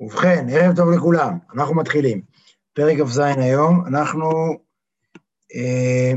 ובכן, 0.00 0.46
ערב 0.50 0.76
טוב 0.76 0.90
לכולם, 0.90 1.38
אנחנו 1.54 1.74
מתחילים. 1.74 2.22
פרק 2.72 2.98
כ"ז 2.98 3.18
היום, 3.18 3.86
אנחנו, 3.86 4.30
אה, 5.54 6.12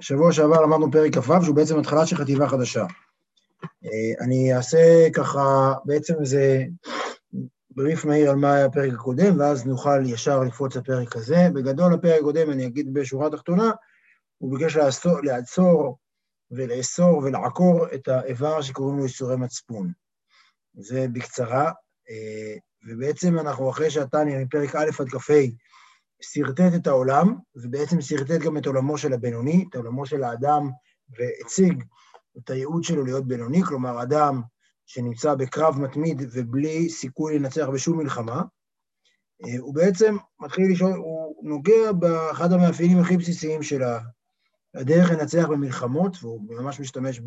שבוע 0.00 0.32
שעבר 0.32 0.60
למדנו 0.60 0.92
פרק 0.92 1.18
כ"ו, 1.18 1.42
שהוא 1.44 1.56
בעצם 1.56 1.78
התחלה 1.78 2.06
של 2.06 2.16
חטיבה 2.16 2.48
חדשה. 2.48 2.86
אה, 3.84 4.24
אני 4.24 4.56
אעשה 4.56 5.08
ככה, 5.14 5.72
בעצם 5.84 6.14
איזה 6.20 6.64
בריף 7.70 8.04
מהיר 8.04 8.30
על 8.30 8.36
מה 8.36 8.54
היה 8.54 8.64
הפרק 8.64 8.92
הקודם, 8.92 9.40
ואז 9.40 9.66
נוכל 9.66 10.06
ישר 10.06 10.40
לקפוץ 10.40 10.76
לפרק 10.76 11.16
הזה. 11.16 11.48
בגדול, 11.54 11.94
הפרק 11.94 12.20
הקודם, 12.20 12.50
אני 12.50 12.66
אגיד 12.66 12.94
בשורה 12.94 13.26
התחתונה, 13.26 13.70
הוא 14.38 14.58
ביקש 14.58 14.76
לעצור, 14.76 15.20
לעצור 15.22 15.98
ולאסור 16.50 17.18
ולעקור 17.18 17.86
את 17.94 18.08
האיבר 18.08 18.62
שקוראים 18.62 18.98
לו 18.98 19.04
איסורי 19.04 19.36
מצפון. 19.36 19.92
זה 20.74 21.06
בקצרה. 21.12 21.72
אה, 22.10 22.56
ובעצם 22.86 23.38
אנחנו 23.38 23.70
אחרי 23.70 23.90
שהתניא 23.90 24.38
מפרק 24.38 24.76
א' 24.76 24.90
עד 25.00 25.08
כ"ה 25.08 25.34
שרטט 26.20 26.72
את 26.76 26.86
העולם, 26.86 27.34
ובעצם 27.56 28.00
שרטט 28.00 28.40
גם 28.40 28.56
את 28.56 28.66
עולמו 28.66 28.98
של 28.98 29.12
הבינוני, 29.12 29.64
את 29.70 29.76
עולמו 29.76 30.06
של 30.06 30.24
האדם, 30.24 30.70
והציג 31.10 31.84
את 32.38 32.50
הייעוד 32.50 32.84
שלו 32.84 33.04
להיות 33.04 33.28
בינוני, 33.28 33.62
כלומר, 33.62 34.02
אדם 34.02 34.42
שנמצא 34.86 35.34
בקרב 35.34 35.80
מתמיד 35.80 36.22
ובלי 36.32 36.90
סיכוי 36.90 37.38
לנצח 37.38 37.66
בשום 37.74 37.98
מלחמה, 37.98 38.42
אה, 39.44 39.58
הוא 39.58 39.74
בעצם 39.74 40.16
מתחיל 40.40 40.72
לשאול, 40.72 40.92
הוא 40.92 41.48
נוגע 41.48 41.92
באחד 41.92 42.52
המאפיינים 42.52 42.98
הכי 42.98 43.16
בסיסיים 43.16 43.62
של 43.62 43.82
הדרך 44.74 45.10
לנצח 45.10 45.46
במלחמות, 45.48 46.16
והוא 46.22 46.40
ממש 46.48 46.80
משתמש 46.80 47.20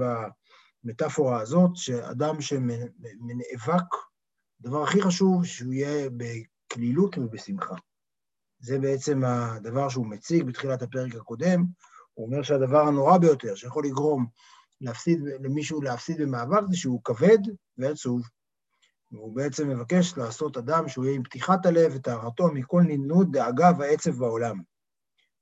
במטאפורה 0.83 1.41
הזאת, 1.41 1.71
שאדם 1.75 2.41
שנאבק 2.41 3.85
הדבר 4.61 4.83
הכי 4.83 5.01
חשוב, 5.01 5.45
שהוא 5.45 5.73
יהיה 5.73 6.09
בקלילות 6.17 7.17
ובשמחה. 7.17 7.75
זה 8.59 8.79
בעצם 8.79 9.23
הדבר 9.25 9.89
שהוא 9.89 10.07
מציג 10.07 10.43
בתחילת 10.43 10.81
הפרק 10.81 11.15
הקודם. 11.15 11.65
הוא 12.13 12.25
אומר 12.25 12.43
שהדבר 12.43 12.87
הנורא 12.87 13.17
ביותר 13.17 13.55
שיכול 13.55 13.85
לגרום 13.85 14.27
להפסיד, 14.81 15.19
למישהו 15.23 15.81
להפסיד 15.81 16.21
במאבק 16.21 16.61
זה 16.69 16.77
שהוא 16.77 17.01
כבד 17.03 17.37
ועצוב. 17.77 18.21
והוא 19.11 19.35
בעצם 19.35 19.69
מבקש 19.69 20.17
לעשות 20.17 20.57
אדם 20.57 20.87
שהוא 20.87 21.05
יהיה 21.05 21.15
עם 21.15 21.23
פתיחת 21.23 21.65
הלב 21.65 21.91
וטהרתו 21.95 22.47
מכל 22.53 22.81
נדנות, 22.81 23.31
דאגה 23.31 23.71
ועצב 23.79 24.11
בעולם. 24.11 24.61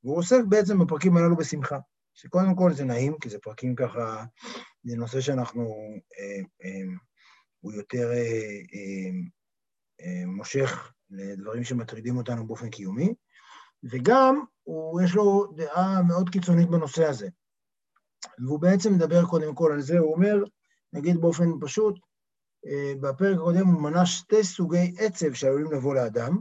והוא 0.03 0.17
עוסק 0.17 0.41
בעצם 0.49 0.79
בפרקים 0.79 1.17
הללו 1.17 1.35
בשמחה, 1.35 1.77
שקודם 2.13 2.55
כל 2.55 2.73
זה 2.73 2.85
נעים, 2.85 3.17
כי 3.21 3.29
זה 3.29 3.37
פרקים 3.39 3.75
ככה, 3.75 4.25
זה 4.83 4.97
נושא 4.97 5.21
שאנחנו 5.21 5.63
אה, 6.19 6.43
אה, 6.63 6.97
הוא 7.67 7.73
יותר 7.73 8.11
אה, 8.11 8.59
אה, 8.73 9.09
אה, 10.01 10.25
מושך 10.25 10.93
לדברים 11.09 11.63
שמטרידים 11.63 12.17
אותנו 12.17 12.47
באופן 12.47 12.69
קיומי, 12.69 13.13
וגם 13.83 14.43
הוא, 14.63 15.01
יש 15.01 15.15
לו 15.15 15.53
דעה 15.55 16.01
מאוד 16.03 16.29
קיצונית 16.29 16.69
בנושא 16.69 17.05
הזה. 17.05 17.29
והוא 18.39 18.59
בעצם 18.59 18.93
מדבר 18.93 19.25
קודם 19.25 19.55
כל 19.55 19.71
על 19.71 19.81
זה, 19.81 19.99
הוא 19.99 20.13
אומר, 20.13 20.43
נגיד 20.93 21.21
באופן 21.21 21.49
פשוט, 21.61 21.99
בפרק 23.01 23.37
הקודם 23.37 23.67
הוא 23.67 23.81
מנה 23.81 24.05
שתי 24.05 24.43
סוגי 24.43 24.95
עצב 24.99 25.33
שעלולים 25.33 25.71
לבוא 25.71 25.95
לאדם. 25.95 26.37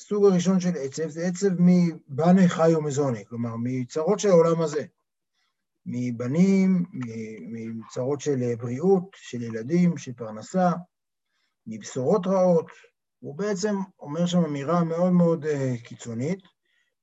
הסוג 0.00 0.24
הראשון 0.24 0.60
של 0.60 0.72
עצב 0.76 1.08
זה 1.08 1.26
עצב 1.26 1.48
מבנה 1.58 2.48
חי 2.48 2.74
ומזוני, 2.74 3.24
כלומר, 3.26 3.54
מצרות 3.58 4.18
של 4.18 4.28
העולם 4.28 4.60
הזה. 4.60 4.84
מבנים, 5.86 6.84
מצרות 7.48 8.20
של 8.20 8.54
בריאות, 8.58 9.04
של 9.14 9.42
ילדים, 9.42 9.98
של 9.98 10.12
פרנסה, 10.12 10.70
מבשורות 11.66 12.26
רעות. 12.26 12.66
הוא 13.18 13.38
בעצם 13.38 13.76
אומר 14.00 14.26
שם 14.26 14.44
אמירה 14.44 14.84
מאוד 14.84 15.12
מאוד 15.12 15.44
אה, 15.44 15.74
קיצונית, 15.84 16.40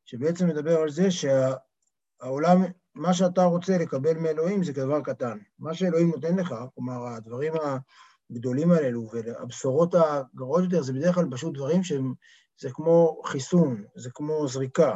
שבעצם 0.05 0.47
מדבר 0.47 0.77
על 0.77 0.89
זה 0.89 1.07
שהעולם, 1.11 2.63
מה 2.95 3.13
שאתה 3.13 3.43
רוצה 3.43 3.77
לקבל 3.77 4.17
מאלוהים 4.17 4.63
זה 4.63 4.73
כדבר 4.73 5.01
קטן. 5.01 5.37
מה 5.59 5.73
שאלוהים 5.73 6.09
נותן 6.09 6.35
לך, 6.35 6.55
כלומר, 6.75 7.07
הדברים 7.07 7.53
הגדולים 8.31 8.71
האלו 8.71 9.09
והבשורות 9.13 9.95
הגרועות 9.95 10.63
יותר, 10.63 10.81
זה 10.81 10.93
בדרך 10.93 11.15
כלל 11.15 11.27
פשוט 11.31 11.55
דברים 11.55 11.83
שהם, 11.83 12.13
זה 12.59 12.69
כמו 12.71 13.21
חיסון, 13.25 13.83
זה 13.95 14.09
כמו 14.13 14.47
זריקה. 14.47 14.95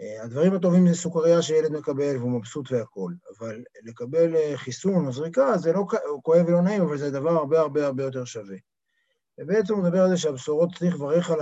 אה, 0.00 0.22
הדברים 0.22 0.54
הטובים 0.54 0.88
זה 0.88 0.94
סוכריה 0.94 1.42
שילד 1.42 1.72
מקבל 1.72 2.16
והוא 2.16 2.30
מבסוט 2.30 2.72
והכול, 2.72 3.16
אבל 3.38 3.62
לקבל 3.84 4.36
אה, 4.36 4.52
חיסון 4.56 5.06
או 5.06 5.12
זריקה 5.12 5.58
זה 5.58 5.72
לא 5.72 5.84
כואב 6.22 6.46
ולא 6.46 6.62
נעים, 6.62 6.82
אבל 6.82 6.98
זה 6.98 7.10
דבר 7.10 7.30
הרבה 7.30 7.60
הרבה 7.60 7.86
הרבה 7.86 8.02
יותר 8.02 8.24
שווה. 8.24 8.56
ובעצם 9.38 9.74
הוא 9.74 9.82
מדבר 9.82 10.02
על 10.02 10.10
זה 10.10 10.16
שהבשורות 10.16 10.68
צריך 10.78 10.94
לברך 10.94 11.30
על 11.30 11.40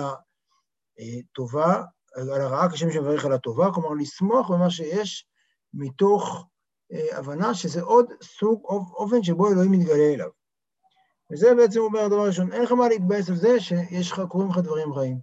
הטובה, 0.99 1.83
על 2.15 2.43
הרעה 2.43 2.73
כשם 2.73 2.91
שמברך 2.91 3.25
על 3.25 3.33
הטובה, 3.33 3.73
כלומר 3.75 3.91
לשמוח 3.91 4.51
במה 4.51 4.71
שיש 4.71 5.29
מתוך 5.75 6.47
אה, 6.93 7.19
הבנה 7.19 7.55
שזה 7.55 7.83
עוד 7.83 8.07
סוג, 8.23 8.63
אופן 8.95 9.23
שבו 9.23 9.49
אלוהים 9.49 9.73
מתגלה 9.73 10.15
אליו. 10.15 10.31
וזה 11.33 11.55
בעצם 11.55 11.81
אומר 11.81 12.01
הדבר 12.01 12.21
הראשון, 12.21 12.53
אין 12.53 12.63
לך 12.63 12.73
מה 12.73 12.89
להתבאס 12.89 13.29
על 13.29 13.37
זה 13.37 13.61
שיש 13.61 14.13
לך, 14.13 14.21
קוראים 14.29 14.51
לך 14.51 14.59
דברים 14.59 14.93
רעים. 14.93 15.19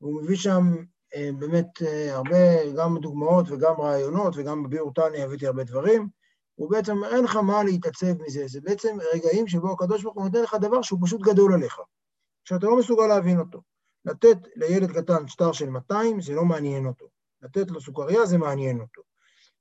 והוא 0.00 0.22
מביא 0.22 0.36
שם 0.36 0.62
אה, 0.74 0.82
באמת 1.14 1.82
אה, 1.82 2.14
הרבה, 2.14 2.72
גם 2.76 2.98
דוגמאות 2.98 3.46
וגם 3.50 3.74
רעיונות, 3.80 4.34
וגם 4.36 4.62
בביאור 4.62 4.92
תניא 4.94 5.24
הבאתי 5.24 5.46
הרבה 5.46 5.64
דברים, 5.64 6.08
הוא 6.54 6.70
בעצם, 6.70 7.04
אין 7.04 7.24
לך 7.24 7.36
מה 7.36 7.62
להתעצב 7.62 8.22
מזה, 8.22 8.46
זה 8.46 8.60
בעצם 8.60 8.96
רגעים 9.14 9.48
שבו 9.48 9.72
הקדוש 9.72 10.02
ברוך 10.02 10.16
הוא 10.16 10.24
נותן 10.24 10.42
לך 10.42 10.56
דבר 10.60 10.82
שהוא 10.82 10.98
פשוט 11.02 11.20
גדול 11.20 11.54
עליך, 11.54 11.80
שאתה 12.44 12.66
לא 12.66 12.78
מסוגל 12.78 13.06
להבין 13.06 13.40
אותו. 13.40 13.62
לתת 14.04 14.38
לילד 14.56 14.92
קטן 14.92 15.28
שטר 15.28 15.52
של 15.52 15.70
200, 15.70 16.20
זה 16.20 16.34
לא 16.34 16.44
מעניין 16.44 16.86
אותו. 16.86 17.06
לתת 17.42 17.70
לו 17.70 17.80
סוכריה, 17.80 18.26
זה 18.26 18.38
מעניין 18.38 18.80
אותו. 18.80 19.02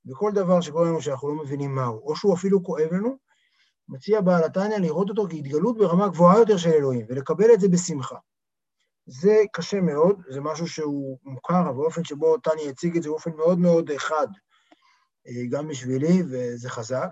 וכל 0.05 0.31
דבר 0.31 0.61
שקורה 0.61 0.85
לנו 0.85 1.01
שאנחנו 1.01 1.27
לא 1.27 1.43
מבינים 1.43 1.75
מהו, 1.75 1.99
או 1.99 2.15
שהוא 2.15 2.33
אפילו 2.33 2.63
כואב 2.63 2.87
לנו, 2.91 3.17
מציע 3.89 4.21
בעל 4.21 4.43
התניא 4.43 4.77
לראות 4.77 5.09
אותו 5.09 5.27
כהתגלות 5.29 5.77
ברמה 5.77 6.07
גבוהה 6.07 6.39
יותר 6.39 6.57
של 6.57 6.69
אלוהים, 6.69 7.05
ולקבל 7.09 7.53
את 7.53 7.59
זה 7.59 7.67
בשמחה. 7.67 8.15
זה 9.05 9.43
קשה 9.53 9.81
מאוד, 9.81 10.21
זה 10.29 10.41
משהו 10.41 10.67
שהוא 10.67 11.17
מוכר, 11.23 11.61
אבל 11.61 11.73
באופן 11.73 12.03
שבו 12.03 12.37
טני 12.37 12.69
הציג 12.69 12.97
את 12.97 13.03
זה 13.03 13.09
באופן 13.09 13.31
מאוד 13.35 13.59
מאוד 13.59 13.91
חד, 13.97 14.27
אה, 15.27 15.45
גם 15.49 15.67
בשבילי, 15.67 16.23
וזה 16.29 16.69
חזק. 16.69 17.09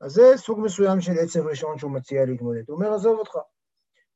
אז 0.00 0.12
זה 0.12 0.32
סוג 0.36 0.60
מסוים 0.60 1.00
של 1.00 1.12
עצב 1.22 1.46
ראשון 1.46 1.78
שהוא 1.78 1.90
מציע 1.90 2.24
להתמודד. 2.24 2.62
הוא 2.68 2.76
אומר, 2.76 2.94
עזוב 2.94 3.18
אותך. 3.18 3.36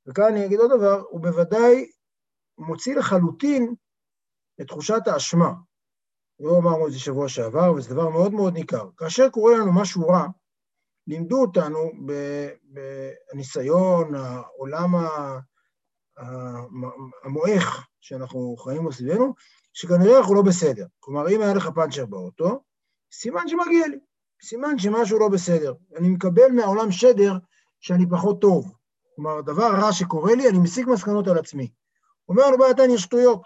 וכאן 0.07 0.25
אני 0.25 0.47
אגיד 0.47 0.59
עוד 0.59 0.71
דבר, 0.71 1.03
הוא 1.11 1.21
בוודאי 1.21 1.91
מוציא 2.59 2.97
לחלוטין 2.97 3.75
את 4.61 4.67
תחושת 4.67 5.01
האשמה. 5.07 5.53
לא 6.41 6.59
אמרנו 6.59 6.87
את 6.87 6.93
זה 6.93 6.99
שבוע 6.99 7.29
שעבר, 7.29 7.73
וזה 7.73 7.95
דבר 7.95 8.09
מאוד 8.09 8.33
מאוד 8.33 8.53
ניכר. 8.53 8.89
כאשר 8.97 9.29
קורה 9.31 9.53
לנו 9.57 9.73
משהו 9.81 10.09
רע, 10.09 10.27
לימדו 11.07 11.41
אותנו 11.43 11.93
בניסיון, 13.33 14.15
העולם 14.15 14.95
ה... 14.95 15.39
המועך 17.25 17.87
שאנחנו 18.01 18.57
חיים 18.57 18.83
בו 18.83 18.93
סביבנו, 18.93 19.35
שכנראה 19.73 20.19
אנחנו 20.19 20.35
לא 20.35 20.43
בסדר. 20.43 20.87
כלומר, 21.01 21.29
אם 21.29 21.41
היה 21.41 21.55
לך 21.55 21.69
פאנצ'ר 21.75 22.07
באוטו, 22.07 22.63
סימן 23.13 23.49
שמגיע 23.49 23.89
לי, 23.89 23.99
סימן 24.43 24.79
שמשהו 24.79 25.19
לא 25.19 25.29
בסדר. 25.29 25.75
אני 25.97 26.09
מקבל 26.09 26.53
מהעולם 26.53 26.91
שדר 26.91 27.33
שאני 27.81 28.05
פחות 28.11 28.41
טוב. 28.41 28.73
כלומר, 29.17 29.41
דבר 29.41 29.71
רע 29.83 29.93
שקורה 29.93 30.35
לי, 30.35 30.49
אני 30.49 30.59
מסיק 30.59 30.87
מסקנות 30.87 31.29
על 31.29 31.39
עצמי. 31.39 31.71
אומר 32.29 32.51
לו, 32.51 32.71
אתה 32.71 32.83
יש 32.85 33.03
שטויות. 33.03 33.43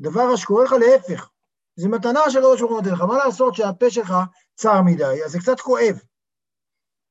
דבר 0.00 0.30
רע 0.30 0.36
שקורה 0.36 0.64
לך, 0.64 0.72
להפך. 0.72 1.30
זו 1.76 1.88
מתנה 1.88 2.30
שהקדוש 2.30 2.60
ברוך 2.60 2.72
הוא 2.72 2.80
נותן 2.80 2.92
לך. 2.92 3.00
מה 3.00 3.16
לעשות 3.16 3.54
שהפה 3.54 3.90
שלך 3.90 4.14
צר 4.54 4.82
מדי, 4.82 5.24
אז 5.24 5.32
זה 5.32 5.38
קצת 5.38 5.60
כואב. 5.60 6.00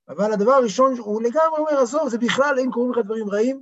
אבל 0.10 0.34
הדבר 0.34 0.52
הראשון, 0.52 0.98
הוא 0.98 1.22
לגמרי 1.22 1.58
אומר, 1.58 1.80
עזוב, 1.82 2.10
זה 2.10 2.18
בכלל, 2.18 2.60
אם 2.60 2.72
קוראים 2.72 2.92
לך 2.92 3.06
דברים 3.06 3.30
רעים, 3.30 3.62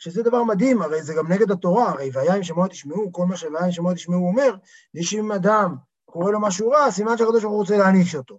שזה 0.00 0.22
דבר 0.22 0.44
מדהים, 0.44 0.82
הרי 0.82 1.02
זה 1.02 1.14
גם 1.14 1.32
נגד 1.32 1.50
התורה, 1.50 1.88
הרי 1.88 2.10
והיה 2.12 2.36
אם 2.36 2.42
שמוע 2.42 2.68
תשמעו, 2.68 3.12
כל 3.12 3.26
מה 3.26 3.36
שהיה 3.36 3.66
אם 3.66 3.72
שמוע 3.72 3.94
תשמעו 3.94 4.28
אומר, 4.28 4.54
יש 4.94 5.14
אם 5.14 5.32
אדם 5.32 5.76
קורא 6.04 6.30
לו 6.30 6.40
משהו 6.40 6.70
רע, 6.70 6.90
סימן 6.90 7.18
שהקדוש 7.18 7.42
ברוך 7.42 7.52
הוא 7.52 7.60
רוצה 7.60 7.78
להעניש 7.78 8.14
אותו. 8.14 8.38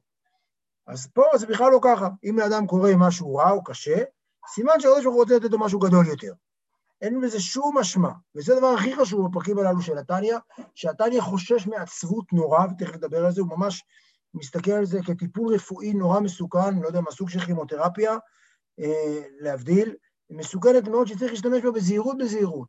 אז 0.87 1.07
פה 1.13 1.23
זה 1.35 1.47
בכלל 1.47 1.71
לא 1.71 1.79
ככה, 1.81 2.07
אם 2.29 2.39
לאדם 2.39 2.67
קורה 2.67 2.91
משהו 2.97 3.35
רע 3.35 3.51
או 3.51 3.63
קשה, 3.63 4.03
סימן 4.53 4.73
שהקדוש 4.79 5.03
ברוך 5.03 5.15
הוא 5.15 5.23
רוצה 5.23 5.35
לתת 5.35 5.51
לו 5.51 5.59
משהו 5.59 5.79
גדול 5.79 6.07
יותר. 6.07 6.33
אין 7.01 7.21
בזה 7.21 7.39
שום 7.39 7.77
אשמה, 7.77 8.11
וזה 8.35 8.53
הדבר 8.53 8.67
הכי 8.67 8.95
חשוב 8.95 9.27
בפרקים 9.27 9.59
הללו 9.59 9.81
של 9.81 9.97
התניא, 9.97 10.37
שהתניא 10.75 11.21
חושש 11.21 11.67
מעצבות 11.67 12.33
נורא, 12.33 12.65
ותכף 12.71 12.95
נדבר 12.95 13.25
על 13.25 13.31
זה, 13.31 13.41
הוא 13.41 13.49
ממש 13.49 13.83
מסתכל 14.33 14.71
על 14.71 14.85
זה 14.85 14.99
כטיפול 15.05 15.53
רפואי 15.53 15.93
נורא 15.93 16.19
מסוכן, 16.19 16.79
לא 16.81 16.87
יודע 16.87 17.01
מה 17.01 17.11
סוג 17.11 17.29
של 17.29 17.39
כימותרפיה, 17.39 18.17
אה, 18.79 19.21
להבדיל, 19.39 19.95
מסוכנת 20.31 20.87
מאוד 20.87 21.07
שצריך 21.07 21.31
להשתמש 21.31 21.63
בה 21.63 21.71
בזהירות 21.71 22.17
בזהירות. 22.17 22.67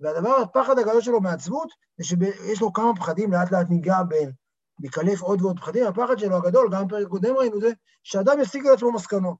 והדבר, 0.00 0.36
הפחד 0.36 0.78
הגדול 0.78 1.00
שלו 1.00 1.20
מעצבות, 1.20 1.68
זה 1.98 2.04
שיש 2.04 2.60
לו 2.60 2.72
כמה 2.72 2.96
פחדים, 2.96 3.32
לאט 3.32 3.52
לאט 3.52 3.66
ניגע 3.70 4.02
בין, 4.02 4.32
מקלף 4.80 5.20
עוד 5.20 5.42
ועוד 5.42 5.58
פחדים. 5.58 5.86
הפחד 5.86 6.18
שלו 6.18 6.36
הגדול, 6.36 6.68
גם 6.72 6.86
בפרק 6.86 7.08
קודם 7.08 7.36
ראינו 7.36 7.60
זה, 7.60 7.68
שאדם 8.02 8.40
יסיק 8.40 8.66
על 8.66 8.74
עצמו 8.74 8.92
מסקנות. 8.92 9.38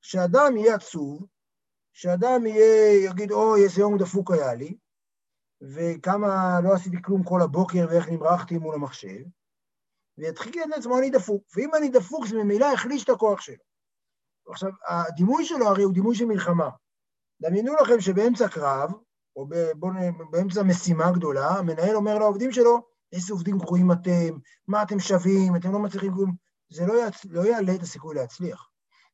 שאדם 0.00 0.56
יהיה 0.56 0.74
עצוב, 0.74 1.26
שאדם 1.92 2.46
יהיה, 2.46 3.04
יגיד, 3.10 3.32
אוי, 3.32 3.64
איזה 3.64 3.80
יום 3.80 3.98
דפוק 3.98 4.30
היה 4.30 4.54
לי, 4.54 4.76
וכמה 5.60 6.60
לא 6.64 6.74
עשיתי 6.74 6.96
כלום 7.02 7.22
כל 7.22 7.42
הבוקר 7.42 7.86
ואיך 7.90 8.08
נמרחתי 8.08 8.58
מול 8.58 8.74
המחשב, 8.74 9.24
ויתחיל 10.18 10.52
להגיד 10.56 10.74
לעצמו, 10.74 10.98
אני 10.98 11.10
דפוק. 11.10 11.42
ואם 11.56 11.74
אני 11.74 11.88
דפוק, 11.88 12.26
זה 12.26 12.36
ממילא 12.36 12.66
יחליש 12.74 13.04
את 13.04 13.08
הכוח 13.08 13.40
שלו. 13.40 13.71
עכשיו, 14.48 14.70
הדימוי 14.88 15.44
שלו 15.44 15.68
הרי 15.68 15.82
הוא 15.82 15.92
דימוי 15.92 16.16
של 16.16 16.24
מלחמה. 16.24 16.70
דמיינו 17.42 17.74
לכם 17.74 18.00
שבאמצע 18.00 18.48
קרב, 18.48 18.92
או 19.36 19.48
באמצע 20.30 20.62
משימה 20.62 21.10
גדולה, 21.10 21.48
המנהל 21.48 21.96
אומר 21.96 22.18
לעובדים 22.18 22.52
שלו, 22.52 22.80
איזה 23.12 23.32
עובדים 23.32 23.58
גרועים 23.58 23.92
אתם, 23.92 24.38
מה 24.68 24.82
אתם 24.82 25.00
שווים, 25.00 25.56
אתם 25.56 25.72
לא 25.72 25.78
מצליחים 25.78 26.14
כלום. 26.14 26.34
זה 26.70 26.86
לא, 26.86 27.06
יצ... 27.06 27.24
לא 27.24 27.46
יעלה 27.46 27.74
את 27.74 27.82
הסיכוי 27.82 28.14
להצליח. 28.14 28.68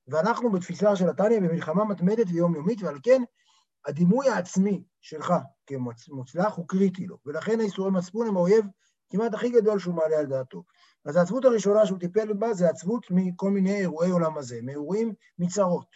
ואנחנו 0.08 0.52
בתפיסה 0.52 0.96
של 0.96 1.08
התניא 1.08 1.40
במלחמה 1.40 1.84
מתמדת 1.84 2.26
ויומיומית, 2.28 2.82
ועל 2.82 2.98
כן 3.02 3.22
הדימוי 3.86 4.28
העצמי 4.28 4.82
שלך 5.00 5.34
כמוצלח 5.66 6.56
הוא 6.56 6.68
קריטי 6.68 7.06
לו, 7.06 7.18
ולכן 7.26 7.60
האיסורי 7.60 7.90
מצפון 7.90 8.26
הם 8.26 8.36
האויב 8.36 8.64
כמעט 9.10 9.34
הכי 9.34 9.50
גדול 9.50 9.78
שהוא 9.78 9.94
מעלה 9.94 10.18
על 10.18 10.26
דעתו. 10.26 10.62
אז 11.04 11.16
העצבות 11.16 11.44
הראשונה 11.44 11.86
שהוא 11.86 11.98
טיפל 11.98 12.32
בה 12.32 12.54
זה 12.54 12.68
עצבות 12.68 13.06
מכל 13.10 13.50
מיני 13.50 13.80
אירועי 13.80 14.10
עולם 14.10 14.38
הזה, 14.38 14.58
מאירועים 14.62 15.14
מצרות. 15.38 15.86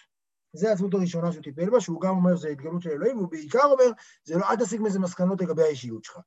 זה 0.53 0.71
העצבות 0.71 0.95
הראשונה 0.95 1.33
שהוא 1.33 1.43
טיפל 1.43 1.71
בה, 1.71 1.81
שהוא 1.81 2.01
גם 2.01 2.17
אומר 2.17 2.37
זה 2.37 2.49
התגלות 2.49 2.83
של 2.83 2.91
אלוהים, 2.91 3.17
והוא 3.17 3.31
בעיקר 3.31 3.65
אומר, 3.65 3.91
זה 4.25 4.39
לא, 4.39 4.45
אל 4.51 4.57
תסיק 4.57 4.81
מזה 4.81 4.99
מסקנות 4.99 5.41
לגבי 5.41 5.63
האישיות 5.63 6.05
שלך. 6.05 6.19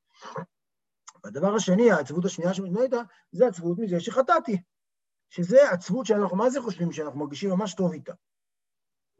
והדבר 1.24 1.54
השני, 1.54 1.90
העצבות 1.90 2.24
השנייה 2.24 2.54
שמתנהל 2.54 2.82
איתה, 2.82 3.00
זה 3.32 3.46
עצבות 3.46 3.78
מזה 3.78 4.00
שחטאתי. 4.00 4.62
שזה 5.30 5.70
עצבות 5.70 6.06
שאנחנו, 6.06 6.36
מה 6.36 6.50
זה 6.50 6.60
חושבים? 6.60 6.92
שאנחנו 6.92 7.20
מרגישים 7.20 7.50
ממש 7.50 7.74
טוב 7.74 7.92
איתה. 7.92 8.12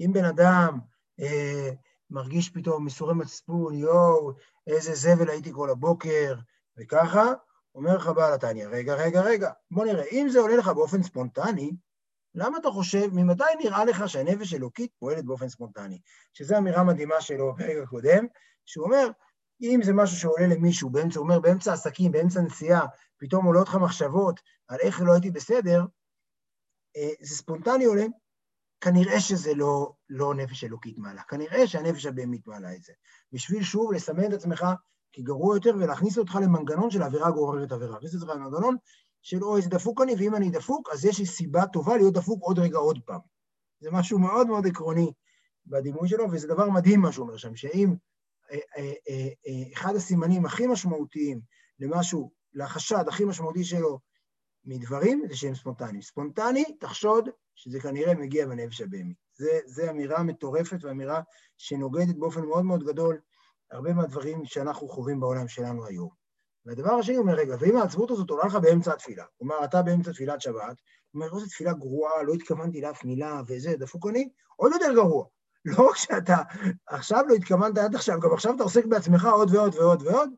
אם 0.01 0.11
בן 0.13 0.25
אדם 0.25 0.79
אה, 1.21 1.71
מרגיש 2.11 2.51
פתאום 2.51 2.85
מסורי 2.85 3.15
מצפון, 3.15 3.75
יואו, 3.75 4.33
איזה 4.67 4.95
זבל 4.95 5.31
הייתי 5.31 5.53
כל 5.53 5.71
הבוקר, 5.71 6.35
וככה, 6.79 7.33
אומר 7.77 7.97
לך 7.97 8.07
בעל 8.07 8.35
התניא, 8.35 8.67
רגע, 8.67 8.95
רגע, 8.95 9.21
רגע, 9.21 9.51
בוא 9.71 9.85
נראה, 9.85 10.05
אם 10.13 10.29
זה 10.29 10.39
עולה 10.39 10.57
לך 10.57 10.69
באופן 10.69 11.03
ספונטני, 11.03 11.71
למה 12.35 12.59
אתה 12.59 12.71
חושב, 12.71 13.09
ממתי 13.13 13.45
נראה 13.65 13.85
לך 13.85 14.09
שהנפש 14.09 14.55
אלוקית 14.55 14.91
פועלת 14.99 15.25
באופן 15.25 15.49
ספונטני? 15.49 16.01
שזו 16.33 16.59
אמירה 16.59 16.85
מדהימה 16.85 17.21
שלו 17.21 17.55
בפרק 17.55 17.77
הקודם, 17.83 18.27
שהוא 18.65 18.85
אומר, 18.85 19.09
אם 19.63 19.81
זה 19.83 19.93
משהו 19.93 20.17
שעולה 20.17 20.47
למישהו, 20.47 20.91
באמצע, 20.91 21.19
הוא 21.19 21.25
אומר, 21.25 21.41
באמצע 21.41 21.73
עסקים, 21.73 22.13
באמצע 22.13 22.41
נסיעה, 22.41 22.87
פתאום 23.19 23.47
עולות 23.47 23.69
לך 23.69 23.75
מחשבות 23.75 24.41
על 24.69 24.79
איך 24.81 25.01
לא 25.01 25.13
הייתי 25.13 25.31
בסדר, 25.31 25.85
אה, 26.97 27.11
זה 27.21 27.37
ספונטני 27.37 27.85
עולה, 27.85 28.07
כנראה 28.81 29.21
שזה 29.21 29.55
לא, 29.55 29.93
לא 30.09 30.35
נפש 30.35 30.65
אלוקית 30.65 30.99
מעלה, 30.99 31.23
כנראה 31.23 31.67
שהנפש 31.67 32.07
הבהמית 32.07 32.47
מעלה 32.47 32.75
את 32.75 32.83
זה. 32.83 32.93
בשביל 33.33 33.63
שוב 33.63 33.93
לסמן 33.93 34.25
את 34.25 34.33
עצמך 34.33 34.67
כגרוע 35.17 35.57
יותר 35.57 35.75
ולהכניס 35.77 36.19
אותך 36.19 36.39
למנגנון 36.43 36.91
של 36.91 37.03
עבירה 37.03 37.31
גוררת 37.31 37.73
עבירה. 37.73 37.93
להכניס 37.93 38.15
אותך 38.15 38.29
למנגנון 38.29 38.77
של 39.23 39.45
אוי, 39.45 39.57
איזה 39.57 39.71
דפוק 39.71 40.01
אני, 40.01 40.15
ואם 40.19 40.35
אני 40.35 40.51
דפוק, 40.51 40.89
אז 40.93 41.05
יש 41.05 41.19
לי 41.19 41.27
סיבה 41.27 41.67
טובה 41.67 41.97
להיות 41.97 42.15
דפוק 42.15 42.43
עוד 42.43 42.59
רגע 42.59 42.79
עוד 42.79 42.99
פעם. 43.05 43.21
זה 43.81 43.91
משהו 43.93 44.19
מאוד 44.19 44.47
מאוד 44.47 44.67
עקרוני 44.67 45.13
בדימוי 45.67 46.09
שלו, 46.09 46.31
וזה 46.31 46.49
דבר 46.49 46.71
מדהים 46.71 47.01
מה 47.01 47.13
שהוא 47.13 47.27
אומר 47.27 47.37
שם, 47.37 47.57
שאם 47.57 47.95
אה, 48.53 48.59
אה, 48.79 48.93
אה, 49.09 49.73
אחד 49.73 49.95
הסימנים 49.95 50.47
הכי 50.47 50.67
משמעותיים 50.67 51.41
למשהו, 51.81 52.31
לחשד 52.55 53.05
הכי 53.09 53.25
משמעותי 53.25 53.65
שלו 53.65 53.99
מדברים, 54.65 55.25
זה 55.29 55.37
שהם 55.37 55.55
ספונטניים. 55.55 56.03
ספונטני, 56.03 56.65
תחשוד 56.81 57.29
שזה 57.55 57.81
כנראה 57.81 58.15
מגיע 58.15 58.47
בנפש 58.47 58.81
הבהמית. 58.81 59.17
זו 59.67 59.91
אמירה 59.91 60.23
מטורפת 60.23 60.85
ואמירה 60.85 61.21
שנוגדת 61.57 62.17
באופן 62.17 62.45
מאוד 62.45 62.65
מאוד 62.65 62.85
גדול 62.85 63.19
הרבה 63.71 63.93
מהדברים 63.93 64.45
שאנחנו 64.45 64.89
חווים 64.89 65.21
בעולם 65.21 65.49
שלנו 65.49 65.87
היום. 65.87 66.27
והדבר 66.67 66.93
השני 66.93 67.17
אומר, 67.17 67.35
רגע, 67.35 67.57
ואם 67.61 67.77
העצבות 67.77 68.11
הזאת 68.11 68.31
עולה 68.31 68.47
לך 68.47 68.55
באמצע 68.55 68.93
התפילה, 68.93 69.25
כלומר, 69.39 69.65
אתה 69.65 69.83
באמצע 69.83 70.13
תפילת 70.13 70.41
שבת, 70.41 70.77
הוא 71.11 71.23
אומר, 71.23 71.35
איזו 71.35 71.47
תפילה 71.47 71.73
גרועה, 71.73 72.23
לא 72.23 72.35
התכוונתי 72.35 72.81
לאף 72.81 73.05
מילה, 73.05 73.43
וזה, 73.49 73.77
דפוק 73.77 74.07
אני, 74.07 74.29
עוד 74.57 74.73
יותר 74.73 74.95
גרוע. 74.95 75.27
לא 75.65 75.89
רק 75.89 75.97
שאתה 75.97 76.37
עכשיו 76.87 77.25
לא 77.29 77.35
התכוונת 77.35 77.79
עד 77.79 77.95
עכשיו, 77.95 78.21
גם 78.21 78.33
עכשיו 78.33 78.55
אתה 78.55 78.63
עוסק 78.63 78.85
בעצמך 78.87 79.25
עוד 79.25 79.55
ועוד 79.55 79.75
ועוד 79.75 80.03
ועוד, 80.03 80.31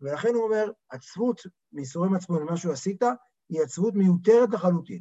ולכן 0.00 0.34
הוא 0.34 0.44
אומר, 0.44 0.70
עצבות 0.90 1.40
מייסורי 1.72 2.08
מצפון 2.08 2.42
למה 2.42 2.56
שהוא 2.56 2.72
עשית, 2.72 3.02
היא 3.48 3.62
עצבות 3.62 3.94
מיותרת 3.94 4.48
לחלוטין. 4.52 5.00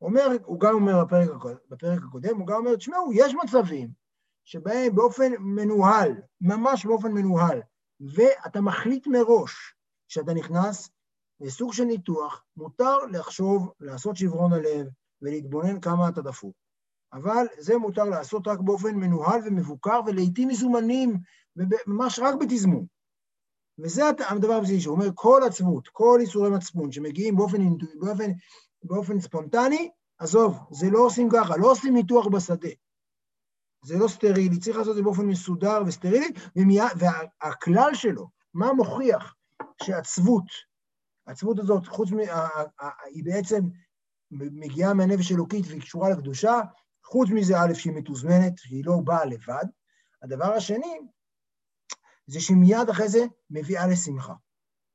אומר, 0.00 0.26
הוא 0.44 0.60
גם 0.60 0.74
אומר 0.74 1.04
בפרק, 1.04 1.30
בפרק 1.68 2.00
הקודם, 2.08 2.38
הוא 2.38 2.46
גם 2.46 2.56
אומר, 2.56 2.76
תשמעו, 2.76 3.12
יש 3.12 3.34
מצבים 3.44 4.03
שבהם 4.44 4.94
באופן 4.94 5.32
מנוהל, 5.40 6.12
ממש 6.40 6.86
באופן 6.86 7.12
מנוהל, 7.12 7.60
ואתה 8.00 8.60
מחליט 8.60 9.06
מראש 9.06 9.74
שאתה 10.08 10.34
נכנס 10.34 10.90
לסוג 11.40 11.72
של 11.72 11.84
ניתוח, 11.84 12.44
מותר 12.56 12.96
לחשוב, 13.12 13.72
לעשות 13.80 14.16
שברון 14.16 14.52
הלב 14.52 14.86
ולהתבונן 15.22 15.80
כמה 15.80 16.08
אתה 16.08 16.22
דפוק. 16.22 16.54
אבל 17.12 17.46
זה 17.58 17.76
מותר 17.78 18.04
לעשות 18.04 18.48
רק 18.48 18.58
באופן 18.60 18.94
מנוהל 18.94 19.40
ומבוקר, 19.46 20.00
ולעיתים 20.06 20.48
מזומנים, 20.48 21.16
ממש 21.86 22.18
רק 22.18 22.34
בתזמון. 22.40 22.86
וזה 23.78 24.02
הדבר 24.30 24.52
הבסיסי, 24.52 24.80
שהוא 24.80 24.94
אומר, 24.94 25.08
כל 25.14 25.40
עצבות, 25.46 25.88
כל 25.88 26.18
איסורי 26.20 26.50
מצפון 26.50 26.92
שמגיעים 26.92 27.36
באופן, 27.36 27.58
באופן, 28.00 28.30
באופן 28.82 29.20
ספונטני, 29.20 29.90
עזוב, 30.18 30.56
זה 30.70 30.90
לא 30.90 30.98
עושים 30.98 31.28
ככה, 31.32 31.56
לא 31.56 31.70
עושים 31.70 31.94
ניתוח 31.94 32.26
בשדה. 32.26 32.68
זה 33.84 33.98
לא 33.98 34.08
סטרילי, 34.08 34.58
צריך 34.58 34.76
לעשות 34.76 34.90
את 34.90 34.96
זה 34.96 35.02
באופן 35.02 35.26
מסודר 35.26 35.82
וסטרילי, 35.86 36.28
ומיה, 36.56 36.86
והכלל 36.96 37.90
שלו, 37.94 38.28
מה 38.54 38.72
מוכיח 38.72 39.34
שעצבות, 39.82 40.44
העצבות 41.26 41.58
הזאת, 41.58 41.86
חוץ 41.86 42.12
מ... 42.12 42.18
היא 43.14 43.24
בעצם 43.24 43.60
מגיעה 44.30 44.94
מהנפש 44.94 45.32
אלוקית 45.32 45.64
והיא 45.68 45.80
קשורה 45.80 46.10
לקדושה, 46.10 46.60
חוץ 47.04 47.28
מזה, 47.30 47.60
א', 47.60 47.74
שהיא 47.74 47.92
מתוזמנת, 47.92 48.52
שהיא 48.58 48.84
לא 48.86 49.00
באה 49.04 49.24
לבד. 49.24 49.64
הדבר 50.22 50.52
השני, 50.52 50.98
זה 52.26 52.40
שמיד 52.40 52.88
אחרי 52.90 53.08
זה 53.08 53.24
מביאה 53.50 53.86
לשמחה. 53.86 54.34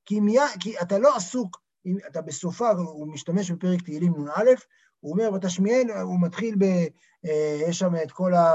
כי, 0.06 0.20
מיד, 0.20 0.44
כי 0.60 0.80
אתה 0.82 0.98
לא 0.98 1.16
עסוק, 1.16 1.62
אם 1.86 1.98
אתה 2.08 2.22
בסופה, 2.22 2.70
הוא 2.70 3.14
משתמש 3.14 3.52
בפרק 3.52 3.82
תהילים 3.82 4.14
נ"א, 4.14 4.44
הוא 5.00 5.12
אומר, 5.12 5.34
ותשמיענו, 5.34 5.94
הוא 5.94 6.22
מתחיל 6.22 6.56
ב... 6.56 6.64
אה, 7.26 7.60
יש 7.68 7.80
שם 7.80 7.96
את 8.04 8.12
כל, 8.12 8.34
ה, 8.34 8.54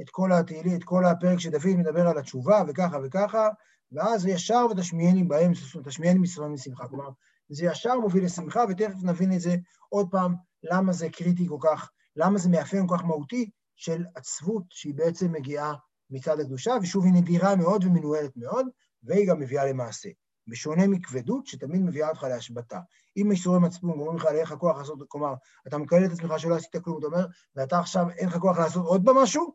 את 0.00 0.10
כל 0.10 0.32
התהילים, 0.32 0.76
את 0.76 0.84
כל 0.84 1.04
הפרק 1.04 1.38
שדוד 1.38 1.76
מדבר 1.76 2.08
על 2.08 2.18
התשובה, 2.18 2.62
וככה 2.68 2.98
וככה, 3.04 3.48
ואז 3.92 4.26
ישר 4.26 4.66
ותשמיעני 4.70 5.24
בהם, 5.24 5.52
תשמיעני 5.84 6.18
מסוים 6.18 6.52
משמחה. 6.52 6.88
כלומר, 6.88 7.08
זה 7.48 7.66
ישר 7.66 8.00
מוביל 8.00 8.24
לשמחה, 8.24 8.64
ותכף 8.68 9.02
נבין 9.02 9.32
את 9.32 9.40
זה 9.40 9.56
עוד 9.88 10.08
פעם, 10.10 10.34
למה 10.62 10.92
זה 10.92 11.08
קריטי 11.10 11.48
כל 11.48 11.58
כך, 11.60 11.90
למה 12.16 12.38
זה 12.38 12.50
מאפיין 12.50 12.86
כל 12.86 12.96
כך 12.96 13.04
מהותי 13.04 13.50
של 13.76 14.04
עצבות 14.14 14.64
שהיא 14.70 14.94
בעצם 14.94 15.32
מגיעה 15.32 15.74
מצד 16.10 16.40
הקדושה, 16.40 16.72
ושוב, 16.82 17.04
היא 17.04 17.12
נדירה 17.12 17.56
מאוד 17.56 17.84
ומנוהלת 17.84 18.36
מאוד, 18.36 18.66
והיא 19.02 19.28
גם 19.28 19.40
מביאה 19.40 19.66
למעשה. 19.66 20.08
בשונה 20.46 20.86
מכבדות, 20.86 21.46
שתמיד 21.46 21.80
מביאה 21.82 22.08
אותך 22.08 22.22
להשבתה. 22.22 22.80
אם 23.16 23.30
איסורי 23.30 23.58
מצפון 23.58 23.90
אומרים 23.90 24.16
לך, 24.16 24.26
אין 24.26 24.42
לך 24.42 24.52
כוח 24.52 24.78
לעשות, 24.78 24.98
כלומר, 25.08 25.34
אתה 25.66 25.78
מקלל 25.78 26.04
את 26.04 26.12
עצמך 26.12 26.38
שלא 26.38 26.56
עשית 26.56 26.76
כלום, 26.76 26.98
אתה 26.98 27.06
אומר, 27.06 27.26
ואתה 27.56 27.78
עכשיו 27.78 28.10
אין 28.10 28.28
לך 28.28 28.36
כוח 28.36 28.58
לעשות 28.58 28.86
עוד 28.86 29.02
פעם 29.04 29.16
משהו, 29.16 29.54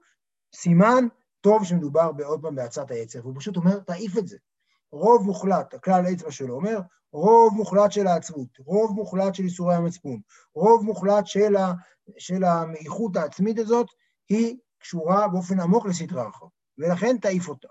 סימן 0.55 1.07
טוב 1.41 1.63
שמדובר 1.63 2.11
בעוד 2.11 2.41
פעם 2.41 2.55
בהאצת 2.55 2.91
העצר, 2.91 3.19
והוא 3.23 3.35
פשוט 3.39 3.57
אומר, 3.57 3.79
תעיף 3.79 4.17
את 4.17 4.27
זה. 4.27 4.37
רוב 4.91 5.25
מוחלט, 5.25 5.73
הכלל 5.73 6.05
האצבע 6.05 6.31
שלו 6.31 6.55
אומר, 6.55 6.79
רוב 7.11 7.53
מוחלט 7.53 7.91
של 7.91 8.07
העצבות, 8.07 8.57
רוב 8.59 8.91
מוחלט 8.95 9.35
של 9.35 9.43
איסורי 9.43 9.75
המצפון, 9.75 10.19
רוב 10.55 10.83
מוחלט 10.83 11.27
של, 11.27 11.55
ה, 11.55 11.73
של 12.17 12.43
המאיכות 12.43 13.15
העצמית 13.15 13.59
הזאת, 13.59 13.87
היא 14.29 14.57
קשורה 14.79 15.27
באופן 15.27 15.59
עמוק 15.59 15.85
לסדרה 15.85 16.29
אחת, 16.29 16.47
ולכן 16.77 17.17
תעיף 17.17 17.49
אותה. 17.49 17.67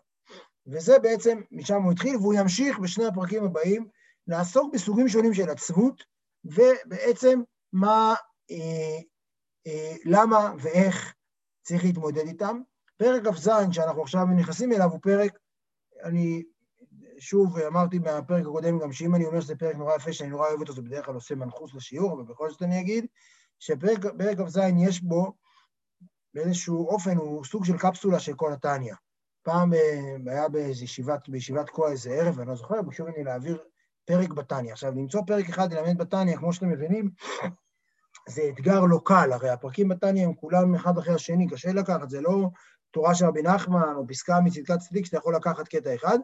וזה 0.66 0.98
בעצם, 0.98 1.40
משם 1.50 1.82
הוא 1.82 1.92
התחיל, 1.92 2.16
והוא 2.16 2.34
ימשיך 2.34 2.78
בשני 2.78 3.06
הפרקים 3.06 3.44
הבאים 3.44 3.88
לעסוק 4.26 4.74
בסוגים 4.74 5.08
שונים 5.08 5.34
של 5.34 5.50
עצבות, 5.50 6.02
ובעצם 6.44 7.40
מה, 7.72 8.14
אה, 8.50 8.98
אה, 9.66 9.94
למה 10.04 10.54
ואיך 10.58 11.14
צריך 11.62 11.84
להתמודד 11.84 12.26
איתם. 12.26 12.60
פרק 12.96 13.26
כ"ז 13.26 13.50
שאנחנו 13.72 14.02
עכשיו 14.02 14.26
נכנסים 14.26 14.72
אליו 14.72 14.90
הוא 14.90 15.00
פרק, 15.02 15.38
אני 16.04 16.42
שוב 17.18 17.58
אמרתי 17.58 17.98
מהפרק 17.98 18.42
הקודם 18.42 18.78
גם 18.78 18.92
שאם 18.92 19.14
אני 19.14 19.24
אומר 19.26 19.40
שזה 19.40 19.56
פרק 19.56 19.76
נורא 19.76 19.96
יפה, 19.96 20.12
שאני 20.12 20.30
נורא 20.30 20.48
אוהב 20.48 20.60
אותו, 20.60 20.72
זה 20.72 20.82
בדרך 20.82 21.06
כלל 21.06 21.14
עושה 21.14 21.34
מנחוס 21.34 21.74
לשיעור, 21.74 22.12
אבל 22.12 22.22
בכל 22.22 22.50
זאת 22.50 22.62
אני 22.62 22.80
אגיד, 22.80 23.06
שפרק 23.58 23.98
כ"ז 24.38 24.60
יש 24.78 25.02
בו 25.02 25.32
באיזשהו 26.34 26.88
אופן, 26.88 27.16
הוא 27.16 27.44
סוג 27.44 27.64
של 27.64 27.78
קפסולה 27.78 28.20
של 28.20 28.34
כל 28.34 28.52
התניא. 28.52 28.94
פעם 29.46 29.74
אה, 29.74 30.16
היה 30.26 30.48
באיזו 30.48 30.84
ישיבת, 30.84 31.28
בישיבת 31.28 31.70
כה 31.70 31.88
איזה 31.88 32.10
ערב, 32.10 32.40
אני 32.40 32.48
לא 32.48 32.54
זוכר, 32.54 32.82
ביקשו 32.82 33.04
ממני 33.04 33.24
להעביר 33.24 33.58
פרק 34.04 34.28
בתניא. 34.28 34.72
עכשיו, 34.72 34.92
למצוא 34.92 35.22
פרק 35.26 35.48
אחד 35.48 35.72
ללמד 35.72 35.98
בתניא, 35.98 36.36
כמו 36.36 36.52
שאתם 36.52 36.68
מבינים, 36.68 37.10
זה 38.28 38.42
אתגר 38.48 38.80
לא 38.80 39.00
קל, 39.04 39.32
הרי 39.32 39.50
הפרקים 39.50 39.88
בתניא 39.88 40.24
הם 40.24 40.34
כולם 40.34 40.74
אחד 40.74 40.98
אחרי 40.98 41.14
השני, 41.14 41.48
קשה 41.48 41.72
לקחת, 41.72 42.10
זה 42.10 42.20
לא 42.20 42.48
תורה 42.90 43.14
של 43.14 43.26
רבי 43.26 43.42
נחמן, 43.42 43.94
או 43.96 44.06
פסקה 44.06 44.40
מצדקת 44.44 44.78
צדיק, 44.78 45.06
שאתה 45.06 45.16
יכול 45.16 45.36
לקחת 45.36 45.68
קטע 45.68 45.94
אחד, 45.94 46.18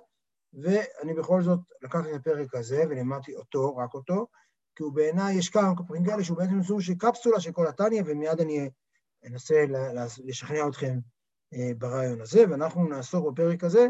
ואני 0.52 1.14
בכל 1.14 1.42
זאת 1.42 1.60
לקחתי 1.82 2.14
את 2.14 2.20
הפרק 2.20 2.54
הזה 2.54 2.84
ולימדתי 2.90 3.34
אותו, 3.34 3.76
רק 3.76 3.94
אותו, 3.94 4.26
כי 4.76 4.82
הוא 4.82 4.92
בעיניי, 4.92 5.34
יש 5.34 5.50
כמה 5.50 5.76
פרקים 5.88 6.04
כאלה 6.04 6.24
שהוא 6.24 6.38
בעצם 6.38 6.62
סוג 6.62 6.80
של 6.80 6.94
קפסולה 6.94 7.40
של 7.40 7.52
כל 7.52 7.66
התניא, 7.66 8.02
ומיד 8.06 8.40
אני 8.40 8.70
אנסה 9.26 9.64
לשכנע 10.24 10.68
אתכם 10.68 10.98
ברעיון 11.78 12.20
הזה, 12.20 12.44
ואנחנו 12.50 12.88
נעסוק 12.88 13.32
בפרק 13.32 13.64
הזה 13.64 13.86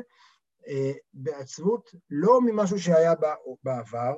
אה, 0.66 0.92
בעצבות 1.14 1.90
לא 2.11 2.40
ממשהו 2.40 2.78
שהיה 2.78 3.12
בעבר, 3.62 4.16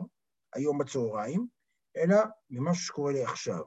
היום 0.54 0.78
בצהריים, 0.78 1.48
אלא 1.96 2.16
ממשהו 2.50 2.84
שקורה 2.84 3.12
לי 3.12 3.24
עכשיו. 3.24 3.62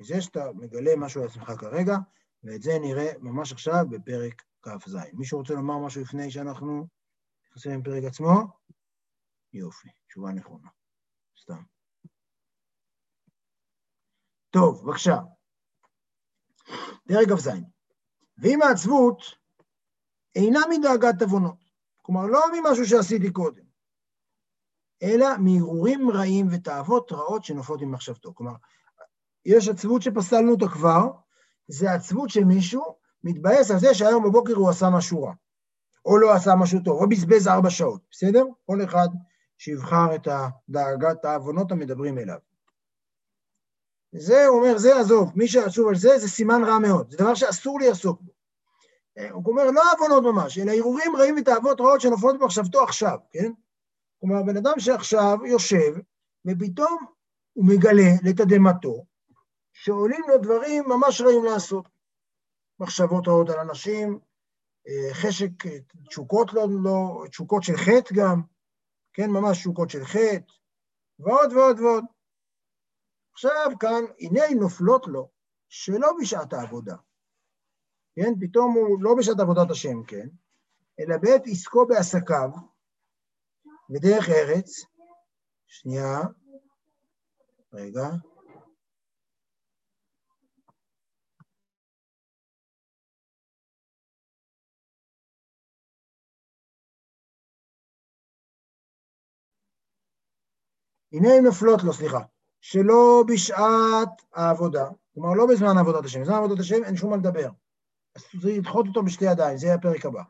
זה 0.00 0.20
שאתה 0.20 0.52
מגלה 0.54 0.96
משהו 0.96 1.22
על 1.22 1.28
עצמך 1.28 1.52
כרגע, 1.58 1.96
ואת 2.44 2.62
זה 2.62 2.78
נראה 2.80 3.12
ממש 3.18 3.52
עכשיו 3.52 3.84
בפרק 3.90 4.42
כ"ז. 4.62 4.96
מישהו 5.12 5.38
רוצה 5.38 5.54
לומר 5.54 5.78
משהו 5.78 6.02
לפני 6.02 6.30
שאנחנו 6.30 6.86
נכנסים 7.46 7.80
לפרק 7.80 8.04
עצמו? 8.04 8.30
יופי, 9.52 9.88
תשובה 10.08 10.32
נכונה. 10.32 10.68
סתם. 11.42 11.62
טוב, 14.50 14.82
בבקשה. 14.84 15.16
פרק 17.08 17.28
כ"ז. 17.28 17.75
ואם 18.38 18.62
העצבות 18.62 19.22
אינה 20.34 20.60
מדאגת 20.70 21.22
עוונות, 21.22 21.56
כלומר 22.02 22.26
לא 22.26 22.40
ממשהו 22.52 22.86
שעשיתי 22.86 23.30
קודם, 23.30 23.62
אלא 25.02 25.26
מהרהורים 25.38 26.10
רעים 26.10 26.48
ותאוות 26.50 27.12
רעות 27.12 27.44
שנופלות 27.44 27.82
ממחשבתו. 27.82 28.34
כלומר, 28.34 28.54
יש 29.44 29.68
עצבות 29.68 30.02
שפסלנו 30.02 30.52
אותה 30.52 30.68
כבר, 30.68 31.10
זה 31.68 31.92
עצבות 31.92 32.30
שמישהו 32.30 32.96
מתבאס 33.24 33.70
על 33.70 33.78
זה 33.78 33.94
שהיום 33.94 34.24
בבוקר 34.24 34.54
הוא 34.54 34.70
עשה 34.70 34.90
משהו 34.90 35.22
רע, 35.22 35.32
או 36.04 36.18
לא 36.18 36.32
עשה 36.34 36.54
משהו 36.54 36.80
טוב, 36.84 37.02
או 37.02 37.08
בזבז 37.08 37.48
ארבע 37.48 37.70
שעות, 37.70 38.00
בסדר? 38.10 38.44
כל 38.66 38.84
אחד 38.84 39.08
שיבחר 39.58 40.14
את 40.14 40.28
דאגת 40.68 41.24
העוונות 41.24 41.72
המדברים 41.72 42.18
אליו. 42.18 42.38
זה, 44.18 44.46
הוא 44.46 44.58
אומר, 44.58 44.78
זה 44.78 45.00
עזוב, 45.00 45.32
מי 45.34 45.48
שעצוב 45.48 45.88
על 45.88 45.96
זה, 45.96 46.18
זה 46.18 46.28
סימן 46.28 46.64
רע 46.64 46.78
מאוד, 46.78 47.10
זה 47.10 47.16
דבר 47.16 47.34
שאסור 47.34 47.80
לי 47.80 47.88
לעסוק 47.88 48.20
בו. 48.20 48.32
הוא 49.30 49.44
אומר, 49.46 49.70
לא 49.70 49.82
עוונות 49.92 50.24
ממש, 50.24 50.58
אלא 50.58 50.72
הרהורים 50.72 51.16
רעים 51.16 51.34
ותאוות 51.38 51.80
רעות 51.80 52.00
שנופלות 52.00 52.38
במחשבתו 52.38 52.82
עכשיו, 52.82 53.18
כן? 53.32 53.52
כלומר, 54.20 54.42
בן 54.42 54.56
אדם 54.56 54.78
שעכשיו 54.78 55.38
יושב, 55.46 55.94
ופתאום 56.46 57.06
הוא 57.52 57.64
מגלה 57.64 58.10
לתדהמתו, 58.24 59.04
שעולים 59.72 60.20
לו 60.28 60.38
דברים 60.38 60.84
ממש 60.86 61.20
רעים 61.20 61.44
לעשות. 61.44 61.88
מחשבות 62.80 63.28
רעות 63.28 63.50
על 63.50 63.58
אנשים, 63.58 64.18
אה, 64.88 65.14
חשק, 65.14 65.50
תשוקות 66.08 66.52
לא, 66.52 66.68
לא, 66.82 67.24
תשוקות 67.30 67.62
של 67.62 67.76
חטא 67.76 68.14
גם, 68.14 68.42
כן, 69.12 69.30
ממש 69.30 69.58
תשוקות 69.58 69.90
של 69.90 70.04
חטא, 70.04 70.52
ועוד 71.18 71.52
ועוד 71.52 71.80
ועוד. 71.80 72.04
עכשיו 73.36 73.70
כאן, 73.80 74.04
הנה 74.20 74.40
נופלות 74.60 75.06
לו, 75.06 75.30
שלא 75.68 76.08
בשעת 76.20 76.52
העבודה. 76.52 76.96
כן, 78.14 78.32
פתאום 78.40 78.74
הוא 78.74 78.98
לא 79.02 79.14
בשעת 79.18 79.40
עבודת 79.40 79.70
השם, 79.70 80.04
כן, 80.04 80.28
אלא 81.00 81.16
בעת 81.22 81.42
עסקו 81.46 81.86
בעסקיו, 81.86 82.50
בדרך 83.90 84.28
ארץ, 84.28 84.84
שנייה, 85.66 86.18
רגע, 87.72 88.06
הנה 101.12 101.28
נופלות 101.42 101.80
לו, 101.84 101.92
סליחה, 101.92 102.20
שלא 102.68 103.24
בשעת 103.28 104.22
העבודה, 104.34 104.88
כלומר 105.14 105.34
לא 105.34 105.46
בזמן 105.46 105.78
עבודת 105.78 106.04
השם, 106.04 106.20
בזמן 106.20 106.34
עבודת 106.34 106.60
השם 106.60 106.84
אין 106.84 106.96
שום 106.96 107.10
מה 107.10 107.16
לדבר. 107.16 107.48
אז 108.16 108.22
צריך 108.22 108.58
לדחות 108.58 108.86
אותו 108.86 109.02
בשתי 109.02 109.24
ידיים, 109.24 109.58
זה 109.58 109.74
הפרק 109.74 110.06
הבא. 110.06 110.22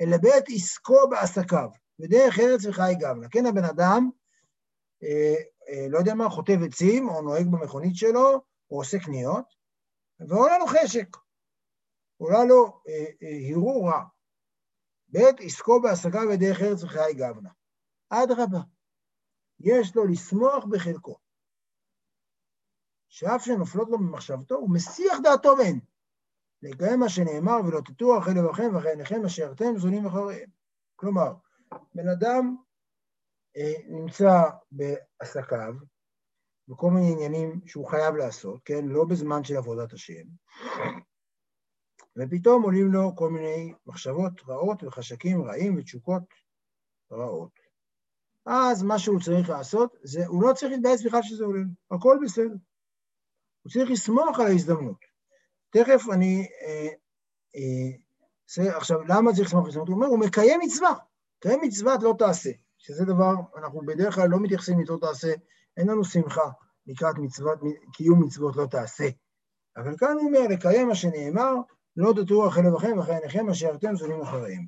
אלא 0.00 0.16
בעת 0.16 0.44
עסקו 0.54 1.08
בעסקיו, 1.10 1.68
בדרך 1.98 2.38
ארץ 2.38 2.64
וחי 2.66 2.94
גבנה. 2.98 3.28
כן, 3.28 3.46
הבן 3.46 3.64
אדם, 3.64 4.10
אה, 5.02 5.34
אה, 5.68 5.86
לא 5.88 5.98
יודע 5.98 6.14
מה, 6.14 6.30
חוטב 6.30 6.62
עצים, 6.62 7.08
או 7.08 7.22
נוהג 7.22 7.46
במכונית 7.46 7.96
שלו, 7.96 8.40
או 8.70 8.76
עושה 8.76 8.98
קניות, 8.98 9.44
ועולה 10.28 10.58
לו 10.58 10.66
חשק. 10.66 11.16
עולה 12.16 12.44
לו 12.44 12.80
אה, 12.88 13.04
אה, 13.22 13.90
רע. 13.90 14.04
בעת 15.08 15.40
עסקו 15.40 15.82
בעסקיו 15.82 16.22
בדרך 16.32 16.60
ארץ 16.60 16.82
וחי 16.82 17.14
גבנה. 17.14 17.50
אדרבה. 18.10 18.60
יש 19.60 19.96
לו 19.96 20.06
לשמוח 20.06 20.64
בחלקו. 20.64 21.23
שאף 23.14 23.44
שנופלות 23.44 23.88
לו 23.90 23.98
ממחשבתו, 23.98 24.54
הוא 24.54 24.70
מסיח 24.70 25.18
דעתו 25.22 25.56
מהן. 25.56 25.78
לקיים 26.62 27.00
מה 27.00 27.08
שנאמר, 27.08 27.56
ולא 27.66 27.80
תטור 27.80 28.18
אחרי 28.18 28.34
לבכם 28.34 28.74
ואחרי 28.74 28.90
עיניכם 28.90 29.24
אשר 29.24 29.52
אתם 29.52 29.76
זונים 29.76 30.06
אחריהם. 30.06 30.50
כלומר, 30.96 31.34
בן 31.94 32.08
אדם 32.08 32.56
אה, 33.56 33.72
נמצא 33.88 34.42
בעסקיו, 34.72 35.74
בכל 36.68 36.90
מיני 36.90 37.12
עניינים 37.12 37.60
שהוא 37.66 37.86
חייב 37.86 38.14
לעשות, 38.14 38.60
כן? 38.64 38.84
לא 38.84 39.04
בזמן 39.04 39.44
של 39.44 39.56
עבודת 39.56 39.92
השם, 39.92 40.24
ופתאום 42.18 42.62
עולים 42.62 42.92
לו 42.92 43.16
כל 43.16 43.30
מיני 43.30 43.74
מחשבות 43.86 44.32
רעות 44.48 44.82
וחשקים 44.84 45.42
רעים 45.42 45.78
ותשוקות 45.78 46.22
רעות. 47.12 47.60
אז 48.46 48.82
מה 48.82 48.98
שהוא 48.98 49.20
צריך 49.20 49.48
לעשות, 49.48 49.96
זה, 50.02 50.26
הוא 50.26 50.42
לא 50.42 50.52
צריך 50.52 50.72
להתבאס 50.72 51.06
בכלל 51.06 51.22
שזה 51.22 51.44
עולה 51.44 51.62
הכל 51.90 52.18
בסדר. 52.24 52.54
הוא 53.64 53.70
צריך 53.72 53.90
לשמוח 53.90 54.40
על 54.40 54.46
ההזדמנות. 54.46 55.04
תכף 55.70 56.02
אני... 56.12 56.48
אה, 56.62 56.88
אה, 57.56 58.76
עכשיו, 58.76 59.02
למה 59.02 59.32
צריך 59.32 59.46
לשמוח 59.46 59.62
על 59.62 59.66
ההזדמנות? 59.66 59.88
הוא 59.88 59.96
אומר, 59.96 60.06
הוא 60.06 60.18
מקיים 60.18 60.60
מצווה. 60.64 60.94
מקיים 61.38 61.60
מצוות 61.62 62.02
לא 62.02 62.14
תעשה, 62.18 62.50
שזה 62.78 63.04
דבר, 63.04 63.34
אנחנו 63.58 63.80
בדרך 63.86 64.14
כלל 64.14 64.28
לא 64.28 64.38
מתייחסים 64.40 64.78
למצוות 64.78 65.00
תעשה, 65.00 65.32
אין 65.76 65.88
לנו 65.88 66.04
שמחה 66.04 66.50
לקראת 66.86 67.14
מצוות, 67.18 67.58
קיום 67.92 68.22
מצוות 68.22 68.56
לא 68.56 68.66
תעשה. 68.66 69.08
אבל 69.76 69.96
כאן 69.98 70.12
הוא 70.12 70.26
אומר, 70.26 70.40
לקיים 70.50 70.88
מה 70.88 70.94
שנאמר, 70.94 71.54
לא 71.96 72.12
תטורו 72.12 72.48
אחרי 72.48 72.62
לבכם 72.62 72.98
ואחרי 72.98 73.14
עיניכם 73.14 73.50
אשר 73.50 73.74
אתם 73.74 73.96
זונים 73.96 74.20
אחריהם. 74.20 74.66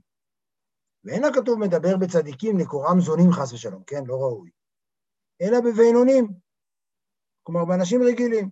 ואין 1.05 1.25
הכתוב 1.25 1.59
מדבר 1.59 1.97
בצדיקים 1.97 2.59
לקורם 2.59 3.01
זונים 3.01 3.33
חס 3.33 3.53
ושלום, 3.53 3.83
כן, 3.87 4.05
לא 4.07 4.15
ראוי, 4.15 4.51
אלא 5.43 5.61
בבינונים, 5.61 6.29
כלומר 7.43 7.65
באנשים 7.65 8.03
רגילים. 8.03 8.51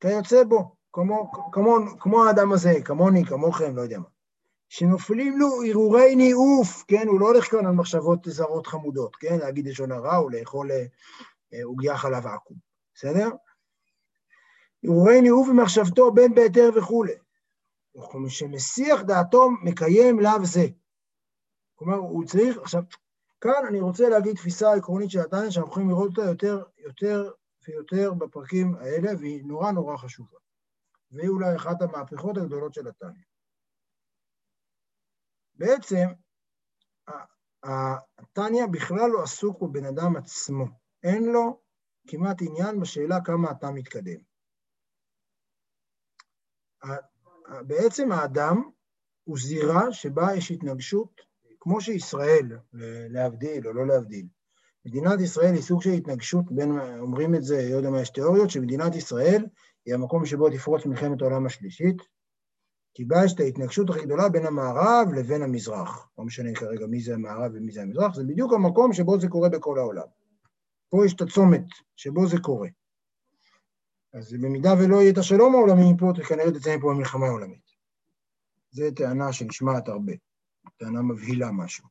כיוצא 0.00 0.44
בו, 0.44 0.76
כמו, 0.92 1.32
כמו, 1.52 1.76
כמו 2.00 2.24
האדם 2.24 2.52
הזה, 2.52 2.74
כמוני, 2.84 3.24
כמוכם, 3.24 3.76
לא 3.76 3.82
יודע 3.82 3.98
מה. 3.98 4.08
שנופלים 4.68 5.38
לו 5.38 5.48
הרהורי 5.68 6.16
ניאוף, 6.16 6.84
כן, 6.88 7.08
הוא 7.08 7.20
לא 7.20 7.26
הולך 7.26 7.50
כאן 7.50 7.66
על 7.66 7.72
מחשבות 7.72 8.18
זרות 8.24 8.66
חמודות, 8.66 9.16
כן, 9.16 9.38
להגיד 9.38 9.66
לשון 9.66 9.92
הרע 9.92 10.16
או 10.16 10.28
לאכול 10.28 10.70
אה, 10.72 10.84
עוגיה 11.64 11.96
חלב 11.96 12.26
עכו"ם, 12.26 12.56
בסדר? 12.94 13.28
הרהורי 14.84 15.20
ניאוף 15.20 15.48
במחשבתו 15.48 16.12
בין 16.12 16.34
בהיתר 16.34 16.70
וכולי. 16.76 17.12
שמסיח 18.28 19.02
דעתו 19.02 19.50
מקיים 19.62 20.20
לאו 20.20 20.44
זה. 20.44 20.66
כלומר, 21.74 21.96
הוא 21.96 22.24
צריך, 22.24 22.58
עכשיו, 22.58 22.82
כאן 23.40 23.66
אני 23.68 23.80
רוצה 23.80 24.08
להגיד 24.08 24.36
תפיסה 24.36 24.72
עקרונית 24.72 25.10
של 25.10 25.20
התניא, 25.20 25.50
שאנחנו 25.50 25.70
יכולים 25.70 25.90
לראות 25.90 26.08
אותה 26.08 26.30
יותר, 26.30 26.62
יותר 26.78 27.30
ויותר 27.68 28.14
בפרקים 28.14 28.74
האלה, 28.74 29.10
והיא 29.20 29.44
נורא 29.44 29.70
נורא 29.72 29.96
חשובה. 29.96 30.38
והיא 31.10 31.28
אולי 31.28 31.56
אחת 31.56 31.82
המהפכות 31.82 32.36
הגדולות 32.36 32.74
של 32.74 32.88
התניא. 32.88 33.24
בעצם, 35.54 36.06
התניא 37.62 38.66
בכלל 38.72 39.10
לא 39.12 39.22
עסוק 39.22 39.62
בבן 39.62 39.84
אדם 39.84 40.16
עצמו. 40.16 40.66
אין 41.02 41.24
לו 41.24 41.62
כמעט 42.08 42.36
עניין 42.40 42.80
בשאלה 42.80 43.16
כמה 43.24 43.50
אתה 43.50 43.70
מתקדם. 43.70 44.20
בעצם 47.66 48.12
האדם 48.12 48.56
הוא 49.24 49.38
זירה 49.38 49.92
שבה 49.92 50.26
יש 50.36 50.50
התנגשות, 50.50 51.20
כמו 51.60 51.80
שישראל, 51.80 52.58
להבדיל 53.10 53.66
או 53.66 53.72
לא 53.72 53.86
להבדיל. 53.86 54.26
מדינת 54.86 55.20
ישראל 55.20 55.54
היא 55.54 55.62
סוג 55.62 55.82
של 55.82 55.90
התנגשות 55.90 56.52
בין, 56.52 56.78
אומרים 57.00 57.34
את 57.34 57.42
זה, 57.42 57.68
לא 57.70 57.76
יודע 57.76 57.90
מה 57.90 58.00
יש 58.00 58.10
תיאוריות, 58.10 58.50
שמדינת 58.50 58.96
ישראל 58.96 59.46
היא 59.86 59.94
המקום 59.94 60.26
שבו 60.26 60.50
תפרוץ 60.50 60.86
מלחמת 60.86 61.22
העולם 61.22 61.46
השלישית, 61.46 61.96
כי 62.94 63.04
בה 63.04 63.24
יש 63.24 63.34
את 63.34 63.40
ההתנגשות 63.40 63.90
הכי 63.90 64.04
גדולה 64.04 64.28
בין 64.28 64.46
המערב 64.46 65.08
לבין 65.16 65.42
המזרח. 65.42 66.10
לא 66.18 66.24
משנה 66.24 66.54
כרגע 66.54 66.86
מי 66.86 67.00
זה 67.00 67.14
המערב 67.14 67.50
ומי 67.54 67.72
זה 67.72 67.82
המזרח, 67.82 68.14
זה 68.14 68.24
בדיוק 68.24 68.52
המקום 68.52 68.92
שבו 68.92 69.20
זה 69.20 69.28
קורה 69.28 69.48
בכל 69.48 69.78
העולם. 69.78 70.06
פה 70.88 71.06
יש 71.06 71.14
את 71.14 71.20
הצומת 71.20 71.64
שבו 71.96 72.28
זה 72.28 72.36
קורה. 72.42 72.68
אז 74.14 74.32
במידה 74.32 74.74
ולא 74.78 74.96
יהיה 74.96 75.12
את 75.12 75.18
השלום 75.18 75.54
העולמי 75.54 75.92
מפה, 75.92 76.12
כנראה 76.28 76.50
תצא 76.50 76.76
מפה 76.76 76.92
המלחמה 76.92 77.26
העולמית. 77.26 77.68
זו 78.70 78.84
טענה 78.96 79.32
שנשמעת 79.32 79.88
הרבה, 79.88 80.12
טענה 80.76 81.02
מבהילה 81.02 81.50
משהו. 81.52 81.84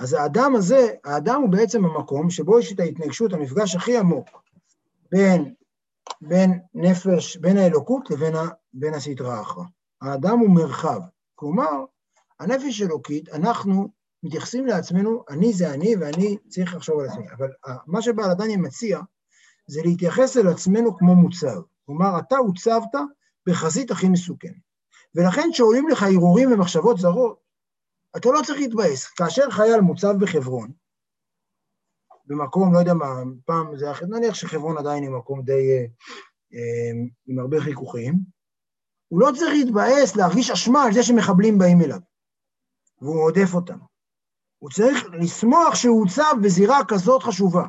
אה, 0.00 0.04
אז 0.04 0.12
האדם 0.12 0.54
הזה, 0.56 0.88
האדם 1.04 1.42
הוא 1.42 1.50
בעצם 1.50 1.84
המקום 1.84 2.30
שבו 2.30 2.60
יש 2.60 2.72
את 2.72 2.80
ההתנגשות, 2.80 3.32
המפגש 3.32 3.76
הכי 3.76 3.98
עמוק 3.98 4.28
בין, 5.12 5.54
בין 6.20 6.60
נפש, 6.74 7.36
בין 7.36 7.56
האלוקות 7.56 8.10
לבין 8.10 8.34
ה, 8.34 8.48
בין 8.72 8.94
הסדרה 8.94 9.38
האחרא. 9.38 9.64
האדם 10.02 10.38
הוא 10.38 10.50
מרחב. 10.50 11.00
כלומר, 11.34 11.84
הנפש 12.40 12.82
אלוקית, 12.82 13.28
אנחנו 13.28 13.88
מתייחסים 14.22 14.66
לעצמנו, 14.66 15.24
אני 15.30 15.52
זה 15.52 15.74
אני 15.74 15.96
ואני 15.96 16.36
צריך 16.48 16.74
לחשוב 16.74 17.00
על 17.00 17.06
עצמי. 17.06 17.24
אבל 17.38 17.48
מה 17.86 18.02
שבעל 18.02 18.30
הדניה 18.30 18.56
מציע, 18.56 19.00
זה 19.66 19.80
להתייחס 19.84 20.36
אל 20.36 20.48
עצמנו 20.48 20.96
כמו 20.96 21.14
מוצב. 21.14 21.60
כלומר, 21.86 22.18
אתה 22.18 22.36
הוצבת 22.36 22.94
בחזית 23.48 23.90
הכי 23.90 24.08
מסוכנת. 24.08 24.68
ולכן 25.14 25.48
כשעולים 25.52 25.88
לך 25.88 26.02
הרהורים 26.02 26.52
ומחשבות 26.52 26.98
זרות, 26.98 27.47
אתה 28.18 28.28
לא 28.28 28.40
צריך 28.46 28.58
להתבאס. 28.60 29.06
כאשר 29.06 29.50
חייל 29.50 29.80
מוצב 29.80 30.14
בחברון, 30.20 30.72
במקום, 32.26 32.74
לא 32.74 32.78
יודע 32.78 32.94
מה, 32.94 33.06
פעם 33.44 33.76
זה 33.76 33.90
אחר, 33.90 34.06
נניח 34.06 34.34
שחברון 34.34 34.78
עדיין 34.78 35.02
היא 35.02 35.10
מקום 35.10 35.42
די, 35.42 35.52
אה, 35.52 35.86
אה, 36.54 36.90
עם 37.26 37.38
הרבה 37.38 37.60
חיכוכים, 37.60 38.14
הוא 39.08 39.20
לא 39.20 39.28
צריך 39.36 39.50
להתבאס, 39.52 40.16
להרגיש 40.16 40.50
אשמה 40.50 40.84
על 40.84 40.92
זה 40.92 41.02
שמחבלים 41.02 41.58
באים 41.58 41.80
אליו, 41.80 42.00
והוא 43.00 43.22
עודף 43.22 43.54
אותם. 43.54 43.78
הוא 44.58 44.70
צריך 44.70 45.04
לשמוח 45.12 45.74
שהוא 45.74 46.00
הוצב 46.00 46.34
בזירה 46.42 46.78
כזאת 46.88 47.22
חשובה. 47.22 47.66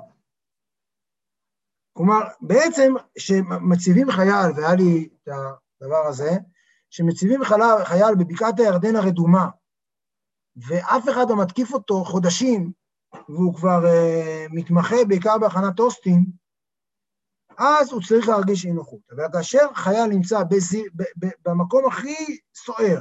כלומר, 1.94 2.20
בעצם, 2.42 2.94
כשמציבים 3.18 4.12
חייל, 4.12 4.52
והיה 4.56 4.76
לי 4.76 5.10
את 5.24 5.30
הדבר 5.82 6.08
הזה, 6.08 6.30
שמציבים 6.90 7.44
חייל, 7.44 7.86
חייל 7.86 8.16
בבקעת 8.20 8.60
הירדן 8.60 8.96
הרדומה, 8.96 9.50
ואף 10.68 11.10
אחד 11.10 11.30
לא 11.30 11.42
מתקיף 11.42 11.74
אותו 11.74 12.04
חודשים, 12.06 12.72
והוא 13.30 13.56
כבר 13.56 13.84
uh, 13.84 14.54
מתמחה 14.54 14.96
בעיקר 15.08 15.38
בהכנת 15.38 15.76
טוסטים, 15.76 16.26
אז 17.58 17.92
הוא 17.92 18.02
צריך 18.08 18.28
להרגיש 18.28 18.66
אי 18.66 18.72
נוחות. 18.72 19.00
אבל 19.12 19.24
כאשר 19.34 19.74
חייל 19.74 20.06
נמצא 20.06 20.44
בזיר, 20.44 20.84
ב, 20.96 21.04
ב, 21.04 21.30
במקום 21.46 21.86
הכי 21.88 22.38
סוער, 22.56 23.00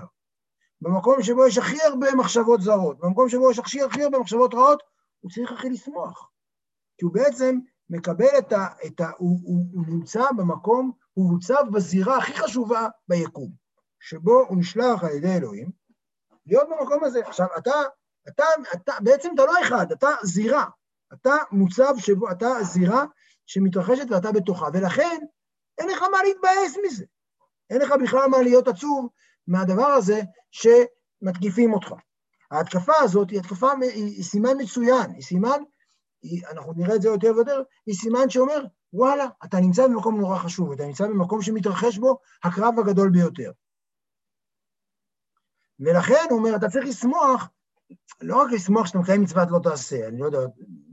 במקום 0.80 1.22
שבו 1.22 1.46
יש 1.46 1.58
הכי 1.58 1.82
הרבה 1.82 2.14
מחשבות 2.14 2.60
זרות, 2.60 2.98
במקום 2.98 3.28
שבו 3.28 3.50
יש 3.50 3.58
הכי, 3.58 3.82
הכי 3.82 4.02
הרבה 4.02 4.18
מחשבות 4.18 4.54
רעות, 4.54 4.82
הוא 5.20 5.30
צריך 5.30 5.52
הכי 5.52 5.70
לשמוח. 5.70 6.30
כי 6.98 7.04
הוא 7.04 7.14
בעצם 7.14 7.58
מקבל 7.90 8.38
את 8.38 8.52
ה... 8.52 8.66
את 8.86 9.00
ה 9.00 9.10
הוא, 9.18 9.40
הוא, 9.42 9.64
הוא 9.72 9.84
נמצא 9.88 10.24
במקום, 10.36 10.92
הוא 11.14 11.32
הוצב 11.32 11.64
בזירה 11.72 12.18
הכי 12.18 12.32
חשובה 12.32 12.86
ביקום, 13.08 13.50
שבו 14.00 14.44
הוא 14.48 14.58
נשלח 14.58 15.04
על 15.04 15.10
ידי 15.16 15.36
אלוהים, 15.36 15.70
להיות 16.48 16.68
במקום 16.68 17.04
הזה. 17.04 17.20
עכשיו, 17.26 17.46
אתה, 17.58 17.72
אתה, 18.28 18.44
אתה, 18.74 18.92
בעצם 19.00 19.30
אתה 19.34 19.44
לא 19.44 19.52
אחד, 19.62 19.92
אתה 19.92 20.08
זירה. 20.22 20.64
אתה 21.12 21.36
מוצב 21.52 21.94
שבו, 21.98 22.30
אתה 22.30 22.48
זירה 22.62 23.04
שמתרחשת 23.46 24.10
ואתה 24.10 24.32
בתוכה, 24.32 24.68
ולכן 24.72 25.18
אין 25.78 25.88
לך 25.88 26.02
מה 26.02 26.18
להתבאס 26.22 26.76
מזה. 26.86 27.04
אין 27.70 27.80
לך 27.80 27.92
בכלל 28.02 28.26
מה 28.30 28.42
להיות 28.42 28.68
עצוב 28.68 29.08
מהדבר 29.46 29.86
הזה 29.86 30.20
שמתקיפים 30.50 31.72
אותך. 31.72 31.92
ההתקפה 32.50 32.96
הזאת 32.96 33.30
היא 33.30 33.40
התקפה, 33.40 33.70
היא, 33.82 34.24
סימן 34.24 34.54
מצוין, 34.58 35.10
היא 35.10 35.22
סימן, 35.22 35.60
היא, 36.22 36.42
אנחנו 36.50 36.72
נראה 36.76 36.94
את 36.94 37.02
זה 37.02 37.08
יותר 37.08 37.32
ויותר, 37.36 37.62
היא 37.86 37.94
סימן 37.94 38.30
שאומר, 38.30 38.64
וואלה, 38.92 39.26
אתה 39.44 39.60
נמצא 39.60 39.86
במקום 39.86 40.20
נורא 40.20 40.38
חשוב, 40.38 40.72
אתה 40.72 40.86
נמצא 40.86 41.06
במקום 41.06 41.42
שמתרחש 41.42 41.98
בו 41.98 42.18
הקרב 42.44 42.78
הגדול 42.78 43.10
ביותר. 43.10 43.50
ולכן 45.80 46.26
הוא 46.30 46.38
אומר, 46.38 46.56
אתה 46.56 46.68
צריך 46.68 46.86
לשמוח, 46.86 47.48
לא 48.20 48.42
רק 48.42 48.52
לשמוח 48.52 48.86
שאתה 48.86 48.98
מקיים 48.98 49.22
מצוות 49.22 49.48
לא 49.50 49.58
תעשה, 49.62 50.08
אני 50.08 50.18
לא 50.18 50.26
יודע, 50.26 50.38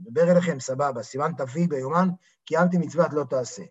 מדבר 0.00 0.30
אליכם, 0.32 0.60
סבבה, 0.60 1.02
סימן 1.02 1.32
תפי 1.36 1.66
ביומן, 1.66 2.08
קיימתי 2.44 2.78
מצוות 2.78 3.12
לא 3.12 3.24
תעשה, 3.30 3.62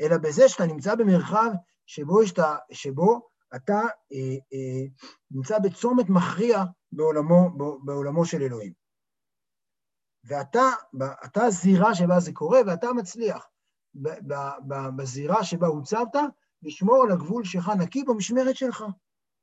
אלא 0.00 0.16
בזה 0.16 0.48
שאתה 0.48 0.66
נמצא 0.66 0.94
במרחב 0.94 1.50
שבו, 1.86 2.26
שאתה, 2.26 2.56
שבו 2.72 3.28
אתה 3.56 3.80
אה, 4.12 4.36
אה, 4.52 4.86
נמצא 5.30 5.58
בצומת 5.58 6.08
מכריע 6.08 6.64
בעולמו, 6.92 7.50
בעולמו 7.84 8.24
של 8.24 8.42
אלוהים. 8.42 8.72
ואתה, 10.24 10.70
אתה 11.24 11.44
הזירה 11.44 11.94
שבה 11.94 12.20
זה 12.20 12.32
קורה, 12.32 12.60
ואתה 12.66 12.92
מצליח 12.92 13.48
בזירה 14.96 15.44
שבה 15.44 15.66
הוצבת, 15.66 16.16
לשמור 16.62 17.02
על 17.04 17.12
הגבול 17.12 17.44
שלך 17.44 17.68
נקי 17.78 18.04
במשמרת 18.04 18.56
שלך. 18.56 18.84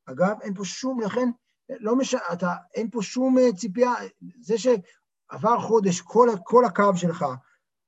אגב, 0.06 0.42
אין 0.42 0.54
פה 0.54 0.66
שום, 0.66 1.00
לכן, 1.02 1.30
לא 1.70 1.96
מש... 1.96 2.16
אתה, 2.34 2.54
אין 2.74 2.90
פה 2.90 3.02
שום 3.02 3.38
אה, 3.38 3.54
ציפייה, 3.54 3.94
זה 4.40 4.56
שעבר 4.58 5.60
חודש, 5.60 6.02
כל, 6.02 6.30
כל 6.44 6.66
הקו 6.66 6.92
שלך, 6.96 7.26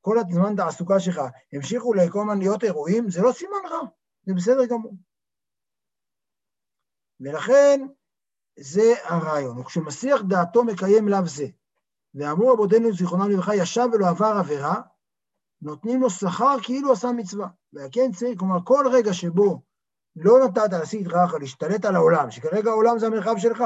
כל 0.01 0.17
הזמן 0.19 0.55
תעסוקה 0.55 0.99
שלך, 0.99 1.21
המשיכו 1.53 1.93
לכל 1.93 2.19
הזמן 2.19 2.39
להיות 2.39 2.63
אירועים, 2.63 3.09
זה 3.09 3.21
לא 3.21 3.31
סימן 3.31 3.69
רע, 3.71 3.87
זה 4.23 4.33
בסדר 4.33 4.65
גמור. 4.65 4.95
ולכן, 7.19 7.87
זה 8.59 8.93
הרעיון. 9.03 9.59
וכשמסיח 9.59 10.21
דעתו 10.21 10.63
מקיים 10.63 11.07
לאו 11.07 11.25
זה, 11.25 11.47
ואמרו 12.15 12.53
רבותינו 12.53 12.93
זיכרונם 12.93 13.29
לברכה, 13.29 13.55
ישב 13.55 13.87
ולא 13.93 14.07
עבר 14.09 14.35
עבירה, 14.39 14.81
נותנים 15.61 16.01
לו 16.01 16.09
שכר 16.09 16.55
כאילו 16.63 16.91
עשה 16.91 17.11
מצווה. 17.11 17.47
והכן 17.73 18.11
צריך, 18.11 18.39
כלומר, 18.39 18.57
כל 18.63 18.85
רגע 18.91 19.13
שבו 19.13 19.61
לא 20.19 20.33
נתת 20.45 20.73
לסית 20.81 21.07
רעך 21.07 21.33
להשתלט 21.39 21.85
על 21.85 21.95
העולם, 21.95 22.31
שכרגע 22.31 22.69
העולם 22.69 22.99
זה 22.99 23.07
המרחב 23.07 23.35
שלך, 23.37 23.63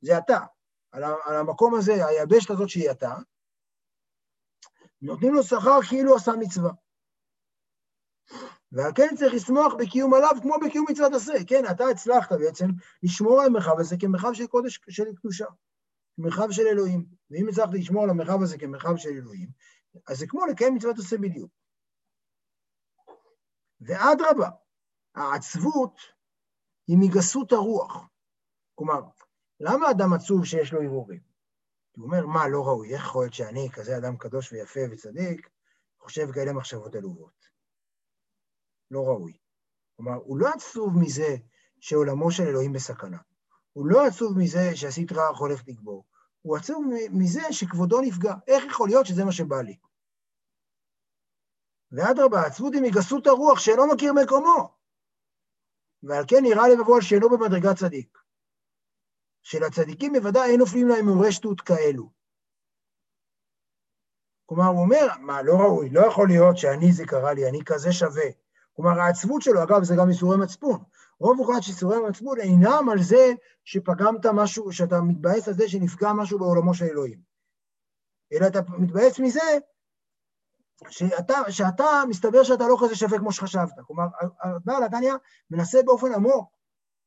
זה 0.00 0.18
אתה. 0.18 0.38
על, 0.92 1.04
על 1.04 1.36
המקום 1.36 1.74
הזה, 1.74 2.06
היבשת 2.06 2.50
הזאת 2.50 2.68
שהיא 2.68 2.90
אתה, 2.90 3.14
נותנים 5.02 5.34
לו 5.34 5.42
שכר 5.42 5.82
כאילו 5.88 6.16
עשה 6.16 6.32
מצווה. 6.40 6.70
ועל 8.72 8.92
כן 8.94 9.08
צריך 9.16 9.34
לשמוח 9.34 9.74
בקיום 9.78 10.14
עליו 10.14 10.30
כמו 10.42 10.54
בקיום 10.66 10.86
מצוות 10.90 11.12
עשה. 11.12 11.32
כן, 11.46 11.62
אתה 11.70 11.84
הצלחת 11.84 12.32
בעצם 12.38 12.66
לשמור 13.02 13.40
על 13.40 13.46
המרחב 13.46 13.80
הזה 13.80 13.96
כמרחב 14.00 14.32
של 14.32 14.46
קודש, 14.46 14.80
של 14.88 15.04
קדושה, 15.14 15.46
מרחב 16.18 16.50
של 16.50 16.66
אלוהים. 16.66 17.06
ואם 17.30 17.48
הצלחת 17.48 17.68
לשמור 17.72 18.04
על 18.04 18.10
המרחב 18.10 18.42
הזה 18.42 18.58
כמרחב 18.58 18.96
של 18.96 19.08
אלוהים, 19.08 19.48
אז 20.08 20.18
זה 20.18 20.26
כמו 20.26 20.46
לקיים 20.46 20.74
מצוות 20.74 20.98
עשה 20.98 21.16
בדיוק. 21.18 21.50
ואדרבה, 23.80 24.48
העצבות 25.16 26.00
היא 26.86 26.96
מגסות 27.00 27.52
הרוח. 27.52 28.08
כלומר, 28.74 29.00
למה 29.60 29.90
אדם 29.90 30.12
עצוב 30.12 30.44
שיש 30.44 30.72
לו 30.72 30.82
הרהורים? 30.82 31.20
הוא 31.96 32.04
אומר, 32.04 32.26
מה, 32.26 32.48
לא 32.48 32.64
ראוי, 32.66 32.94
איך 32.94 33.02
יכול 33.02 33.22
להיות 33.22 33.34
שאני, 33.34 33.68
כזה 33.72 33.96
אדם 33.96 34.16
קדוש 34.16 34.52
ויפה 34.52 34.80
וצדיק, 34.90 35.48
חושב 35.98 36.32
כאלה 36.32 36.52
מחשבות 36.52 36.94
עלובות? 36.94 37.46
לא 38.90 39.00
ראוי. 39.00 39.38
כלומר, 39.96 40.14
הוא 40.24 40.38
לא 40.38 40.48
עצוב 40.48 40.98
מזה 40.98 41.36
שעולמו 41.80 42.30
של 42.30 42.42
אלוהים 42.42 42.72
בסכנה. 42.72 43.18
הוא 43.72 43.86
לא 43.86 44.06
עצוב 44.06 44.38
מזה 44.38 44.76
שהסטרא 44.76 45.28
הולך 45.38 45.62
לגבור. 45.68 46.04
הוא 46.42 46.56
עצוב 46.56 46.84
מזה 47.10 47.42
שכבודו 47.50 48.00
נפגע. 48.00 48.34
איך 48.46 48.64
יכול 48.64 48.88
להיות 48.88 49.06
שזה 49.06 49.24
מה 49.24 49.32
שבא 49.32 49.62
לי? 49.62 49.76
ואדרבה, 51.92 52.40
העצבות 52.40 52.74
היא 52.74 52.82
מגסות 52.82 53.26
הרוח 53.26 53.58
שאינו 53.58 53.86
מכיר 53.94 54.12
מקומו. 54.12 54.75
ועל 56.06 56.24
כן 56.28 56.42
נראה 56.42 56.68
לבבו 56.68 56.94
על 56.94 57.00
שאינו 57.00 57.30
במדרגת 57.30 57.76
צדיק. 57.76 58.18
שלצדיקים 59.42 60.12
בוודאי 60.12 60.50
אין 60.50 60.58
נופלים 60.58 60.88
להם 60.88 61.06
מאורי 61.06 61.32
שטות 61.32 61.60
כאלו. 61.60 62.10
כלומר, 64.46 64.66
הוא 64.66 64.80
אומר, 64.80 65.06
מה, 65.20 65.42
לא 65.42 65.54
ראוי, 65.54 65.90
לא 65.90 66.00
יכול 66.06 66.28
להיות 66.28 66.56
שאני 66.56 66.92
זה 66.92 67.06
קרה 67.06 67.32
לי, 67.34 67.48
אני 67.48 67.64
כזה 67.64 67.92
שווה. 67.92 68.30
כלומר, 68.72 69.00
העצבות 69.00 69.42
שלו, 69.42 69.62
אגב, 69.62 69.82
זה 69.82 69.94
גם 69.98 70.08
איסורי 70.08 70.36
מצפון. 70.36 70.82
רוב 71.20 71.36
מוחלט 71.36 71.62
של 71.62 71.72
איסורי 71.72 71.96
מצפון 72.08 72.40
אינם 72.40 72.88
על 72.92 73.02
זה 73.02 73.32
שפגמת 73.64 74.26
משהו, 74.26 74.72
שאתה 74.72 75.00
מתבאס 75.00 75.48
על 75.48 75.54
זה 75.54 75.68
שנפגע 75.68 76.12
משהו 76.12 76.38
בעולמו 76.38 76.74
של 76.74 76.84
אלוהים. 76.84 77.20
אלא 78.32 78.46
אתה 78.46 78.60
מתבאס 78.78 79.18
מזה 79.18 79.58
שאתה, 80.88 81.34
שאתה, 81.50 82.02
מסתבר 82.08 82.42
שאתה 82.42 82.68
לא 82.68 82.76
כזה 82.82 82.96
שווה 82.96 83.18
כמו 83.18 83.32
שחשבת. 83.32 83.72
כלומר, 83.86 84.06
הבעל 84.42 84.84
התניא 84.84 85.12
מנסה 85.50 85.82
באופן 85.82 86.12
עמוק 86.14 86.56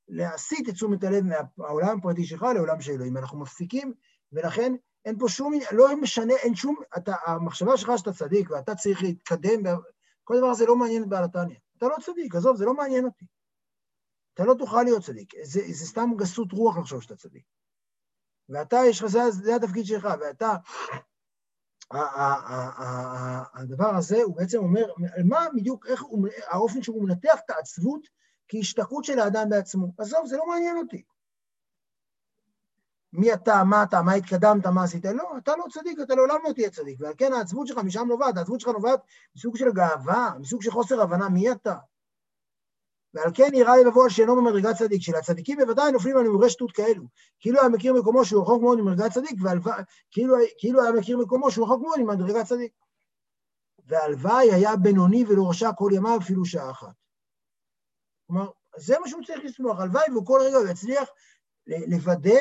להסיט 0.07 0.69
את 0.69 0.73
תשומת 0.73 1.03
הלב 1.03 1.23
מהעולם 1.57 1.97
הפרטי 1.97 2.25
שלך 2.25 2.43
לעולם 2.43 2.81
של 2.81 2.91
אלוהים. 2.91 3.17
אנחנו 3.17 3.39
מפסיקים, 3.39 3.93
ולכן 4.31 4.75
אין 5.05 5.19
פה 5.19 5.29
שום, 5.29 5.53
לא 5.71 5.95
משנה, 5.95 6.33
אין 6.33 6.55
שום, 6.55 6.75
אתה, 6.97 7.15
המחשבה 7.25 7.77
שלך 7.77 7.91
שאתה 7.97 8.13
צדיק 8.13 8.51
ואתה 8.51 8.75
צריך 8.75 9.03
להתקדם, 9.03 9.63
כל 10.23 10.37
דבר 10.37 10.47
הזה 10.47 10.65
לא 10.65 10.75
מעניין 10.75 11.03
את 11.03 11.09
בעל 11.09 11.23
התניא. 11.23 11.57
אתה 11.77 11.87
לא 11.87 11.95
צדיק, 12.01 12.35
עזוב, 12.35 12.57
זה 12.57 12.65
לא 12.65 12.73
מעניין 12.73 13.05
אותי. 13.05 13.25
אתה 14.33 14.43
לא 14.43 14.53
תוכל 14.53 14.83
להיות 14.83 15.03
צדיק, 15.03 15.33
זה, 15.43 15.61
זה 15.71 15.85
סתם 15.85 16.09
גסות 16.17 16.51
רוח 16.51 16.77
לחשוב 16.77 17.01
שאתה 17.01 17.15
צדיק. 17.15 17.43
ואתה, 18.49 18.77
יש 18.89 19.01
לך, 19.01 19.07
זה, 19.07 19.31
זה 19.31 19.55
התפקיד 19.55 19.85
שלך, 19.85 20.07
ואתה 20.21 20.55
הדבר 23.53 23.95
הזה 23.95 24.23
הוא 24.23 24.35
בעצם 24.35 24.57
אומר, 24.57 24.85
מה 25.25 25.45
בדיוק, 25.55 25.85
איך 25.87 26.03
האופן 26.47 26.83
שהוא 26.83 27.03
מנתח 27.03 27.39
את 27.45 27.49
העצבות 27.49 28.01
כהשתקעות 28.47 29.05
של 29.05 29.19
האדם 29.19 29.49
בעצמו. 29.49 29.93
עזוב, 29.97 30.25
זה 30.25 30.37
לא 30.37 30.47
מעניין 30.47 30.77
אותי. 30.77 31.03
מי 33.13 33.33
אתה, 33.33 33.63
מה 33.63 33.83
אתה, 33.83 34.01
מה 34.01 34.13
התקדמת, 34.13 34.65
מה 34.65 34.83
עשית? 34.83 35.05
לא, 35.05 35.37
אתה 35.37 35.55
לא 35.55 35.63
צדיק, 35.71 35.99
אתה 36.01 36.15
לעולם 36.15 36.39
לא 36.47 36.53
תהיה 36.53 36.69
צדיק. 36.69 36.97
ועל 37.01 37.13
כן 37.17 37.33
העצבות 37.33 37.67
שלך 37.67 37.77
משם 37.77 38.07
נובעת, 38.07 38.37
העצבות 38.37 38.59
שלך 38.59 38.69
נובעת 38.69 38.99
מסוג 39.35 39.57
של 39.57 39.71
גאווה, 39.71 40.29
מסוג 40.39 40.61
של 40.61 40.71
חוסר 40.71 41.01
הבנה 41.01 41.29
מי 41.29 41.51
אתה. 41.51 41.75
ועל 43.13 43.31
כן 43.33 43.49
נראה 43.51 43.77
לי 43.77 43.83
לבוא 43.83 44.03
על 44.03 44.09
שאינו 44.09 44.35
במדרגת 44.35 44.75
צדיק, 44.75 45.01
שלצדיקים 45.01 45.57
בוודאי 45.57 45.91
נופלים 45.91 46.17
על 46.17 46.23
נמרי 46.23 46.49
שטות 46.49 46.71
כאלו. 46.71 47.03
כאילו 47.39 47.59
היה 47.59 47.69
מכיר 47.69 47.93
מקומו 47.93 48.25
שהוא 48.25 48.43
רחוק 48.43 48.61
מאוד 48.61 48.79
ממדרגת 48.81 49.11
צדיק, 49.11 49.39
וכאילו 49.41 50.35
כאילו 50.57 50.81
היה 50.81 50.91
מכיר 50.91 51.17
מקומו 51.17 51.51
שהוא 51.51 51.65
רחוק 51.65 51.81
מאוד 51.81 51.99
ממדרגת 51.99 52.45
צדיק. 52.45 52.73
והלוואי 53.85 54.51
היה 54.51 54.75
בינוני 54.75 55.25
ולא 55.27 55.49
רשע 55.49 55.69
כל 55.77 55.91
ימיו 55.93 56.17
אפילו 56.21 56.45
שעה 56.45 56.71
אחת. 56.71 56.93
כלומר, 58.27 58.49
זה 58.77 58.99
מה 58.99 59.07
שהוא 59.07 59.23
צריך 59.23 59.39
לסמוך, 59.43 59.79
הלוואי 59.79 60.17
וכל 60.17 60.39
רגע 60.43 60.57
הוא 60.57 60.67
יצליח 60.67 61.09
לוודא 61.67 62.39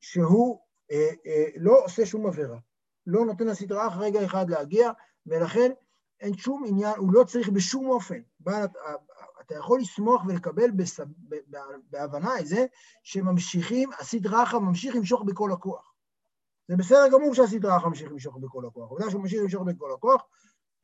שהוא 0.00 0.60
אה, 0.90 1.10
אה, 1.26 1.44
לא 1.56 1.84
עושה 1.84 2.06
שום 2.06 2.26
עבירה, 2.26 2.58
לא 3.06 3.24
נותן 3.24 3.46
לסדרה 3.46 3.88
אחרי 3.88 4.06
רגע 4.06 4.24
אחד 4.24 4.50
להגיע, 4.50 4.90
ולכן 5.26 5.72
אין 6.20 6.36
שום 6.36 6.64
עניין, 6.66 6.94
הוא 6.96 7.12
לא 7.12 7.24
צריך 7.24 7.48
בשום 7.48 7.86
אופן. 7.86 8.20
אתה 9.40 9.54
יכול 9.54 9.80
לסמוך 9.80 10.22
ולקבל 10.26 10.70
בסב, 10.70 11.04
בהבנה 11.90 12.40
את 12.40 12.46
זה 12.46 12.66
שממשיכים, 13.02 13.90
הסדרה 13.98 14.42
אחת 14.42 14.58
ממשיך 14.58 14.96
למשוך 14.96 15.22
בכל 15.22 15.52
הכוח. 15.52 15.92
זה 16.68 16.76
בסדר 16.76 17.08
גמור 17.12 17.34
שהסדרה 17.34 17.76
אחת 17.76 17.86
ממשיך 17.86 18.10
למשוך 18.10 18.36
בכל 18.36 18.66
הכוח. 18.66 18.88
העובדה 18.88 19.10
שהוא 19.10 19.22
ממשיך 19.22 19.42
למשוך 19.42 19.62
בכל 19.62 19.92
הכוח, 19.92 20.22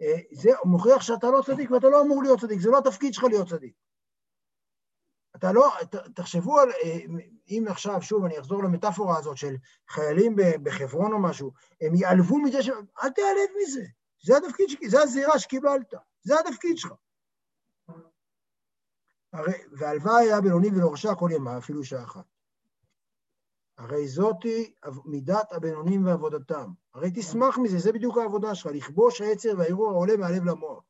אה, 0.03 0.19
זה 0.33 0.51
מוכיח 0.65 1.03
שאתה 1.03 1.31
לא 1.31 1.43
צדיק 1.47 1.71
ואתה 1.71 1.89
לא 1.89 2.03
אמור 2.03 2.23
להיות 2.23 2.41
צדיק, 2.41 2.61
זה 2.61 2.71
לא 2.71 2.79
התפקיד 2.79 3.15
שלך 3.15 3.25
להיות 3.25 3.49
צדיק. 3.49 3.75
אתה 5.37 5.53
לא, 5.53 5.71
ת, 5.91 5.95
תחשבו 5.95 6.61
על, 6.61 6.71
אה, 6.71 6.99
אם 7.49 7.65
עכשיו, 7.69 8.03
שוב, 8.03 8.25
אני 8.25 8.39
אחזור 8.39 8.65
למטאפורה 8.65 9.19
הזאת 9.19 9.37
של 9.37 9.57
חיילים 9.89 10.37
בחברון 10.63 11.13
או 11.13 11.19
משהו, 11.19 11.53
הם 11.81 11.95
ייעלבו 11.95 12.39
מזה 12.39 12.63
ש... 12.63 12.69
אל 13.03 13.11
תיעלב 13.11 13.49
מזה, 13.63 13.85
זה 14.23 14.37
התפקיד. 14.37 14.91
זה 14.91 15.03
הזירה 15.03 15.39
שקיבלת, 15.39 15.95
זה 16.23 16.35
התפקיד 16.41 16.79
שלך. 16.79 16.93
הרי, 19.33 19.53
והלוואי 19.73 20.25
היה 20.25 20.41
בינוני 20.41 20.69
ולא 20.69 20.93
רשע 20.93 21.15
כל 21.15 21.31
ימה, 21.33 21.59
אפילו 21.59 21.85
שעה 21.85 22.03
אחת. 22.03 22.25
הרי 23.79 24.09
זאתי 24.09 24.75
מידת 25.05 25.53
הבינונים 25.53 26.07
ועבודתם. 26.07 26.71
הרי 26.95 27.11
תשמח 27.15 27.59
מזה, 27.59 27.79
זה 27.79 27.93
בדיוק 27.93 28.19
העבודה 28.19 28.55
שלך, 28.55 28.71
לכבוש 28.75 29.21
העצר 29.21 29.55
והערעור 29.59 29.91
העולה 29.91 30.17
מהלב 30.17 30.45
למוח, 30.45 30.85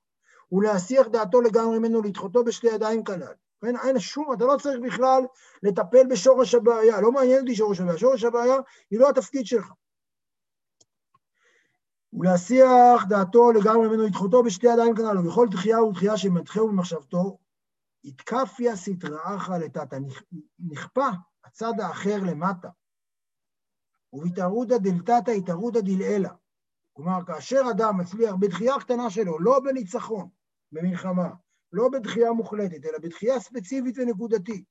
ולהסיח 0.53 1.07
דעתו 1.07 1.41
לגמרי 1.41 1.79
ממנו, 1.79 2.03
לדחותו 2.03 2.45
בשתי 2.45 2.67
ידיים 2.67 3.05
כנ"ל. 3.05 3.35
אין, 3.67 3.77
אין 3.77 3.99
שום, 3.99 4.33
אתה 4.33 4.45
לא 4.45 4.57
צריך 4.63 4.81
בכלל 4.87 5.23
לטפל 5.63 6.07
בשורש 6.11 6.55
הבעיה, 6.55 7.01
לא 7.01 7.13
מעניין 7.13 7.41
אותי 7.41 7.55
שורש 7.55 7.81
הבעיה, 7.81 7.99
שורש 7.99 8.25
הבעיה 8.25 8.57
היא 8.91 8.99
לא 8.99 9.09
התפקיד 9.09 9.47
שלך. 9.47 9.73
ולהסיח 12.13 13.05
דעתו 13.09 13.53
לגמרי 13.53 13.89
ממנו, 13.89 14.03
לדחותו 14.03 14.43
בשתי 14.43 14.67
ידיים 14.67 14.97
כנ"ל, 14.97 15.19
ובכל 15.19 15.47
דחייה 15.51 15.83
ודחייה 15.83 16.17
שמתחהו 16.17 16.69
במחשבתו, 16.69 17.39
יתקפיה 18.05 18.77
סטראך 18.77 19.51
לטאטה, 19.61 19.97
נכפה 20.59 21.09
הצד 21.45 21.73
האחר 21.81 22.17
למטה. 22.23 22.69
ובהתערותא 24.13 24.79
דלתתא 24.79 25.31
התערותא 25.31 25.81
דלעילא. 25.81 26.31
כלומר, 26.93 27.25
כאשר 27.27 27.61
אדם 27.71 28.01
מצליח 28.01 28.35
בדחייה 28.35 28.81
קטנה 28.81 29.11
שלו, 29.11 29.39
לא 29.39 29.61
בניצחון, 29.61 30.29
במלחמה, 30.73 31.29
לא 31.73 31.89
בדחייה 31.89 32.33
מוחלטת, 32.33 32.85
אלא 32.85 32.99
בדחייה 32.99 33.41
ספציפית 33.41 33.99
ונקודתית, 33.99 34.65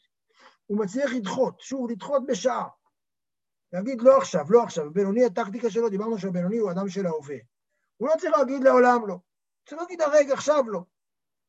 הוא 0.66 0.80
מצליח 0.80 1.12
לדחות, 1.14 1.60
שוב, 1.60 1.92
לדחות 1.92 2.24
בשעה. 2.28 2.68
להגיד 3.74 4.02
לא 4.02 4.18
עכשיו, 4.18 4.46
לא 4.50 4.64
עכשיו. 4.64 4.94
בינוני, 4.94 5.26
הטקטיקה 5.26 5.70
שלו, 5.70 5.90
דיברנו 5.90 6.18
שהבינוני 6.18 6.58
הוא 6.58 6.72
אדם 6.72 6.90
של 6.90 7.06
ההווה. 7.06 7.38
הוא 7.98 8.10
לא 8.10 8.14
צריך 8.20 8.34
להגיד 8.38 8.64
לעולם 8.64 9.08
לא. 9.08 9.18
צריך 9.70 9.82
להגיד 9.82 10.02
הרגע, 10.02 10.34
עכשיו 10.34 10.64
לא. 10.68 10.84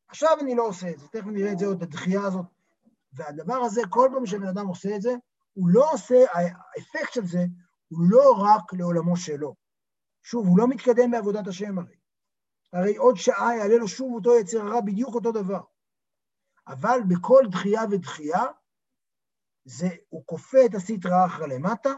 עכשיו 0.08 0.37
אני 0.40 0.54
לא 0.54 0.66
עושה 0.66 0.90
את 0.90 0.98
זה, 0.98 1.08
תכף 1.08 1.26
נראה 1.26 1.52
את 1.52 1.58
זה 1.58 1.66
עוד, 1.66 1.82
הדחייה 1.82 2.22
הזאת. 2.22 2.46
והדבר 3.12 3.54
הזה, 3.54 3.80
כל 3.90 4.08
פעם 4.14 4.26
שבן 4.26 4.48
אדם 4.48 4.66
עושה 4.66 4.96
את 4.96 5.02
זה, 5.02 5.14
הוא 5.52 5.68
לא 5.68 5.92
עושה, 5.92 6.24
האפקט 6.32 7.12
של 7.12 7.26
זה 7.26 7.44
הוא 7.88 8.00
לא 8.11 8.35
רק 8.38 8.72
לעולמו 8.72 9.16
שלו. 9.16 9.54
שוב, 10.22 10.46
הוא 10.46 10.58
לא 10.58 10.68
מתקדם 10.68 11.11
בעבודת 11.11 11.46
השם 11.46 11.78
הרי. 11.78 11.96
הרי 12.72 12.96
עוד 12.96 13.16
שעה 13.16 13.56
יעלה 13.56 13.76
לו 13.76 13.88
שוב 13.88 14.14
אותו 14.14 14.38
יצר 14.38 14.61
הרע, 14.61 14.80
בדיוק 14.80 15.14
אותו 15.14 15.32
דבר. 15.32 15.61
אבל 16.68 17.00
בכל 17.08 17.44
דחייה 17.50 17.82
ודחייה, 17.90 18.42
זה, 19.64 19.88
הוא 20.08 20.22
כופה 20.26 20.58
את 20.66 20.74
הסטרא 20.74 21.26
אחרא 21.26 21.46
למטה, 21.46 21.90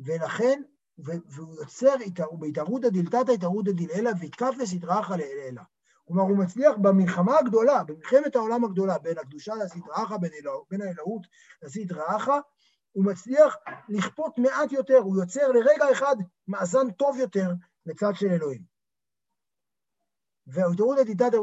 ולכן, 0.00 0.62
והוא 0.98 1.54
יוצר, 1.60 1.94
בהתערותא 2.32 2.88
דלתתא 2.88 3.30
התערותא 3.30 3.70
דלעילא, 3.72 4.10
ויתקף 4.20 4.54
אחרא 5.00 5.16
לעילא. 5.16 5.62
כלומר, 6.04 6.22
הוא 6.22 6.38
מצליח 6.38 6.76
במלחמה 6.82 7.38
הגדולה, 7.38 7.84
במלחמת 7.84 8.36
העולם 8.36 8.64
הגדולה, 8.64 8.98
בין 8.98 9.18
הקדושה 9.18 9.54
לסטרא 9.54 10.04
אחרא, 10.04 10.16
בין 10.70 10.82
האלוהות 10.82 11.26
אחרא, 12.16 12.40
הוא 12.92 13.04
מצליח 13.04 13.56
לכפות 13.88 14.38
מעט 14.38 14.72
יותר, 14.72 14.96
הוא 14.96 15.16
יוצר 15.20 15.48
לרגע 15.48 15.92
אחד 15.92 16.16
מאזן 16.48 16.90
טוב 16.90 17.16
יותר 17.16 17.50
לצד 17.86 18.12
של 18.14 18.26
אלוהים. 18.26 18.62
והאוטורות 20.46 20.98
עתידת 20.98 21.34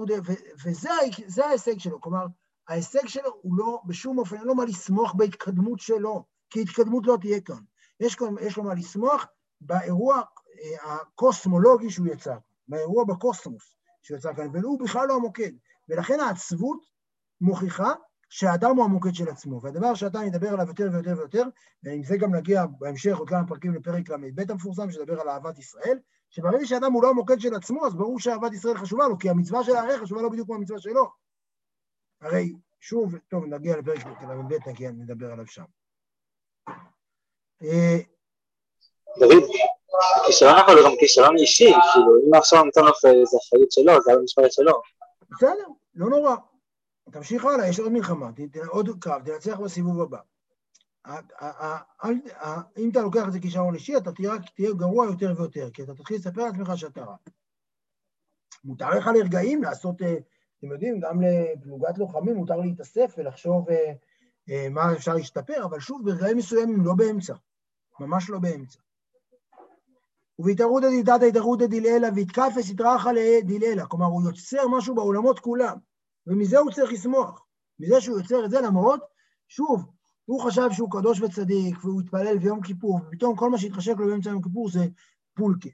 וזה 0.65 1.45
ההישג 1.45 1.79
שלו, 1.79 2.01
כלומר, 2.01 2.25
ההישג 2.67 3.07
שלו 3.07 3.29
הוא 3.41 3.57
לא, 3.57 3.81
בשום 3.85 4.17
אופן, 4.17 4.35
אין 4.35 4.45
לו 4.45 4.55
מה 4.55 4.65
לשמוח 4.65 5.13
בהתקדמות 5.13 5.79
שלו, 5.79 6.25
כי 6.49 6.61
התקדמות 6.61 7.03
לא 7.07 7.17
תהיה 7.21 7.41
כאן. 7.41 7.63
יש, 8.03 8.57
לו 8.57 8.63
מה 8.63 8.73
לשמוח 8.73 9.25
באירוע 9.61 10.15
אה, 10.15 10.93
הקוסמולוגי 10.93 11.89
שהוא 11.89 12.07
יצר, 12.07 12.37
באירוע 12.67 13.03
בקוסמוס 13.03 13.75
שהוא 14.01 14.17
יצר 14.17 14.33
כאן, 14.33 14.47
והוא 14.53 14.79
בכלל 14.79 15.07
לא 15.07 15.15
המוקד. 15.15 15.51
ולכן 15.89 16.19
העצבות 16.19 16.79
מוכיחה 17.41 17.93
שהאדם 18.29 18.75
הוא 18.75 18.85
המוקד 18.85 19.13
של 19.13 19.29
עצמו, 19.29 19.61
והדבר 19.61 19.93
שאתה 19.95 20.19
נדבר 20.19 20.49
עליו 20.49 20.67
יותר 20.67 20.89
ויותר 20.91 21.13
ויותר, 21.17 21.43
ועם 21.83 22.03
זה 22.03 22.17
גם 22.17 22.35
נגיע 22.35 22.65
בהמשך 22.65 23.17
עוד 23.17 23.29
כמה 23.29 23.47
פרקים 23.47 23.73
לפרק 23.73 24.09
ל"ב 24.09 24.51
המפורסם, 24.51 24.91
שדבר 24.91 25.21
על 25.21 25.29
אהבת 25.29 25.59
ישראל, 25.59 25.99
שברגע 26.29 26.65
שאדם 26.65 26.93
הוא 26.93 27.03
לא 27.03 27.09
המוקד 27.09 27.39
של 27.39 27.55
עצמו, 27.55 27.85
אז 27.85 27.95
ברור 27.95 28.19
שאהבת 28.19 28.53
ישראל 28.53 28.77
חשובה 28.77 29.07
לו, 29.07 29.19
כי 29.19 29.29
המצווה 29.29 29.63
של 29.63 29.75
הארי 29.75 29.99
חשובה 29.99 30.21
לו 30.21 30.29
בדיוק 30.29 30.47
כמו 30.47 30.55
המצווה 30.55 30.79
שלו. 30.79 31.11
הרי, 32.21 32.53
שוב, 32.79 33.15
טוב, 33.27 33.45
נגיע 33.45 33.77
לפרק 33.77 34.05
ל"ב, 34.05 34.69
נגיע, 34.69 34.91
נדבר 34.91 35.31
עליו 35.31 35.47
שם. 35.47 35.63
אה, 37.63 37.97
דוד, 39.19 39.43
הכישרון 40.21 40.55
אבל 40.65 40.77
הוא 40.77 40.89
גם 40.89 40.95
כישרון 40.99 41.37
אישי, 41.37 41.71
כאילו, 41.93 42.15
אם 42.27 42.33
עכשיו 42.33 42.63
נותן 42.63 42.81
לך 42.81 43.05
איזה 43.05 43.37
אחריות 43.47 43.71
שלו, 43.71 44.01
זה 44.01 44.11
היה 44.11 44.19
במשמרת 44.19 44.51
שלו. 44.51 44.81
בסדר, 45.31 45.67
לא 45.95 46.09
נורא. 46.09 46.35
תמשיך 47.11 47.45
הלאה, 47.45 47.67
יש 47.67 47.79
עוד 47.79 47.91
מלחמה, 47.91 48.29
עוד 48.67 48.89
קרב, 48.99 49.21
תנצח 49.25 49.59
בסיבוב 49.59 50.01
הבא. 50.01 50.17
אם 52.77 52.89
אתה 52.91 53.01
לוקח 53.01 53.27
את 53.27 53.33
זה 53.33 53.39
כשעון 53.41 53.75
אישי, 53.75 53.97
אתה 53.97 54.11
תהיה 54.55 54.71
גרוע 54.77 55.05
יותר 55.05 55.33
ויותר, 55.37 55.69
כי 55.73 55.83
אתה 55.83 55.93
תתחיל 55.93 56.17
לספר 56.17 56.45
לעצמך 56.45 56.71
שאתה 56.75 57.01
רע. 57.01 57.15
מותר 58.63 58.89
לך 58.89 59.07
לרגעים 59.07 59.63
לעשות, 59.63 60.01
אה, 60.01 60.15
אתם 60.59 60.71
יודעים, 60.71 60.99
גם 60.99 61.21
לפלוגת 61.21 61.97
לוחמים 61.97 62.35
מותר 62.35 62.57
להתאסף 62.57 63.15
ולחשוב 63.17 63.69
אה, 63.69 63.93
אה, 64.49 64.67
מה 64.69 64.93
אפשר 64.93 65.13
להשתפר, 65.13 65.65
אבל 65.65 65.79
שוב, 65.79 66.05
ברגעים 66.05 66.37
מסוימים 66.37 66.85
לא 66.85 66.93
באמצע, 66.93 67.33
ממש 67.99 68.29
לא 68.29 68.39
באמצע. 68.39 68.79
ובהתערותא 70.39 70.87
דלתתא 70.89 71.25
התערותא 71.25 71.65
דלעילא 71.65 72.07
ויתקפס 72.15 72.69
יתרחא 72.69 73.11
דלעילא, 73.43 73.83
כלומר 73.85 74.05
הוא 74.05 74.21
יוצר 74.23 74.67
משהו 74.67 74.95
בעולמות 74.95 75.39
כולם. 75.39 75.77
ומזה 76.27 76.59
הוא 76.59 76.71
צריך 76.71 76.91
לשמוח. 76.91 77.45
מזה 77.79 78.01
שהוא 78.01 78.19
יוצר 78.19 78.45
את 78.45 78.49
זה, 78.49 78.61
למרות, 78.61 79.01
שוב, 79.47 79.85
הוא 80.25 80.41
חשב 80.41 80.69
שהוא 80.71 80.91
קדוש 80.91 81.21
וצדיק, 81.21 81.85
והוא 81.85 82.01
התפלל 82.01 82.37
ביום 82.37 82.61
כיפור, 82.61 82.99
ופתאום 83.07 83.35
כל 83.35 83.49
מה 83.49 83.57
שהתחשק 83.57 83.93
לו 83.97 84.07
באמצע 84.07 84.29
יום 84.29 84.41
כיפור 84.41 84.69
זה 84.69 84.85
פולקה. 85.33 85.69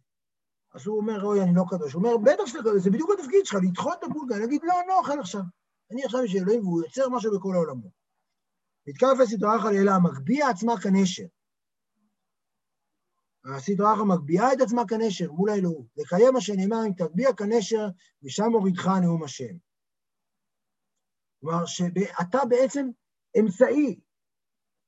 אז 0.73 0.87
הוא 0.87 0.97
אומר, 0.97 1.25
אוי, 1.25 1.41
אני 1.41 1.55
לא 1.55 1.63
קדוש. 1.69 1.93
הוא 1.93 2.03
אומר, 2.03 2.17
בטח 2.17 2.45
שאתה 2.45 2.59
קדוש, 2.59 2.83
זה 2.83 2.89
בדיוק 2.89 3.09
התפקיד 3.19 3.45
שלך, 3.45 3.59
לדחות 3.63 3.93
את 3.99 4.03
הפולקה, 4.03 4.37
להגיד, 4.37 4.61
לא, 4.63 4.73
אני 4.79 4.87
לא 4.87 4.99
אוכל 4.99 5.19
עכשיו. 5.19 5.41
אני 5.91 6.03
עכשיו 6.05 6.23
בשביל 6.23 6.43
אלוהים, 6.43 6.61
והוא 6.61 6.83
יוצר 6.83 7.09
משהו 7.09 7.39
בכל 7.39 7.55
העולמות. 7.55 7.91
יתברך 8.87 9.65
על 9.65 9.75
אלה, 9.75 9.99
מגביה 9.99 10.49
עצמה 10.49 10.79
כנשר. 10.79 11.23
הסדרה 13.55 13.93
אחת 13.93 14.01
מגביהה 14.07 14.53
את 14.53 14.61
עצמה 14.61 14.81
כנשר 14.87 15.31
מול 15.31 15.49
האלוהות, 15.49 15.85
לקיים 15.97 16.33
מה 16.33 16.41
שנאמר, 16.41 16.85
אם 16.87 16.93
תגביה 16.93 17.33
כנשר, 17.33 17.87
ושם 18.23 18.51
הורידך 18.53 18.87
נאום 18.87 19.23
השם. 19.23 19.55
כלומר, 21.41 21.65
שאתה 21.65 22.39
בעצם 22.49 22.89
אמצעי 23.39 23.99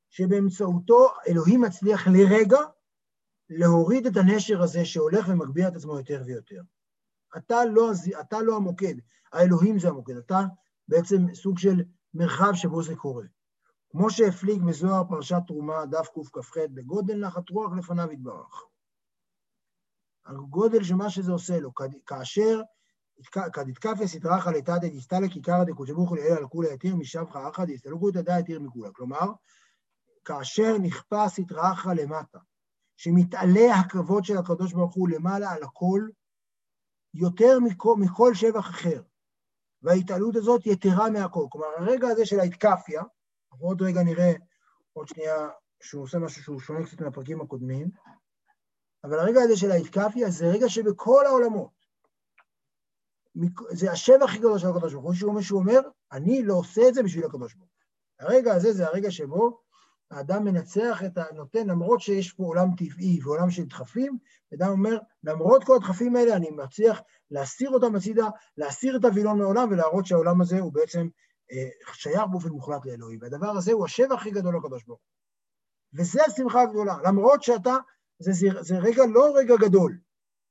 שבאמצעותו 0.10 1.08
אלוהים 1.28 1.62
מצליח 1.62 2.08
לרגע 2.08 2.60
להוריד 3.50 4.06
את 4.06 4.18
הנשר 4.18 4.62
הזה 4.62 4.86
שהולך 4.86 5.28
ומגביה 5.30 5.68
את 5.68 5.76
עצמו 5.76 5.98
יותר 5.98 6.24
ויותר. 6.26 6.62
אתה 7.38 7.66
לא, 7.66 7.92
אתה 8.22 8.42
לא 8.42 8.56
המוקד, 8.56 8.94
האלוהים 9.34 9.80
זה 9.80 9.88
המוקד, 9.88 10.18
אתה 10.18 10.40
בעצם 10.88 11.34
סוג 11.34 11.58
של 11.58 11.84
מרחב 12.14 12.52
שבו 12.54 12.84
זה 12.84 12.96
קורה. 12.96 13.26
כמו 13.92 14.10
שהפליג 14.10 14.64
בזוהר 14.64 15.04
פרשת 15.10 15.42
תרומה, 15.48 15.86
דף 15.86 16.08
קכ"ח, 16.08 16.58
בגודל 16.58 17.26
נחת 17.26 17.50
רוח 17.50 17.72
לפניו 17.78 18.12
יתברך. 18.12 18.64
הגודל 20.26 20.84
של 20.84 20.96
מה 20.96 21.10
שזה 21.10 21.32
עושה 21.32 21.60
לו, 21.60 21.72
כאשר 22.06 22.62
כדתקפיה 23.54 24.08
סטרחה 24.08 24.52
לתתא 24.52 24.88
דסתלא 24.94 25.28
כיכרא 25.28 25.64
דקודשבוכו 25.64 26.16
לאל 26.16 26.38
על 26.38 26.48
כולי 26.48 26.74
יתיר 26.74 26.96
משבחה 26.96 27.50
אחא 27.50 27.66
דסתלקו 27.66 28.12
תדע 28.12 28.40
יתיר 28.40 28.60
מכולה. 28.60 28.92
כלומר, 28.92 29.26
כאשר 30.26 30.78
נכפה 30.78 31.30
סטרחה 31.30 31.94
למטה, 31.94 32.40
שמתעלה 32.98 33.76
הכבוד 33.80 34.26
של 34.26 34.38
הקדוש 34.38 34.74
ברוך 34.74 34.94
הוא 34.94 35.10
למעלה 35.10 35.52
על 35.52 35.64
הכל, 35.64 36.08
יותר 37.14 37.60
מכל, 37.60 37.96
מכל 38.00 38.34
שבח 38.34 38.70
אחר. 38.70 39.02
וההתעלות 39.82 40.36
הזאת 40.36 40.66
יתרה 40.66 41.10
מהכל. 41.10 41.46
כלומר, 41.50 41.68
הרגע 41.78 42.08
הזה 42.08 42.26
של 42.26 42.40
ההתקפיה, 42.40 43.04
אנחנו 43.52 43.68
עוד 43.68 43.82
רגע 43.82 44.04
נראה, 44.04 44.34
עוד 44.94 45.08
שנייה, 45.08 45.50
שהוא 45.82 46.04
עושה 46.04 46.20
משהו 46.20 46.44
שהוא 46.44 46.60
שונה 46.60 46.86
קצת 46.86 47.02
מהפרקים 47.02 47.42
הקודמים, 47.42 47.92
אבל 49.04 49.20
הרגע 49.20 49.42
הזה 49.42 49.58
של 49.58 49.72
ההתקפיה 49.72 50.30
זה 50.30 50.46
רגע 50.46 50.70
שבכל 50.70 51.26
העולמות, 51.26 51.82
זה 53.72 53.92
השבח 53.92 54.24
הכי 54.24 54.38
גדול 54.38 54.60
של 54.60 54.68
הקדוש 54.68 54.94
ברוך 54.94 55.06
הוא, 55.06 55.14
שהוא 55.14 55.30
אומר, 55.30 55.42
שהוא 55.42 55.60
אומר, 55.60 55.80
אני 56.12 56.44
לא 56.44 56.54
עושה 56.54 56.82
את 56.88 56.94
זה 56.94 57.04
בשביל 57.04 57.26
הקדוש 57.26 57.54
ברוך 57.54 57.70
הוא. 57.70 58.28
הרגע 58.28 58.54
הזה 58.54 58.74
זה 58.74 58.88
הרגע 58.88 59.12
שבו 59.12 59.62
האדם 60.12 60.46
מנצח 60.46 61.04
את 61.06 61.18
הנותן, 61.18 61.68
למרות 61.68 62.02
שיש 62.02 62.32
פה 62.32 62.44
עולם 62.44 62.68
טבעי 62.78 63.20
ועולם 63.24 63.50
של 63.50 63.66
דחפים, 63.66 64.18
אדם 64.54 64.70
אומר, 64.70 64.98
למרות 65.24 65.64
כל 65.64 65.76
הדחפים 65.76 66.16
האלה, 66.16 66.36
אני 66.36 66.50
מצליח 66.50 67.02
להסיר 67.32 67.70
אותם 67.70 67.96
הצידה, 67.96 68.28
להסיר 68.58 68.98
את 68.98 69.06
הווילון 69.06 69.38
מעולם 69.38 69.68
ולהראות 69.72 70.06
שהעולם 70.06 70.42
הזה 70.42 70.60
הוא 70.60 70.74
בעצם 70.74 71.08
שייך 71.94 72.22
באופן 72.32 72.50
מוחלט 72.50 72.86
לאלוהים. 72.86 73.20
והדבר 73.22 73.50
הזה 73.50 73.72
הוא 73.72 73.86
השבח 73.86 74.16
הכי 74.16 74.32
גדול 74.32 74.58
לקדוש 74.58 74.84
ברוך 74.84 75.00
הוא. 75.00 75.12
וזה 75.94 76.24
השמחה 76.24 76.62
הגדולה, 76.62 76.98
למרות 77.04 77.44
שאתה, 77.44 77.76
זה, 78.20 78.32
זה, 78.32 78.48
זה 78.62 78.78
רגע 78.78 79.04
לא 79.14 79.34
רגע 79.36 79.56
גדול, 79.60 80.00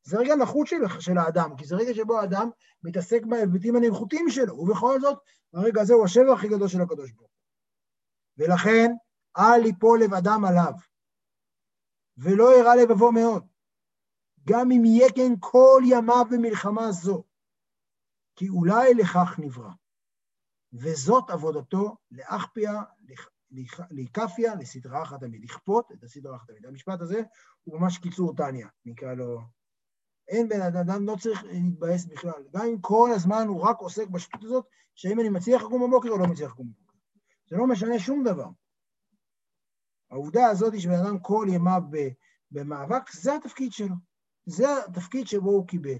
זה 0.02 0.18
רגע 0.18 0.34
נחות 0.34 0.66
של, 0.66 0.76
של 1.00 1.18
האדם, 1.18 1.56
כי 1.56 1.66
זה 1.66 1.76
רגע 1.76 1.94
שבו 1.94 2.20
האדם 2.20 2.50
מתעסק 2.82 3.22
בהיבטים 3.26 3.76
הנמחותיים 3.76 4.30
שלו, 4.30 4.54
ובכל 4.54 5.00
זאת, 5.00 5.18
הרגע 5.54 5.80
הזה 5.80 5.94
הוא 5.94 6.04
השבח 6.04 6.38
הכי 6.38 6.48
גדול 6.48 6.68
של 6.68 6.80
הקדוש 6.80 7.12
ברוך 7.12 7.30
הוא. 7.30 7.38
ולכן, 8.38 8.90
אל 9.38 9.66
יפול 9.66 10.00
לב 10.02 10.14
אדם 10.14 10.44
עליו, 10.44 10.72
ולא 12.18 12.58
ירא 12.58 12.74
לבבו 12.74 13.12
מאוד, 13.12 13.46
גם 14.48 14.70
אם 14.70 14.84
יהיה 14.84 15.08
כן 15.16 15.32
כל 15.40 15.82
ימיו 15.86 16.24
במלחמה 16.30 16.92
זו, 16.92 17.24
כי 18.36 18.48
אולי 18.48 18.94
לכך 18.94 19.38
נברא. 19.38 19.70
וזאת 20.72 21.30
עבודתו 21.30 21.96
לאחפיה, 22.10 22.82
להיקפיה, 23.90 24.54
לסדרה 24.54 25.02
אחת 25.02 25.20
תמיד, 25.20 25.44
לכפות 25.44 25.92
את 25.92 26.04
הסדרה 26.04 26.36
אחת 26.36 26.46
תמיד. 26.46 26.66
המשפט 26.66 27.00
הזה 27.00 27.22
הוא 27.64 27.80
ממש 27.80 27.98
קיצור 27.98 28.36
טניה, 28.36 28.68
נקרא 28.84 29.14
לו. 29.14 29.40
אין 30.28 30.48
בן 30.48 30.60
אדם, 30.60 31.06
לא 31.06 31.16
צריך 31.20 31.44
להתבאס 31.44 32.04
בכלל. 32.04 32.42
גם 32.52 32.66
אם 32.66 32.80
כל 32.80 33.10
הזמן 33.14 33.46
הוא 33.48 33.60
רק 33.62 33.78
עוסק 33.78 34.08
בשטות 34.08 34.44
הזאת, 34.44 34.66
שאם 34.94 35.20
אני 35.20 35.28
מצליח 35.28 35.62
לקום 35.62 35.88
בבוקר 35.88 36.08
או 36.08 36.18
לא 36.18 36.26
מצליח 36.26 36.52
לקום 36.52 36.66
בבוקר. 36.72 36.98
זה 37.48 37.56
לא 37.56 37.66
משנה 37.66 37.98
שום 37.98 38.24
דבר. 38.24 38.48
העובדה 40.10 40.46
הזאת 40.46 40.72
היא 40.72 40.80
שבן 40.80 41.04
אדם 41.06 41.18
כל 41.18 41.46
ימיו 41.50 41.82
במאבק, 42.50 43.12
זה 43.12 43.34
התפקיד 43.34 43.72
שלו. 43.72 43.94
זה 44.46 44.64
התפקיד 44.84 45.26
שבו 45.26 45.50
הוא 45.50 45.66
קיבל. 45.66 45.98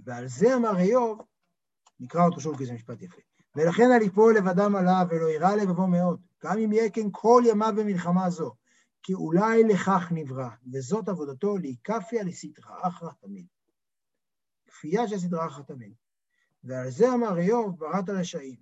ועל 0.00 0.28
זה 0.28 0.56
אמר 0.56 0.78
איוב, 0.78 1.20
נקרא 2.00 2.24
אותו 2.24 2.40
שוב 2.40 2.56
כי 2.56 2.66
זה 2.66 2.72
משפט 2.72 3.02
יפה. 3.02 3.20
ולכן 3.56 3.90
על 3.90 4.02
יפול 4.02 4.36
לבדם 4.36 4.76
עליו 4.76 5.06
ולא 5.10 5.30
ירא 5.30 5.54
לבבו 5.54 5.86
מאוד, 5.86 6.20
גם 6.44 6.58
אם 6.58 6.72
יהיה 6.72 6.90
כן 6.90 7.08
כל 7.12 7.42
ימיו 7.46 7.72
במלחמה 7.76 8.30
זו, 8.30 8.54
כי 9.02 9.14
אולי 9.14 9.64
לכך 9.64 10.08
נברא, 10.10 10.48
וזאת 10.72 11.08
עבודתו 11.08 11.58
להיקפיה 11.58 12.22
לסדרה 12.22 12.88
אחרא 12.88 13.10
תמיד. 13.20 13.46
כפייה 14.66 15.08
של 15.08 15.18
סדרה 15.18 15.46
אחרא 15.46 15.62
תמיד. 15.62 15.94
ועל 16.64 16.90
זה 16.90 17.14
אמר 17.14 17.38
איוב 17.38 17.78
בראת 17.78 18.08
הרשעים. 18.08 18.56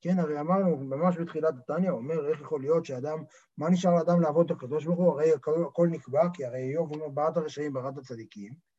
כן, 0.00 0.18
הרי 0.18 0.40
אמרנו 0.40 0.76
ממש 0.76 1.16
בתחילת 1.16 1.54
התניא, 1.58 1.90
אומר, 1.90 2.28
איך 2.28 2.40
יכול 2.40 2.60
להיות 2.60 2.84
שאדם, 2.84 3.18
מה 3.58 3.70
נשאר 3.70 3.94
לאדם 3.94 4.20
לעבוד 4.20 4.50
את 4.50 4.56
הקדוש 4.56 4.84
ברוך 4.84 4.98
הוא? 4.98 5.12
הרי 5.12 5.32
הכל 5.66 5.88
נקבע, 5.90 6.28
כי 6.32 6.44
הרי 6.44 6.58
איוב 6.58 6.94
אומר, 6.94 7.08
ברת 7.08 7.36
הרשעים, 7.36 7.72
ברת 7.72 7.98
הצדיקים. 7.98 8.69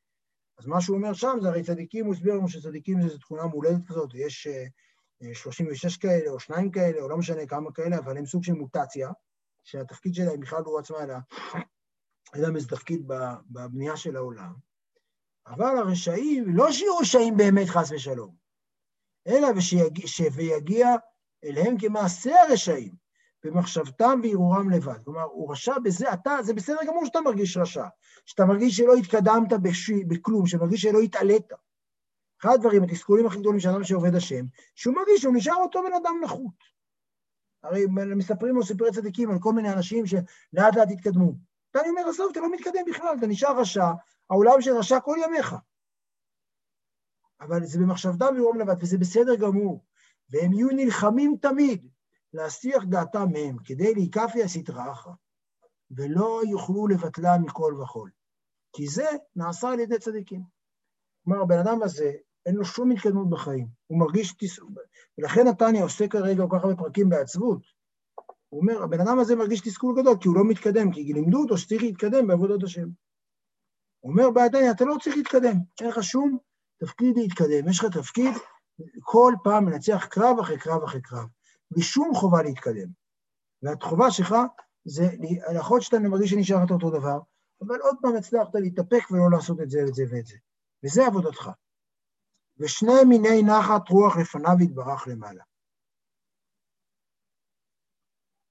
אז 0.60 0.68
מה 0.68 0.82
שהוא 0.82 0.98
אומר 0.98 1.14
שם 1.14 1.38
זה 1.42 1.50
הרי 1.50 1.64
צדיקים, 1.64 2.06
הוא 2.06 2.14
הסביר 2.14 2.34
לנו 2.34 2.50
שצדיקים 2.50 3.10
זה 3.10 3.20
תכונה 3.20 3.46
מולדת 3.46 3.88
כזאת, 3.88 4.10
יש 4.14 4.48
36 5.34 5.86
אה, 5.86 6.02
כאלה, 6.02 6.30
או 6.30 6.40
שניים 6.40 6.72
כאלה, 6.72 7.02
או 7.02 7.10
לא 7.10 7.18
משנה 7.18 7.46
כמה 7.46 7.72
כאלה, 7.72 7.98
אבל 7.98 8.18
הם 8.18 8.26
סוג 8.26 8.44
של 8.44 8.54
מוטציה, 8.54 9.12
שהתפקיד 9.64 10.16
שלהם 10.16 10.40
בכלל 10.40 10.62
לא 10.66 10.80
עצמה, 10.80 11.04
אלא 11.04 11.16
אין 12.34 12.42
להם 12.42 12.56
איזה 12.56 12.68
תפקיד 12.68 13.08
בבנייה 13.50 13.98
של 13.98 14.16
העולם. 14.16 14.54
אבל 15.48 15.78
הרשעים, 15.78 16.56
לא 16.56 16.72
שיהיו 16.72 16.98
רשעים 16.98 17.38
באמת, 17.38 17.68
חס 17.68 17.92
ושלום, 17.92 18.36
אלא 19.28 19.48
ושיגיע 19.56 20.88
אליהם 21.44 21.78
כמעשה 21.80 22.32
הרשעים, 22.42 23.01
במחשבתם 23.43 24.19
וערעורם 24.23 24.69
לבד. 24.69 25.04
כלומר, 25.04 25.23
הוא 25.23 25.51
רשע 25.51 25.80
בזה, 25.84 26.13
אתה, 26.13 26.38
זה 26.41 26.54
בסדר 26.54 26.77
גמור 26.88 27.06
שאתה 27.06 27.21
מרגיש 27.21 27.58
רשע, 27.58 27.86
שאתה 28.25 28.45
מרגיש 28.45 28.77
שלא 28.77 28.93
התקדמת 28.93 29.54
בשי, 29.62 30.04
בכלום, 30.04 30.47
שאתה 30.47 30.63
מרגיש 30.63 30.82
שלא 30.82 30.99
התעלית. 30.99 31.54
אחד 32.41 32.54
הדברים, 32.54 32.84
התסכולים 32.84 33.25
הכי 33.25 33.39
גדולים 33.39 33.60
של 33.60 33.69
אדם 33.69 33.84
שעובד 33.84 34.15
השם, 34.15 34.45
שהוא 34.75 34.95
מרגיש 34.95 35.21
שהוא 35.21 35.36
נשאר 35.36 35.56
אותו 35.56 35.84
בן 35.84 35.93
אדם 35.93 36.15
נחות. 36.23 36.71
הרי 37.63 37.86
מספרים 38.15 38.56
לו 38.56 38.63
סיפורי 38.63 38.91
צדיקים 38.91 39.32
על 39.32 39.39
כל 39.39 39.54
מיני 39.54 39.73
אנשים 39.73 40.06
שלאט 40.06 40.75
לאט 40.75 40.88
התקדמו. 40.91 41.34
ואני 41.73 41.89
אומר, 41.89 42.01
עזוב, 42.10 42.30
אתה 42.32 42.39
לא 42.39 42.51
מתקדם 42.51 42.82
בכלל, 42.88 43.15
אתה 43.17 43.27
נשאר 43.27 43.60
רשע, 43.60 43.86
העולם 44.30 44.62
של 44.62 44.71
רשע 44.77 44.99
כל 44.99 45.17
ימיך. 45.25 45.56
אבל 47.41 47.65
זה 47.65 47.80
במחשבתם 47.80 48.25
וערעורם 48.34 48.60
לבד, 48.60 48.75
וזה 48.80 48.97
בסדר 48.97 49.36
גמור. 49.36 49.84
והם 50.30 50.54
יהיו 50.54 50.67
נלחמים 50.67 51.36
תמיד 51.41 51.88
להסיח 52.34 52.84
דעתם 52.84 53.28
מהם, 53.32 53.58
כדי 53.65 53.94
להיקפי 53.94 54.44
הסטרא 54.44 54.91
אחרא, 54.91 55.13
ולא 55.91 56.41
יוכלו 56.50 56.88
לבטלה 56.88 57.38
מכל 57.38 57.80
וכול. 57.84 58.10
כי 58.76 58.88
זה 58.88 59.06
נעשה 59.36 59.70
על 59.70 59.80
ידי 59.80 60.00
צדיקים. 60.00 60.41
כלומר, 61.24 61.41
הבן 61.41 61.60
אדם 61.60 61.84
הזה, 61.84 62.12
אין 62.46 62.56
לו 62.56 62.65
שום 62.65 62.91
התקדמות 62.91 63.30
בחיים, 63.30 63.67
הוא 63.88 64.00
מרגיש 64.00 64.34
תסכול, 64.39 64.70
ולכן 65.17 65.48
נתניה 65.48 65.84
עושה 65.84 66.08
כרגע 66.08 66.44
כל 66.50 66.58
כך 66.58 66.63
הרבה 66.63 66.76
פרקים 66.76 67.10
בעצבות. 67.10 67.62
הוא 68.50 68.62
אומר, 68.62 68.84
הבן 68.84 69.02
אדם 69.02 69.20
הזה 69.20 69.36
מרגיש 69.36 69.62
תסכול 69.62 70.02
גדול, 70.02 70.17
כי 70.22 70.28
הוא 70.28 70.36
לא 70.36 70.44
מתקדם, 70.46 70.91
כי 70.91 71.13
לימדו 71.13 71.41
אותו 71.41 71.58
שצריך 71.58 71.84
להתקדם 71.84 72.28
בעבודות 72.28 72.63
השם. 72.63 72.88
הוא 74.00 74.12
אומר 74.12 74.32
בעדיין, 74.32 74.72
אתה 74.72 74.86
לא 74.86 74.96
צריך 75.04 75.17
להתקדם, 75.17 75.56
אין 75.82 75.89
לך 75.89 76.04
שום 76.04 76.38
תפקיד 76.80 77.17
להתקדם, 77.17 77.70
יש 77.70 77.80
לך 77.80 77.86
תפקיד 77.98 78.34
כל 79.00 79.34
פעם 79.44 79.70
לנצח 79.70 80.06
קרב 80.06 80.39
אחרי 80.39 80.60
קרב 80.60 80.84
אחרי 80.84 81.02
קרב, 81.02 81.28
בלי 81.72 81.82
שום 81.84 82.12
חובה 82.16 82.42
להתקדם. 82.44 82.90
והחובה 83.62 84.12
שלך 84.12 84.36
זה, 84.86 85.04
להיות 85.22 85.82
שאתה 85.82 86.00
מרגיש 86.00 86.30
שנשארת 86.30 86.72
אותו 86.72 86.90
דבר, 86.90 87.20
אבל 87.62 87.82
עוד 87.82 87.96
פעם 88.02 88.16
הצלחת 88.16 88.56
להתאפק 88.56 89.12
ולא 89.12 89.32
לעשות 89.32 89.62
את 89.62 89.70
זה 89.70 89.80
ואת 89.86 89.94
זה 89.94 90.04
ואת 90.12 90.26
זה. 90.26 90.38
וזה 90.84 91.08
עבודתך. 91.08 91.50
ושני 92.58 93.04
מיני 93.10 93.44
נחת 93.44 93.90
רוח 93.90 94.18
לפניו 94.18 94.56
יתברך 94.62 95.08
למעלה. 95.08 95.44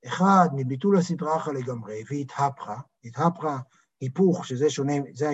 אחד, 0.07 0.49
מביטול 0.57 0.99
הסדרה 0.99 1.37
אחת 1.37 1.53
לגמרי, 1.53 2.03
והתהפכה, 2.11 2.81
התהפכה, 3.05 3.59
היפוך, 4.01 4.47
שזה 4.47 4.71
שונה, 4.71 4.93
זה 5.13 5.27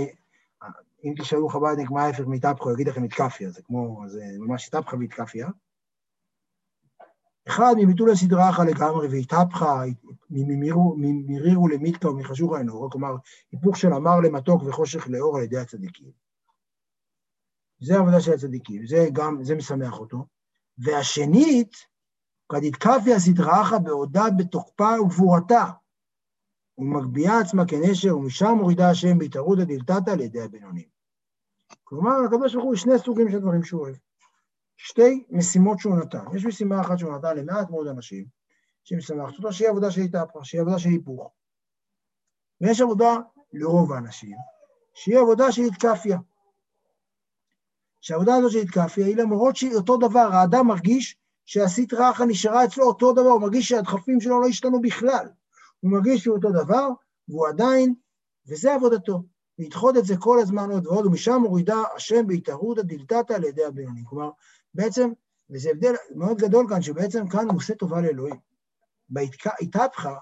אם 1.05 1.15
תשאלו 1.19 1.49
חב"דניק 1.49 1.91
מה 1.91 2.03
ההפך 2.03 2.25
מתהפכו, 2.27 2.65
הוא 2.65 2.73
יגיד 2.73 2.89
לכם 2.89 3.05
התקפיה, 3.05 3.51
זה 3.51 3.63
כמו, 3.63 4.05
זה 4.09 4.25
ממש 4.39 4.69
התהפכה 4.69 4.97
והתקפיה. 4.97 5.49
אחד, 7.49 7.75
מביטול 7.79 8.11
הסדרה 8.11 8.51
אחת 8.51 8.67
לגמרי 8.67 9.09
והתהפכה, 9.09 9.83
ממירירו 10.31 11.69
למילתא 11.69 12.07
ומחשוכה 12.07 12.59
לנאור, 12.59 12.91
כלומר, 12.91 13.17
היפוך 13.53 13.77
של 13.77 13.95
אמר 13.95 14.21
למתוק 14.21 14.63
וחושך 14.63 15.09
לאור 15.09 15.37
על 15.37 15.45
ידי 15.45 15.59
הצדיקים. 15.59 16.11
זה 17.81 17.97
העבודה 17.97 18.21
של 18.21 18.33
הצדיקים, 18.33 18.87
זה 18.87 19.09
גם, 19.13 19.43
זה 19.43 19.55
משמח 19.55 20.01
אותו. 20.01 20.27
והשנית, 20.79 21.77
כדתקפיה 22.53 23.21
סדרה 23.21 23.63
אחת 23.63 23.81
בעודה 23.81 24.25
בתוקפה 24.39 25.01
וגבורתה, 25.01 25.65
ומגביהה 26.79 27.41
עצמה 27.41 27.67
כנשר, 27.67 28.17
ומשם 28.17 28.55
מורידה 28.59 28.91
השם 28.91 29.19
בהתערותא 29.19 29.65
דלתתא 29.65 30.11
על 30.11 30.21
ידי 30.21 30.41
הבינונים. 30.41 30.89
כלומר, 31.85 32.21
לקדוש 32.21 32.55
ברוך 32.55 32.65
הוא 32.65 32.77
שני 32.77 32.99
סוגים 32.99 33.31
של 33.31 33.39
דברים 33.39 33.63
שהוא 33.63 33.81
אוהב. 33.81 33.97
שתי 34.77 35.25
משימות 35.31 35.79
שהוא 35.79 35.97
נתן. 35.97 36.25
יש 36.35 36.45
משימה 36.45 36.81
אחת 36.81 36.99
שהוא 36.99 37.13
נתן 37.13 37.37
למעט 37.37 37.71
מאוד 37.71 37.87
אנשים, 37.87 38.27
שהיא 38.85 38.99
משמחת 38.99 39.35
אותו, 39.39 39.53
שהיא 39.53 39.69
עבודה 39.69 39.91
של 39.91 40.01
התהפכה, 40.01 40.45
שהיא 40.45 40.61
עבודה 40.61 40.79
של 40.79 40.89
היפוך. 40.89 41.31
ויש 42.61 42.81
עבודה 42.81 43.15
לרוב 43.53 43.93
האנשים, 43.93 44.37
שהיא 44.95 45.19
עבודה 45.19 45.53
של 45.53 45.63
התקפיה. 45.63 46.19
שהעבודה 48.01 48.35
הזאת 48.35 48.53
של 48.53 48.59
התקפיה 48.59 49.07
היא 49.07 49.17
למרות 49.17 49.57
שהיא 49.57 49.75
אותו 49.75 49.97
דבר, 49.97 50.29
האדם 50.33 50.67
מרגיש 50.67 51.17
שהסית 51.45 51.95
רחה 51.95 52.25
נשארה 52.25 52.65
אצלו 52.65 52.85
אותו 52.85 53.13
דבר, 53.13 53.29
הוא 53.29 53.41
מרגיש 53.41 53.69
שהדחפים 53.69 54.21
שלו 54.21 54.41
לא 54.41 54.47
השתנו 54.47 54.81
בכלל. 54.81 55.29
הוא 55.81 55.91
מרגיש 55.91 56.23
שהוא 56.23 56.37
אותו 56.37 56.51
דבר, 56.51 56.89
והוא 57.29 57.49
עדיין, 57.49 57.95
וזה 58.49 58.75
עבודתו. 58.75 59.23
לדחות 59.59 59.97
את 59.97 60.05
זה 60.05 60.15
כל 60.19 60.39
הזמן 60.39 60.71
עוד 60.71 60.87
ועוד, 60.87 61.07
ומשם 61.07 61.41
מורידה 61.43 61.83
השם 61.97 62.27
בהתערותא 62.27 62.83
דלתתא 62.83 63.33
על 63.33 63.45
ידי 63.45 63.65
הבינוני. 63.65 64.03
כלומר, 64.07 64.31
בעצם, 64.77 65.11
וזה 65.51 65.71
הבדל 65.71 65.95
מאוד 66.15 66.39
גדול 66.39 66.67
כאן, 66.69 66.83
שבעצם 66.83 67.29
כאן 67.29 67.49
הוא 67.49 67.57
עושה 67.57 67.75
טובה 67.75 68.01
לאלוהים. 68.01 68.37
בהתהפכה, 69.09 70.17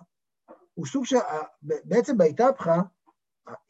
הוא 0.75 0.87
סוג 0.87 1.05
של, 1.05 1.17
בעצם 1.63 2.19
בהתהפכה, 2.19 2.83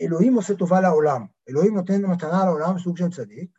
אלוהים 0.02 0.34
עושה 0.34 0.54
טובה 0.54 0.80
לעולם. 0.80 1.26
אלוהים 1.48 1.74
נותן 1.74 2.02
מתנה 2.02 2.44
לעולם, 2.44 2.78
סוג 2.78 2.96
של 2.96 3.10
צדיק. 3.10 3.58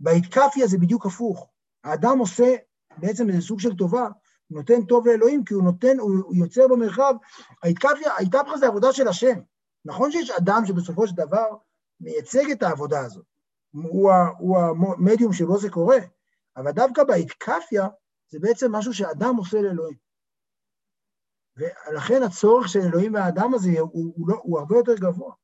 בהתקפיה 0.00 0.66
זה 0.66 0.78
בדיוק 0.78 1.06
הפוך. 1.06 1.50
האדם 1.84 2.18
עושה 2.18 2.56
בעצם 2.98 3.28
איזה 3.28 3.40
סוג 3.40 3.60
של 3.60 3.76
טובה, 3.76 4.08
נותן 4.50 4.84
טוב 4.84 5.06
לאלוהים, 5.06 5.44
כי 5.44 5.54
הוא 5.54 5.62
נותן, 5.62 5.98
הוא 5.98 6.34
יוצר 6.34 6.68
במרחב. 6.68 7.14
ההתקפיה, 7.62 8.12
ההתהפכה 8.12 8.58
זה 8.58 8.66
עבודה 8.66 8.92
של 8.92 9.08
השם. 9.08 9.40
נכון 9.84 10.12
שיש 10.12 10.30
אדם 10.30 10.62
שבסופו 10.66 11.06
של 11.06 11.16
דבר 11.16 11.46
מייצג 12.00 12.50
את 12.50 12.62
העבודה 12.62 13.00
הזאת, 13.00 13.24
הוא, 13.72 14.12
הוא 14.38 14.58
המדיום 14.58 15.32
שבו 15.32 15.58
זה 15.58 15.70
קורה, 15.70 15.98
אבל 16.56 16.70
דווקא 16.70 17.04
בהתקפיה 17.04 17.88
זה 18.28 18.38
בעצם 18.40 18.72
משהו 18.72 18.94
שאדם 18.94 19.36
עושה 19.36 19.62
לאלוהים. 19.62 19.96
ולכן 21.56 22.22
הצורך 22.22 22.68
של 22.68 22.80
אלוהים 22.80 23.14
והאדם 23.14 23.54
הזה 23.54 23.80
הוא, 23.80 24.12
הוא, 24.16 24.28
לא, 24.28 24.40
הוא 24.42 24.58
הרבה 24.58 24.76
יותר 24.76 24.94
גבוה. 24.94 25.34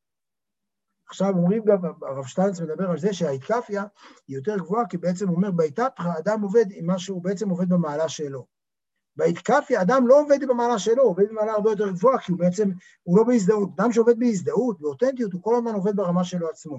עכשיו 1.09 1.29
אומרים 1.29 1.65
גם, 1.65 1.79
הרב 2.03 2.25
שטיינץ 2.25 2.61
מדבר 2.61 2.91
על 2.91 2.99
זה 2.99 3.13
שההתקפיה 3.13 3.85
היא 4.29 4.37
יותר 4.37 4.57
גבוהה, 4.59 4.87
כי 4.89 4.97
בעצם 4.97 5.29
הוא 5.29 5.37
אומר, 5.37 5.51
בהתהפכה 5.51 6.13
האדם 6.13 6.43
עובד 6.43 6.65
עם 6.71 6.87
מה 6.87 6.99
שהוא 6.99 7.23
בעצם 7.23 7.49
עובד 7.51 7.69
במעלה 7.69 8.09
שלו. 8.09 8.47
בהתקפיה 9.17 9.83
אדם 9.83 10.09
לא 10.09 10.21
עובד 10.21 10.45
במעלה 10.49 10.79
שלו, 10.79 11.03
הוא 11.03 11.11
עובד 11.11 11.29
במעלה 11.29 11.53
הרבה 11.53 11.71
יותר 11.71 11.91
גבוהה, 11.91 12.19
כי 12.19 12.33
הוא 12.33 12.39
בעצם, 12.39 12.71
הוא 13.03 13.19
לא 13.19 13.25
בהזדהות. 13.25 13.69
אדם 13.77 13.93
שעובד 13.93 14.19
בהזדהות, 14.19 14.81
באותנטיות, 14.81 15.33
הוא 15.33 15.43
כל 15.43 15.55
הזמן 15.57 15.75
עובד 15.75 15.97
ברמה 15.97 16.25
שלו 16.25 16.49
עצמו. 16.49 16.79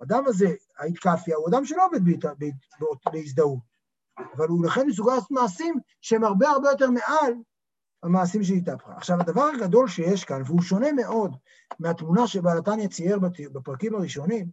האדם 0.00 0.22
הזה, 0.26 0.54
ההתקפיה, 0.78 1.36
הוא 1.36 1.48
אדם 1.48 1.64
שלא 1.64 1.86
עובד 1.86 2.00
בהזדהות, 3.12 3.58
אבל 4.36 4.48
הוא 4.48 4.64
לכן 4.64 4.86
מסוגל 4.86 5.14
לעשות 5.14 5.30
מעשים 5.30 5.74
שהם 6.00 6.24
הרבה 6.24 6.48
הרבה 6.48 6.70
יותר 6.70 6.90
מעל 6.90 7.34
המעשים 8.02 8.42
של 8.42 8.54
התהפכה. 8.54 8.92
עכשיו, 8.96 9.20
הדבר 9.20 9.44
הגדול 9.44 9.88
שיש 9.88 10.24
כאן, 10.24 10.42
והוא 10.46 10.62
שונה 10.62 10.92
מאוד 10.92 11.36
מהתמונה 11.78 12.26
שבעל 12.26 12.58
התניא 12.58 12.88
צייר 12.88 13.18
בפרקים 13.52 13.94
הראשונים, 13.94 14.50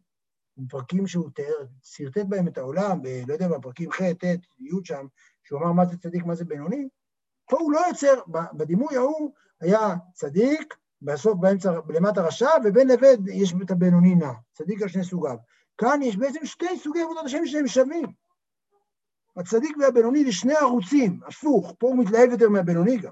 בפרקים 0.57 1.07
שהוא 1.07 1.29
תיאר, 1.29 1.65
שרטט 1.83 2.25
בהם 2.29 2.47
את 2.47 2.57
העולם, 2.57 3.01
ב, 3.01 3.07
לא 3.27 3.33
יודע, 3.33 3.47
בפרקים 3.47 3.91
ח', 3.91 4.01
ט', 4.01 4.23
י' 4.59 4.69
שם, 4.83 5.05
שהוא 5.43 5.59
אמר 5.59 5.71
מה 5.71 5.85
זה 5.85 5.97
צדיק, 5.97 6.25
מה 6.25 6.35
זה 6.35 6.45
בינוני, 6.45 6.87
פה 7.49 7.57
הוא 7.59 7.71
לא 7.71 7.79
יוצר, 7.87 8.21
בדימוי 8.53 8.97
ההוא 8.97 9.33
היה 9.61 9.95
צדיק, 10.13 10.73
בסוף 11.03 11.39
באמצע, 11.39 11.71
למטה 11.89 12.21
רשע, 12.21 12.49
ובין 12.63 12.87
לבין 12.87 13.19
יש 13.27 13.53
את 13.65 13.71
הבינוני 13.71 14.15
נע, 14.15 14.31
צדיק 14.53 14.81
על 14.81 14.87
שני 14.87 15.03
סוגיו. 15.03 15.37
כאן 15.77 15.99
יש 16.01 16.17
בעצם 16.17 16.45
שתי 16.45 16.77
סוגי 16.83 17.01
עבודת 17.01 17.25
השם 17.25 17.45
שהם 17.45 17.67
שווים. 17.67 18.13
הצדיק 19.37 19.77
והבינוני 19.79 20.25
זה 20.25 20.31
שני 20.31 20.53
ערוצים, 20.53 21.19
הפוך, 21.27 21.73
פה 21.79 21.87
הוא 21.87 21.97
מתלהב 21.97 22.31
יותר 22.31 22.49
מהבינוני 22.49 22.97
גם. 22.97 23.11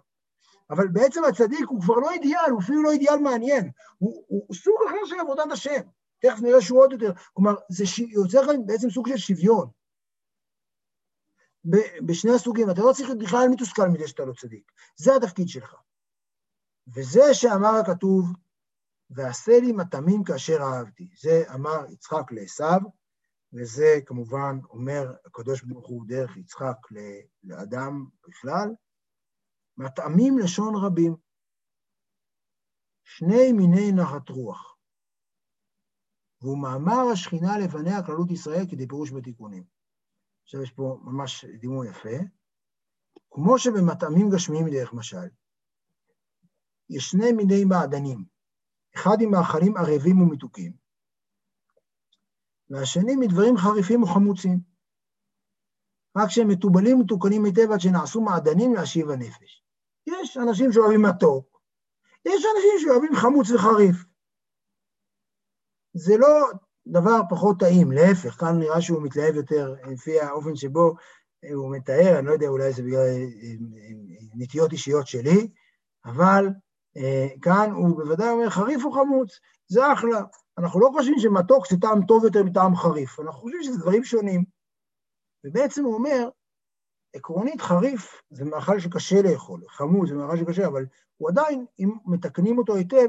אבל 0.69 0.87
בעצם 0.87 1.23
הצדיק 1.23 1.65
הוא 1.69 1.81
כבר 1.81 1.95
לא 1.95 2.11
אידיאל, 2.11 2.51
הוא 2.51 2.61
אפילו 2.61 2.83
לא 2.83 2.91
אידיאל 2.91 3.17
מעניין, 3.17 3.71
הוא, 3.97 4.23
הוא, 4.27 4.55
סוג 4.55 4.75
אחר 4.87 5.05
של 5.05 5.19
עבודת 5.19 5.51
השם. 5.51 5.81
תכף 6.19 6.41
נראה 6.41 6.61
שהוא 6.61 6.79
עוד 6.79 6.91
יותר, 6.91 7.11
כלומר, 7.33 7.55
זה 7.69 7.85
ש... 7.85 7.99
יוצר 7.99 8.45
כאן 8.45 8.65
בעצם 8.65 8.89
סוג 8.89 9.07
של 9.07 9.17
שוויון. 9.17 9.69
בשני 12.05 12.31
הסוגים, 12.31 12.69
אתה 12.69 12.81
לא 12.81 12.93
צריך 12.93 13.09
להיות 13.09 13.21
בכלל 13.21 13.47
מתוסכל 13.51 13.87
מזה 13.87 14.07
שאתה 14.07 14.25
לא 14.25 14.33
צדיק. 14.33 14.71
זה 14.95 15.15
התפקיד 15.15 15.47
שלך. 15.47 15.75
וזה 16.95 17.33
שאמר 17.33 17.73
הכתוב, 17.81 18.25
ועשה 19.09 19.51
לי 19.61 19.71
מטעמים 19.71 20.23
כאשר 20.23 20.57
אהבתי. 20.61 21.09
זה 21.21 21.43
אמר 21.55 21.85
יצחק 21.89 22.31
לעשו, 22.31 22.91
וזה 23.53 23.99
כמובן 24.05 24.59
אומר 24.69 25.15
הקדוש 25.25 25.63
ברוך 25.63 25.87
הוא 25.87 26.05
דרך 26.07 26.37
יצחק 26.37 26.77
לאדם 27.43 28.05
בכלל, 28.27 28.69
מטעמים 29.77 30.39
לשון 30.39 30.73
רבים. 30.75 31.15
שני 33.03 33.51
מיני 33.51 33.91
נחת 33.91 34.29
רוח. 34.29 34.77
והוא 36.41 36.61
מאמר 36.61 37.11
השכינה 37.13 37.59
לבניה 37.59 38.05
כללות 38.05 38.31
ישראל 38.31 38.65
כדי 38.71 38.87
פירוש 38.87 39.11
בתיקונים. 39.11 39.63
עכשיו 40.43 40.63
יש 40.63 40.71
פה 40.71 40.99
ממש 41.03 41.45
דימוי 41.45 41.89
יפה. 41.89 42.17
כמו 43.31 43.59
שבמטעמים 43.59 44.29
גשמיים 44.33 44.69
דרך 44.69 44.93
משל, 44.93 45.27
יש 46.91 47.09
שני 47.09 47.31
מיני 47.31 47.65
מעדנים, 47.65 48.23
אחד 48.95 49.21
עם 49.21 49.31
מאכלים 49.31 49.77
ערבים 49.77 50.21
ומתוקים, 50.21 50.73
והשני 52.69 53.15
מדברים 53.15 53.57
חריפים 53.57 54.03
וחמוצים. 54.03 54.59
רק 56.17 56.29
שהם 56.29 56.47
מתובלים 56.47 56.99
ומתוקנים 56.99 57.45
היטב 57.45 57.71
עד 57.71 57.79
שנעשו 57.79 58.21
מעדנים 58.21 58.73
להשיב 58.73 59.09
הנפש. 59.09 59.63
יש 60.07 60.37
אנשים 60.37 60.71
שאוהבים 60.71 61.01
מתוק, 61.01 61.61
יש 62.25 62.45
אנשים 62.55 62.79
שאוהבים 62.79 63.15
חמוץ 63.15 63.51
וחריף. 63.51 63.95
זה 65.93 66.17
לא 66.17 66.51
דבר 66.87 67.21
פחות 67.29 67.59
טעים, 67.59 67.91
להפך, 67.91 68.39
כאן 68.39 68.59
נראה 68.59 68.81
שהוא 68.81 69.03
מתלהב 69.03 69.35
יותר 69.35 69.75
לפי 69.91 70.19
האופן 70.19 70.55
שבו 70.55 70.95
הוא 71.53 71.75
מתאר, 71.75 72.19
אני 72.19 72.27
לא 72.27 72.31
יודע, 72.31 72.47
אולי 72.47 72.73
זה 72.73 72.83
בגלל 72.83 72.99
אה, 72.99 73.03
אה, 73.03 73.55
נטיות 74.35 74.71
אישיות 74.71 75.07
שלי, 75.07 75.47
אבל 76.05 76.45
אה, 76.47 76.70
כאן 77.41 77.71
הוא 77.71 77.97
בוודאי 77.97 78.29
אומר 78.29 78.49
חריף 78.49 78.85
או 78.85 78.91
חמוץ, 78.91 79.39
זה 79.67 79.93
אחלה. 79.93 80.21
אנחנו 80.57 80.79
לא 80.79 80.89
חושבים 80.93 81.19
שמתוק 81.19 81.69
זה 81.69 81.77
טעם 81.81 82.05
טוב 82.05 82.23
יותר 82.23 82.43
מטעם 82.43 82.75
חריף, 82.75 83.19
אנחנו 83.19 83.41
חושבים 83.41 83.63
שזה 83.63 83.77
דברים 83.77 84.03
שונים. 84.03 84.43
ובעצם 85.43 85.83
הוא 85.83 85.93
אומר, 85.93 86.29
עקרונית 87.15 87.61
חריף 87.61 88.21
זה 88.29 88.45
מאכל 88.45 88.79
שקשה 88.79 89.21
לאכול, 89.21 89.61
חמוץ 89.69 90.09
זה 90.09 90.15
מאכל 90.15 90.37
שקשה, 90.37 90.67
אבל 90.67 90.85
הוא 91.17 91.29
עדיין, 91.29 91.65
אם 91.79 91.91
מתקנים 92.05 92.57
אותו 92.57 92.75
היטב, 92.75 93.07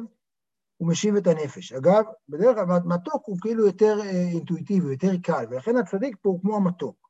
הוא 0.76 0.88
משיב 0.88 1.16
את 1.16 1.26
הנפש. 1.26 1.72
אגב, 1.72 2.04
בדרך 2.28 2.56
כלל 2.56 2.78
מתוק 2.84 3.22
הוא 3.26 3.36
כאילו 3.40 3.66
יותר 3.66 4.00
אה, 4.00 4.28
אינטואיטיבי, 4.32 4.90
יותר 4.90 5.12
קל, 5.22 5.44
ולכן 5.50 5.76
הצדיק 5.76 6.16
פה 6.22 6.28
הוא 6.28 6.40
כמו 6.40 6.56
המתוק. 6.56 7.08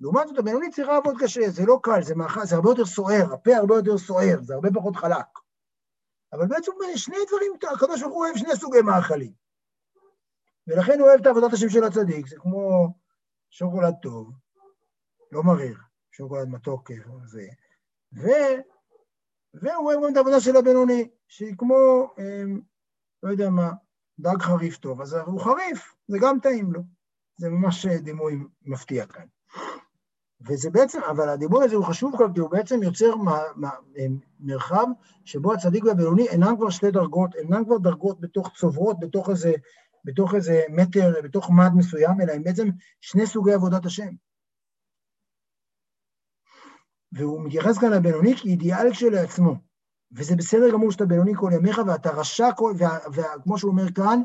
לעומת 0.00 0.28
זאת, 0.28 0.38
הבינוני 0.38 0.70
צריך 0.70 0.88
לעבוד 0.88 1.14
קשה, 1.18 1.50
זה 1.50 1.66
לא 1.66 1.78
קל, 1.82 2.02
זה 2.02 2.14
מאכל, 2.14 2.44
זה 2.44 2.56
הרבה 2.56 2.70
יותר 2.70 2.84
סוער, 2.84 3.32
הפה 3.34 3.56
הרבה 3.56 3.74
יותר 3.74 3.98
סוער, 3.98 4.42
זה 4.42 4.54
הרבה 4.54 4.68
פחות 4.74 4.96
חלק. 4.96 5.41
אבל 6.32 6.46
בעצם 6.46 6.72
שני 6.96 7.16
דברים, 7.28 7.52
הקדוש 7.74 8.02
ברוך 8.02 8.14
הוא 8.14 8.24
אוהב 8.24 8.36
שני 8.36 8.56
סוגי 8.56 8.82
מאכלים. 8.82 9.32
ולכן 10.66 10.98
הוא 10.98 11.08
אוהב 11.08 11.20
את 11.20 11.26
עבודת 11.26 11.52
השם 11.52 11.68
של 11.68 11.84
הצדיק, 11.84 12.26
זה 12.26 12.36
כמו 12.38 12.94
שוקולד 13.50 13.94
טוב, 14.02 14.32
לא 15.32 15.42
מריר, 15.42 15.78
שוקולד 16.12 16.48
מתוק 16.48 16.90
זה, 17.26 17.46
ו... 18.14 18.28
והוא 19.54 19.92
אוהב 19.92 20.04
גם 20.04 20.12
את 20.12 20.16
העבודה 20.16 20.40
של 20.40 20.56
הבינוני, 20.56 21.10
שהיא 21.28 21.54
כמו, 21.58 21.74
אמ, 22.18 22.60
לא 23.22 23.30
יודע 23.30 23.50
מה, 23.50 23.70
דג 24.18 24.42
חריף 24.42 24.76
טוב, 24.76 25.00
אז 25.00 25.14
הוא 25.14 25.40
חריף, 25.40 25.94
זה 26.08 26.18
גם 26.22 26.38
טעים 26.42 26.72
לו. 26.72 26.80
זה 27.36 27.48
ממש 27.48 27.86
דימוי 27.86 28.38
מפתיע 28.62 29.06
כאן. 29.06 29.26
וזה 30.46 30.70
בעצם, 30.70 31.00
אבל 31.10 31.28
הדימוי 31.28 31.64
הזה 31.64 31.76
הוא 31.76 31.84
חשוב 31.84 32.14
כאן, 32.18 32.32
כי 32.32 32.40
הוא 32.40 32.50
בעצם 32.50 32.82
יוצר 32.82 33.14
מרחב 34.40 34.86
שבו 35.24 35.52
הצדיק 35.52 35.84
והבינוני 35.84 36.28
אינם 36.28 36.56
כבר 36.56 36.70
שתי 36.70 36.90
דרגות, 36.90 37.34
אינם 37.34 37.64
כבר 37.64 37.78
דרגות 37.78 38.20
בתוך 38.20 38.50
צוברות, 38.56 39.00
בתוך 39.00 39.30
איזה, 39.30 39.52
בתוך 40.04 40.34
איזה 40.34 40.60
מטר, 40.68 41.14
בתוך 41.24 41.50
מד 41.50 41.70
מסוים, 41.74 42.20
אלא 42.20 42.32
הם 42.32 42.42
בעצם 42.42 42.68
שני 43.00 43.26
סוגי 43.26 43.52
עבודת 43.52 43.86
השם. 43.86 44.08
והוא 47.12 47.44
מתייחס 47.44 47.78
כאן 47.78 47.92
לבינוני 47.92 48.36
כאידיאל 48.36 48.92
כשלעצמו. 48.92 49.54
וזה 50.12 50.36
בסדר 50.36 50.72
גמור 50.72 50.92
שאתה 50.92 51.06
בינוני 51.06 51.32
כל 51.36 51.50
ימיך 51.54 51.80
ואתה 51.86 52.10
רשע, 52.10 52.48
וכמו 53.12 53.58
שהוא 53.58 53.70
אומר 53.70 53.92
כאן, 53.92 54.22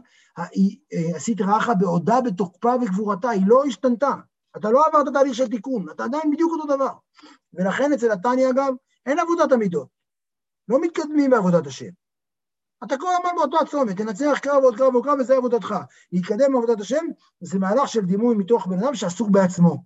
עשית 1.15 1.41
רעך 1.41 1.69
בעודה 1.79 2.21
בתוקפה 2.25 2.73
וגבורתה, 2.81 3.29
היא 3.29 3.43
לא 3.47 3.63
השתנתה. 3.67 4.13
אתה 4.59 4.71
לא 4.71 4.85
עברת 4.85 5.13
תהליך 5.13 5.35
של 5.35 5.47
תיקון, 5.47 5.89
אתה 5.89 6.03
עדיין 6.03 6.31
בדיוק 6.31 6.51
אותו 6.51 6.75
דבר. 6.75 6.93
ולכן 7.53 7.93
אצל 7.93 8.11
התניא, 8.11 8.49
אגב, 8.49 8.73
אין 9.05 9.19
עבודת 9.19 9.51
המידות. 9.51 9.87
לא 10.67 10.81
מתקדמים 10.81 11.31
בעבודת 11.31 11.67
השם. 11.67 11.89
אתה 12.83 12.97
כל 12.97 13.07
הזמן 13.17 13.29
באותו 13.35 13.57
הצומת, 13.61 13.97
תנצח 13.97 14.39
קרב 14.41 14.63
ועוד 14.63 14.77
קרב 14.77 14.93
ועוד 14.93 15.05
קרב, 15.05 15.19
וזה 15.19 15.37
עבודתך. 15.37 15.75
להתקדם 16.11 16.53
בעבודת 16.53 16.79
השם 16.79 17.05
זה 17.39 17.59
מהלך 17.59 17.87
של 17.87 18.05
דימוי 18.05 18.35
מתוך 18.35 18.67
בן 18.67 18.83
אדם 18.83 18.95
שעסוק 18.95 19.29
בעצמו. 19.29 19.83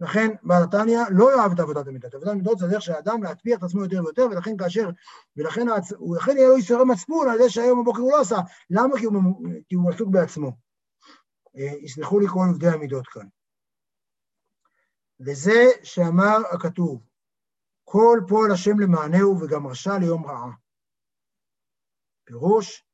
לכן 0.00 0.28
בעל 0.42 0.62
התניא 0.62 0.98
לא 1.10 1.36
יאהב 1.36 1.52
את 1.52 1.60
עבודת 1.60 1.86
המידות. 1.86 2.14
עבודת 2.14 2.30
המידות 2.30 2.58
זה 2.58 2.66
הדרך 2.66 2.82
של 2.82 2.92
האדם 2.92 3.22
להטביע 3.22 3.56
את 3.56 3.62
עצמו 3.62 3.82
יותר 3.82 4.00
ויותר, 4.04 4.26
ולכן 4.30 4.56
כאשר, 4.56 4.90
ולכן 5.36 5.66
הוא 5.98 6.16
יהיה 6.28 6.48
לו 6.48 6.58
יסורי 6.58 6.84
מצפון 6.84 7.28
על 7.28 7.38
זה 7.38 7.50
שהיום 7.50 7.82
בבוקר 7.82 8.00
הוא 8.00 8.12
לא 8.12 8.20
עשה. 8.20 8.36
למה? 8.70 8.98
כי 8.98 9.04
הוא, 9.04 9.22
כי 9.68 9.74
הוא 9.74 9.90
עסוק 9.90 10.08
בעצמו. 10.08 10.65
יסלחו 11.56 12.20
לי 12.20 12.26
כל 12.28 12.46
עובדי 12.48 12.68
המידות 12.68 13.06
כאן. 13.06 13.28
וזה 15.20 15.64
שאמר 15.82 16.36
הכתוב, 16.52 17.06
כל 17.84 18.20
פועל 18.28 18.52
השם 18.52 18.80
למענהו 18.80 19.40
וגם 19.40 19.66
רשע 19.66 19.98
ליום 19.98 20.26
רעה. 20.26 20.50
פירוש, 22.24 22.84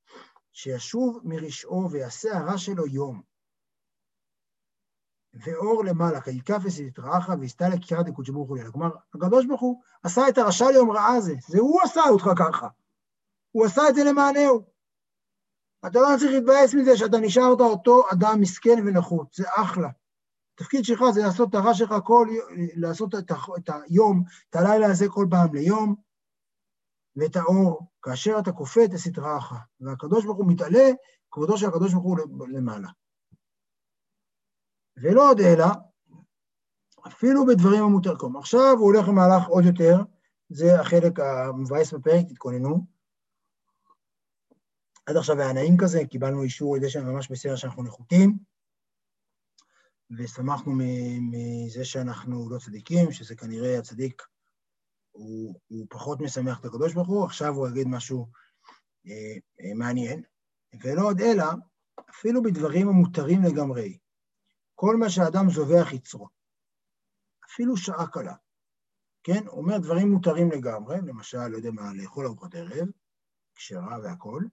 שישוב 0.53 1.21
מרשעו 1.25 1.91
ויעשה 1.91 2.39
הרע 2.39 2.59
שלו 2.59 2.87
יום. 2.87 3.23
ואור 5.35 5.85
למעלה, 5.85 6.21
כיקפס 6.21 6.79
יתרעך 6.79 7.29
ויסתלק 7.41 7.81
קירת 7.89 8.07
דקודש 8.07 8.31
ברוך 8.31 8.49
הוא 8.49 8.59
כלומר, 8.73 8.91
הקדוש 9.15 9.47
ברוך 9.47 9.61
הוא 9.61 9.83
עשה 10.03 10.29
את 10.29 10.39
הרשע 10.39 10.71
ליום 10.71 10.91
רעה 10.91 11.15
הזה, 11.17 11.35
זה 11.49 11.59
הוא 11.59 11.81
עשה 11.83 12.01
אותך 12.11 12.25
ככה. 12.39 12.69
הוא 13.51 13.67
עשה 13.67 13.83
את 13.89 13.95
זה 13.95 14.05
למענהו. 14.05 14.72
אתה 15.87 15.99
לא 15.99 16.07
צריך 16.19 16.33
להתבאס 16.33 16.75
מזה 16.75 16.97
שאתה 16.97 17.19
נשארת 17.19 17.61
אותו 17.61 18.03
אדם 18.13 18.41
מסכן 18.41 18.79
ונחות, 18.87 19.35
זה 19.35 19.45
אחלה. 19.57 19.89
התפקיד 20.55 20.85
שלך 20.85 21.05
זה 21.15 21.23
לעשות 21.23 21.49
את 21.51 21.55
הרע 21.55 21.75
שלך 21.75 21.95
כל, 22.05 22.29
לעשות 22.75 23.15
את, 23.15 23.31
ה, 23.31 23.35
את 23.59 23.71
היום, 23.85 24.23
את 24.51 24.57
הלילה 24.57 24.87
הזה 24.87 25.09
כל 25.09 25.27
פעם 25.31 25.55
ליום, 25.55 25.95
ואת 27.17 27.37
האור, 27.37 27.87
כאשר 28.03 28.37
אתה 28.39 28.53
כופה 28.53 28.85
את 28.85 28.93
הסטראך, 28.95 29.55
והקדוש 29.81 30.25
ברוך 30.25 30.39
הוא 30.39 30.53
מתעלה, 30.53 30.91
כבודו 31.31 31.59
של 31.59 31.67
הקדוש 31.67 31.93
ברוך 31.93 32.05
הוא 32.05 32.49
למעלה. 32.49 32.89
ולא 35.03 35.31
עוד 35.31 35.41
אלא, 35.41 35.67
אפילו 37.07 37.47
בדברים 37.47 37.85
המותרים. 37.85 38.37
עכשיו 38.37 38.73
הוא 38.79 38.93
הולך 38.93 39.09
למהלך 39.09 39.49
עוד 39.49 39.65
יותר, 39.65 40.03
זה 40.49 40.81
החלק 40.81 41.21
המבאס 41.21 41.93
בפרק, 41.95 42.27
תתכוננו. 42.29 42.92
עד 45.07 45.17
עכשיו 45.17 45.41
היה 45.41 45.53
נעים 45.53 45.77
כזה, 45.81 45.99
קיבלנו 46.11 46.43
אישור 46.43 46.77
על 46.77 46.81
זה 46.81 47.01
ממש 47.01 47.31
בסדר 47.31 47.57
שאנחנו 47.57 47.83
נחותים, 47.83 48.39
ושמחנו 50.19 50.73
מזה 51.31 51.85
שאנחנו 51.85 52.51
לא 52.51 52.59
צדיקים, 52.59 53.13
שזה 53.13 53.37
כנראה 53.37 53.79
הצדיק 53.79 54.23
הוא, 55.11 55.55
הוא 55.69 55.87
פחות 55.91 56.21
משמח 56.21 56.61
את 56.61 56.65
הקדוש 56.65 56.95
ברוך 56.95 57.09
הוא, 57.09 57.25
עכשיו 57.25 57.55
הוא 57.55 57.69
יגיד 57.69 57.87
משהו 57.89 58.29
אה, 59.07 59.37
אה, 59.61 59.75
מעניין. 59.75 60.23
ולא 60.83 61.03
עוד 61.03 61.21
אלא, 61.21 61.45
אפילו 62.11 62.43
בדברים 62.43 62.89
המותרים 62.89 63.43
לגמרי, 63.43 63.99
כל 64.75 64.97
מה 64.97 65.11
שאדם 65.11 65.51
זובח 65.51 65.93
יצרו, 65.93 66.29
אפילו 67.47 67.77
שעה 67.77 68.07
קלה, 68.07 68.35
כן? 69.23 69.49
אומר 69.49 69.79
דברים 69.79 70.09
מותרים 70.09 70.51
לגמרי, 70.51 70.97
למשל, 71.07 71.47
לא 71.47 71.57
יודע 71.57 71.71
מה, 71.71 71.95
לאכול 71.95 72.27
ארוחת 72.27 72.55
ערב, 72.55 72.89
כשרה 73.55 73.99
והכול, 74.03 74.49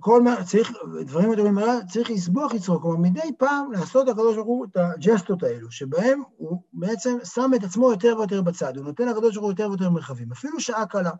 כל 0.00 0.22
מה, 0.22 0.44
צריך, 0.44 0.72
דברים 1.06 1.32
הטובים 1.32 1.58
האלה, 1.58 1.84
צריך 1.92 2.10
לסבוח 2.10 2.54
יצרו, 2.54 2.80
כלומר 2.80 2.96
מדי 2.96 3.32
פעם 3.38 3.72
לעשות 3.72 4.08
לקדוש 4.08 4.36
ברוך 4.36 4.46
הוא 4.46 4.64
את 4.64 4.76
הג'סטות 4.76 5.42
האלו, 5.42 5.70
שבהם 5.70 6.22
הוא 6.36 6.62
בעצם 6.72 7.18
שם 7.24 7.50
את 7.56 7.64
עצמו 7.64 7.90
יותר 7.90 8.14
ויותר 8.18 8.42
בצד, 8.42 8.76
הוא 8.76 8.84
נותן 8.84 9.08
לקדוש 9.08 9.34
ברוך 9.34 9.44
הוא 9.44 9.52
יותר 9.52 9.68
ויותר 9.68 9.90
מרחבים, 9.90 10.32
אפילו 10.32 10.60
שעה 10.60 10.86
קלה. 10.86 11.10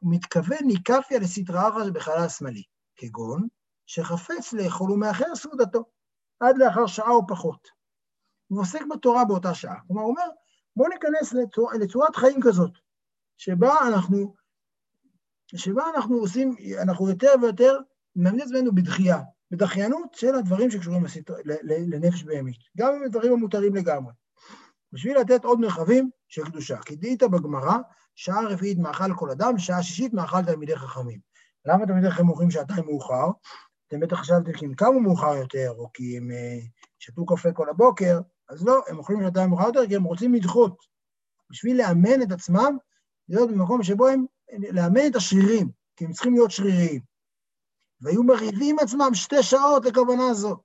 הוא 0.00 0.12
מתכוון 0.12 0.58
ניקפיה 0.66 1.18
לסטרא 1.18 1.68
אחרא 1.68 1.84
שבחלל 1.84 2.18
השמאלי, 2.18 2.62
כגון 2.96 3.48
שחפץ 3.86 4.52
לאכול 4.52 4.92
ומאחר 4.92 5.34
סעודתו, 5.34 5.84
עד 6.40 6.58
לאחר 6.58 6.86
שעה 6.86 7.10
או 7.10 7.26
פחות. 7.26 7.68
הוא 8.48 8.60
עוסק 8.60 8.80
בתורה 8.94 9.24
באותה 9.24 9.54
שעה. 9.54 9.76
כלומר, 9.86 10.02
הוא 10.02 10.10
אומר, 10.10 10.28
בואו 10.76 10.88
ניכנס 10.88 11.32
לצור, 11.32 11.72
לצורת 11.72 12.16
חיים 12.16 12.40
כזאת, 12.42 12.70
שבה 13.36 13.74
אנחנו 13.88 14.34
שבה 15.56 15.82
אנחנו 15.96 16.16
עושים, 16.16 16.54
אנחנו 16.82 17.08
יותר 17.08 17.32
ויותר 17.42 17.78
מאמנים 18.16 18.46
עצמנו 18.46 18.74
בדחייה, 18.74 19.20
בדחיינות 19.50 20.14
של 20.14 20.34
הדברים 20.34 20.70
שקשורים 20.70 21.04
לנפש 21.64 22.22
בהמית, 22.22 22.56
גם 22.78 22.94
אם 22.94 23.04
הדברים 23.04 23.32
המותרים 23.32 23.74
לגמרי. 23.74 24.12
בשביל 24.92 25.18
לתת 25.18 25.44
עוד 25.44 25.60
מרחבים 25.60 26.10
של 26.28 26.44
קדושה. 26.44 26.78
כי 26.78 26.96
דהית 26.96 27.22
בגמרא, 27.22 27.78
שעה 28.14 28.48
רביעית 28.48 28.78
מאכל 28.78 29.14
כל 29.14 29.30
אדם, 29.30 29.58
שעה 29.58 29.82
שישית 29.82 30.14
מאכל 30.14 30.44
תלמידי 30.44 30.76
חכמים. 30.76 31.20
למה 31.64 31.86
תלמידי 31.86 32.10
חכמים 32.10 32.28
אוכלים 32.28 32.50
שעתיים 32.50 32.84
מאוחר? 32.86 33.30
אתם 33.88 34.00
בטח 34.00 34.16
חשבתם 34.16 34.52
כי 34.52 34.66
הם 34.66 34.74
קמו 34.74 35.00
מאוחר 35.00 35.36
יותר, 35.36 35.70
או 35.78 35.90
כי 35.94 36.16
הם 36.16 36.30
אה, 36.30 36.58
שתו 36.98 37.26
קפה 37.26 37.52
כל 37.52 37.68
הבוקר, 37.68 38.20
אז 38.48 38.66
לא, 38.66 38.82
הם 38.88 38.98
אוכלים 38.98 39.22
שעתיים 39.22 39.50
מאוחר 39.50 39.66
יותר 39.66 39.86
כי 39.86 39.96
הם 39.96 40.04
רוצים 40.04 40.34
לדחות. 40.34 40.76
בשביל 41.50 41.78
לאמן 41.78 42.22
את 42.22 42.32
עצמם, 42.32 42.76
להיות 43.28 43.50
במקום 43.50 43.82
שבו 43.82 44.08
הם 44.08 44.24
לאמן 44.72 45.06
את 45.10 45.16
השרירים, 45.16 45.70
כי 45.96 46.04
הם 46.04 46.12
צריכים 46.12 46.32
להיות 46.32 46.50
שריריים. 46.50 47.00
והיו 48.00 48.22
מרעיבים 48.22 48.78
עצמם 48.78 49.10
שתי 49.14 49.42
שעות 49.42 49.84
לכוונה 49.84 50.34
זו. 50.34 50.56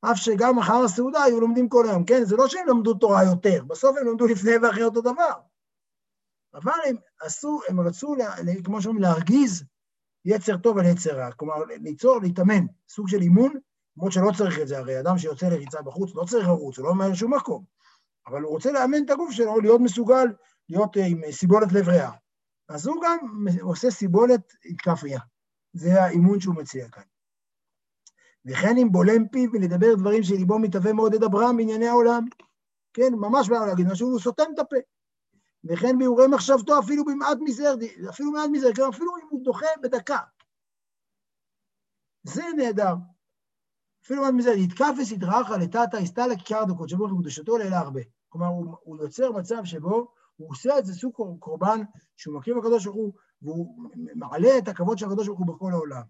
אף 0.00 0.16
שגם 0.16 0.58
אחר 0.58 0.84
הסעודה 0.84 1.22
היו 1.22 1.40
לומדים 1.40 1.68
כל 1.68 1.86
היום, 1.88 2.04
כן? 2.04 2.24
זה 2.24 2.36
לא 2.36 2.48
שהם 2.48 2.68
למדו 2.68 2.94
תורה 2.94 3.24
יותר, 3.24 3.64
בסוף 3.64 3.96
הם 3.96 4.06
למדו 4.06 4.26
לפני 4.26 4.56
ואחרי 4.62 4.84
אותו 4.84 5.00
דבר. 5.00 5.32
אבל 6.54 6.72
הם 6.86 6.96
עשו, 7.20 7.60
הם 7.68 7.80
רצו, 7.80 8.14
כמו 8.64 8.82
שאומרים, 8.82 9.02
להרגיז 9.02 9.64
יצר 10.24 10.56
טוב 10.56 10.78
על 10.78 10.84
יצר 10.84 11.16
רע. 11.16 11.32
כלומר, 11.32 11.54
ליצור, 11.68 12.20
להתאמן, 12.22 12.66
סוג 12.88 13.08
של 13.08 13.20
אימון, 13.22 13.54
למרות 13.96 14.12
שלא 14.12 14.30
צריך 14.38 14.58
את 14.58 14.68
זה, 14.68 14.78
הרי 14.78 15.00
אדם 15.00 15.18
שיוצא 15.18 15.46
לריצה 15.46 15.82
בחוץ 15.82 16.14
לא 16.14 16.24
צריך 16.24 16.46
לרוץ, 16.46 16.78
הוא 16.78 16.84
לא 16.84 16.90
אומר 16.90 17.14
שום 17.14 17.34
מקום. 17.34 17.64
אבל 18.26 18.42
הוא 18.42 18.50
רוצה 18.50 18.72
לאמן 18.72 19.04
את 19.04 19.10
הגוף 19.10 19.30
שלו, 19.30 19.60
להיות 19.60 19.80
מסוגל 19.80 20.26
להיות 20.68 20.96
עם 20.96 21.20
סיבולת 21.30 21.72
לב 21.72 21.88
ריאה. 21.88 22.10
אז 22.68 22.86
הוא 22.86 22.96
גם 23.04 23.46
עושה 23.60 23.90
סיבולת 23.90 24.52
התקפיה. 24.64 25.20
זה 25.72 26.02
האימון 26.02 26.40
שהוא 26.40 26.54
מציע 26.54 26.88
כאן. 26.88 27.02
וכן 28.44 28.76
אם 28.76 28.92
בולם 28.92 29.28
פיו 29.28 29.50
ולדבר 29.52 29.94
דברים 29.98 30.22
שליבו 30.22 30.58
מתהווה 30.58 30.92
מאוד 30.92 31.14
לדברם 31.14 31.56
בענייני 31.56 31.88
העולם. 31.88 32.24
כן, 32.92 33.12
ממש 33.12 33.48
בעיה 33.48 33.66
להגיד 33.66 33.86
משהו, 33.92 34.08
הוא 34.08 34.20
סותם 34.20 34.44
את 34.54 34.58
הפה. 34.58 34.76
וכן 35.64 35.98
ביאורי 35.98 36.26
מחשבתו 36.26 36.78
אפילו 36.78 37.04
במעט 37.04 37.38
מזער, 37.40 37.74
אפילו 38.10 38.32
מעט 38.32 38.50
מזער, 38.52 38.72
כן, 38.74 38.82
אפילו 38.82 39.16
אם 39.16 39.26
הוא 39.30 39.44
דוחה 39.44 39.66
בדקה. 39.82 40.18
זה 42.22 42.42
נהדר. 42.56 42.94
אפילו 44.04 44.22
מעט 44.22 44.34
מזער, 44.34 44.54
יתקף 44.54 44.94
וסדרכה 44.98 45.56
לטאטה 45.56 45.98
הסתלק 45.98 46.38
קרדו 46.46 46.76
קודשו 46.76 46.96
ברוך 46.96 47.12
הוא 47.12 47.20
קדושתו 47.20 47.58
לעילה 47.58 47.78
הרבה. 47.78 48.00
כלומר, 48.28 48.46
הוא, 48.46 48.76
הוא 48.82 49.02
יוצר 49.02 49.32
מצב 49.32 49.64
שבו 49.64 50.12
הוא 50.42 50.50
עושה 50.50 50.78
את 50.78 50.86
זה 50.86 50.94
סוג 50.94 51.38
קורבן 51.38 51.80
שהוא 52.16 52.36
מקריב 52.36 52.56
לקדוש 52.56 52.84
ברוך 52.84 52.96
הוא, 52.96 53.12
והוא 53.42 53.90
מעלה 54.14 54.58
את 54.58 54.68
הכבוד 54.68 54.98
של 54.98 55.06
הקדוש 55.06 55.26
ברוך 55.26 55.38
הוא 55.38 55.46
בכל 55.46 55.72
העולם. 55.72 56.02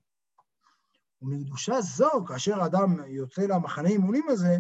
ומקדושה 1.23 1.81
זו, 1.81 2.25
כאשר 2.29 2.61
האדם 2.61 3.05
יוצא 3.07 3.43
למחנה 3.43 3.89
אימונים 3.89 4.29
הזה, 4.29 4.59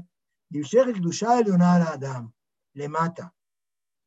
נמשך 0.51 0.85
קדושה 0.95 1.39
עליונה 1.39 1.75
על 1.75 1.83
האדם, 1.83 2.27
למטה. 2.75 3.27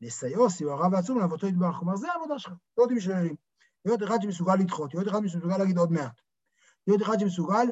לסייעו, 0.02 0.50
סיוערה 0.50 0.88
ועצום, 0.92 1.20
לעבודתו 1.20 1.48
יתברך. 1.48 1.76
כלומר, 1.76 1.96
זה 1.96 2.12
העבודה 2.12 2.40
שלך, 2.40 2.54
עם 2.92 3.00
שרירים. 3.00 3.36
להיות 3.86 4.04
אחד 4.04 4.22
שמסוגל 4.22 4.56
לדחות, 4.56 4.94
להיות 4.94 5.08
אחד 5.08 5.20
שמסוגל 5.28 5.58
להגיד 5.58 5.78
עוד 5.78 5.92
מעט. 5.92 6.22
להיות 6.88 7.02
אחד 7.02 7.20
שמסוגל 7.20 7.66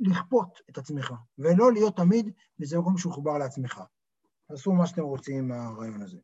לכפות 0.00 0.58
את 0.70 0.78
עצמך, 0.78 1.12
ולא 1.38 1.72
להיות 1.72 1.96
תמיד 1.96 2.30
באיזה 2.58 2.78
מקום 2.78 2.98
שהוא 2.98 3.12
חובר 3.12 3.38
לעצמך. 3.38 3.82
תעשו 4.48 4.72
מה 4.72 4.86
שאתם 4.86 5.02
רוצים 5.02 5.38
עם 5.38 5.52
הרעיון 5.52 6.02
הזה. 6.02 6.18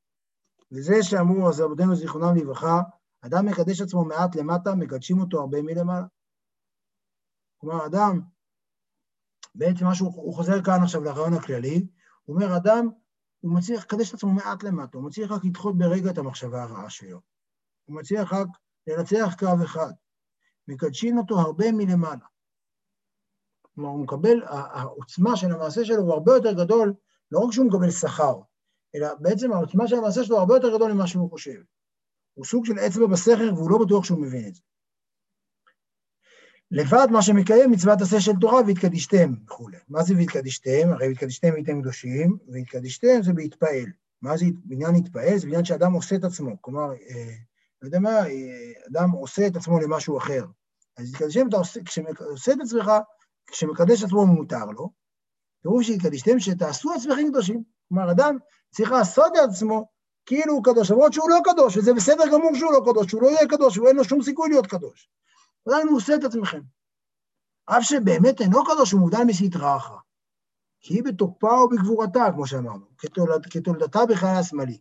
וזה 0.73 0.95
שאמרו 1.03 1.49
אז 1.49 1.61
רבותינו 1.61 1.97
זיכרונם 1.97 2.37
לברכה, 2.37 2.81
אדם 3.21 3.47
מקדש 3.47 3.81
עצמו 3.81 4.05
מעט 4.05 4.37
למטה, 4.37 4.75
מקדשים 4.75 5.21
אותו 5.21 5.41
הרבה 5.41 5.63
מלמעלה. 5.63 6.07
כלומר, 7.61 7.87
אדם, 7.87 8.21
בעצם 9.55 9.85
מה 9.85 9.95
שהוא 9.95 10.35
חוזר 10.35 10.63
כאן 10.63 10.83
עכשיו 10.83 11.05
לרעיון 11.05 11.35
הכללי, 11.35 11.87
הוא 12.25 12.37
אומר, 12.37 12.57
אדם, 12.57 12.89
הוא 13.41 13.55
מצליח 13.55 13.85
לקדש 13.85 14.09
את 14.09 14.15
עצמו 14.15 14.33
מעט 14.33 14.63
למטה, 14.63 14.99
הוא 14.99 15.07
מצליח 15.07 15.31
רק 15.31 15.45
לדחות 15.45 15.79
ברגע 15.79 16.11
את 16.11 16.19
המחשבה 16.19 16.63
הרעה 16.63 16.91
שלו. 16.91 17.21
הוא 17.85 17.97
מצליח 17.97 18.33
רק 18.33 18.49
לנצח 18.87 19.35
קו 19.39 19.65
אחד. 19.65 19.93
מקדשים 20.69 21.19
אותו 21.19 21.39
הרבה 21.39 21.73
מלמעלה. 21.73 22.27
כלומר, 23.75 23.91
הוא 23.91 24.03
מקבל, 24.03 24.43
העוצמה 24.47 25.37
של 25.37 25.53
המעשה 25.53 25.85
שלו 25.85 26.03
הוא 26.03 26.13
הרבה 26.13 26.33
יותר 26.33 26.65
גדול, 26.65 26.95
לא 27.31 27.39
רק 27.39 27.53
שהוא 27.53 27.67
מקבל 27.67 27.91
שכר, 27.91 28.41
אלא 28.95 29.09
בעצם 29.21 29.53
העוצמה 29.53 29.89
של 29.89 29.97
המעשה 29.97 30.25
שלו 30.25 30.39
הרבה 30.39 30.55
יותר 30.55 30.77
גדול 30.77 30.93
ממה 30.93 31.07
שהוא 31.07 31.31
חושב. 31.31 31.61
הוא 32.35 32.45
סוג 32.45 32.67
של 32.67 32.79
אצבע 32.79 33.07
בסכר 33.07 33.55
והוא 33.55 33.71
לא 33.71 33.79
בטוח 33.79 34.05
שהוא 34.05 34.21
מבין 34.21 34.49
את 34.49 34.55
זה. 34.55 34.61
לבד 36.71 37.07
מה 37.11 37.23
שמקיים 37.23 37.71
מצוות 37.71 38.01
עשה 38.01 38.21
של 38.21 38.33
תורה 38.41 38.61
והתקדישתם 38.67 39.35
וכולי. 39.45 39.77
מה 39.89 40.03
זה 40.03 40.15
והתקדישתם? 40.17 40.93
הרי 40.93 41.09
והתקדישתם 41.09 41.55
הייתם 41.55 41.81
קדושים, 41.81 42.39
והתקדישתם 42.49 43.23
זה 43.23 43.33
בהתפעל. 43.33 43.87
מה 44.23 44.37
זה 44.37 44.47
בעניין 44.65 44.95
להתפעל? 44.95 45.39
זה 45.39 45.47
בעניין 45.47 45.65
שאדם 45.65 45.93
עושה 45.93 46.17
את 46.17 46.25
עצמו. 46.25 46.63
כלומר, 46.63 46.93
אה, 46.93 47.35
לא 47.83 47.87
יודע 47.89 47.99
מה, 47.99 48.11
אה, 48.11 48.73
אדם 48.91 49.11
עושה 49.11 49.47
את 49.47 49.57
עצמו 49.57 49.81
למשהו 49.81 50.19
אחר. 50.19 50.45
אז 50.97 51.11
התקדישתם, 51.11 51.49
אתה 51.49 51.57
עושה, 51.57 51.81
כשעושה 51.85 52.53
את 52.53 52.59
עצמך, 52.61 52.91
כשמקדש 53.47 54.03
עצמו 54.03 54.27
מותר 54.27 54.65
לו, 54.65 54.91
פירוש 55.63 55.87
שהתקדישתם 55.87 56.39
שתעשו 56.39 56.93
עצמכם 56.93 57.29
קדושים. 57.31 57.63
כלומר, 57.89 58.11
אדם 58.11 58.37
צריך 58.71 58.91
לעשות 58.91 59.33
את 59.33 59.49
עצמו 59.49 59.89
כאילו 60.27 60.53
הוא 60.53 60.65
קדוש, 60.65 60.91
למרות 60.91 61.13
שהוא 61.13 61.31
לא 61.31 61.39
קדוש, 61.45 61.77
וזה 61.77 61.95
בסדר 61.95 62.25
גמור 62.33 62.55
שהוא 62.55 62.73
לא 62.73 62.81
קדוש, 62.87 63.07
שהוא 63.11 63.23
לא 63.23 63.29
יהיה 63.29 63.49
קדוש, 63.49 63.77
הוא 63.77 63.89
אין 63.89 63.97
לו 63.97 64.05
שום 64.05 64.23
סיכוי 64.23 64.49
להיות 64.49 64.67
קדוש. 64.67 65.11
עדיין 65.69 65.89
הוא 65.89 65.97
עושה 65.97 66.15
את 66.15 66.25
עצמכם. 66.25 66.61
אף 67.67 67.83
שבאמת 67.83 68.41
אינו 68.41 68.65
קדוש, 68.65 68.93
הוא 68.93 69.11
מסטרא 69.27 69.77
אחרא. 69.77 69.99
כי 70.81 70.95
היא 70.95 71.05
בתוקפה 71.05 71.53
ובגבורתה, 71.53 72.25
כמו 72.35 72.47
שאמרנו, 72.47 72.87
כתולד, 72.99 73.47
כתולדתה 73.47 74.07
בכלל 74.07 74.37
השמאלי. 74.37 74.79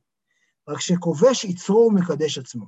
רק 0.68 0.80
שכובש 0.80 1.44
יצרו 1.44 1.90
ומקדש 1.92 2.38
עצמו. 2.38 2.66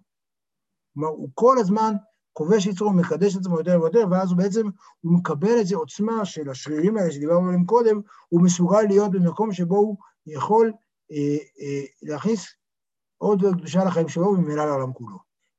כלומר, 0.93 1.09
הוא 1.09 1.29
כל 1.33 1.57
הזמן 1.59 1.93
כובש 2.33 2.65
יצרו 2.65 2.87
ומקדש 2.87 3.35
עצמו 3.35 3.57
יותר 3.57 3.81
ויותר, 3.81 4.03
ואז 4.11 4.31
הוא 4.31 4.37
בעצם, 4.37 4.67
הוא 5.01 5.13
מקבל 5.13 5.57
איזו 5.59 5.77
עוצמה 5.77 6.25
של 6.25 6.49
השרירים 6.49 6.97
האלה 6.97 7.11
שדיברנו 7.11 7.47
עליהם 7.47 7.65
קודם, 7.65 8.01
הוא 8.29 8.41
מסוגל 8.43 8.81
להיות 8.81 9.11
במקום 9.11 9.53
שבו 9.53 9.75
הוא 9.75 9.97
יכול 10.27 10.73
להכניס 12.01 12.47
עוד 13.17 13.41
קדושה 13.57 13.83
לחיים 13.85 14.09
שלו 14.09 14.25
וממילא 14.25 14.65
לעולם 14.65 14.93
כולו. 14.93 15.17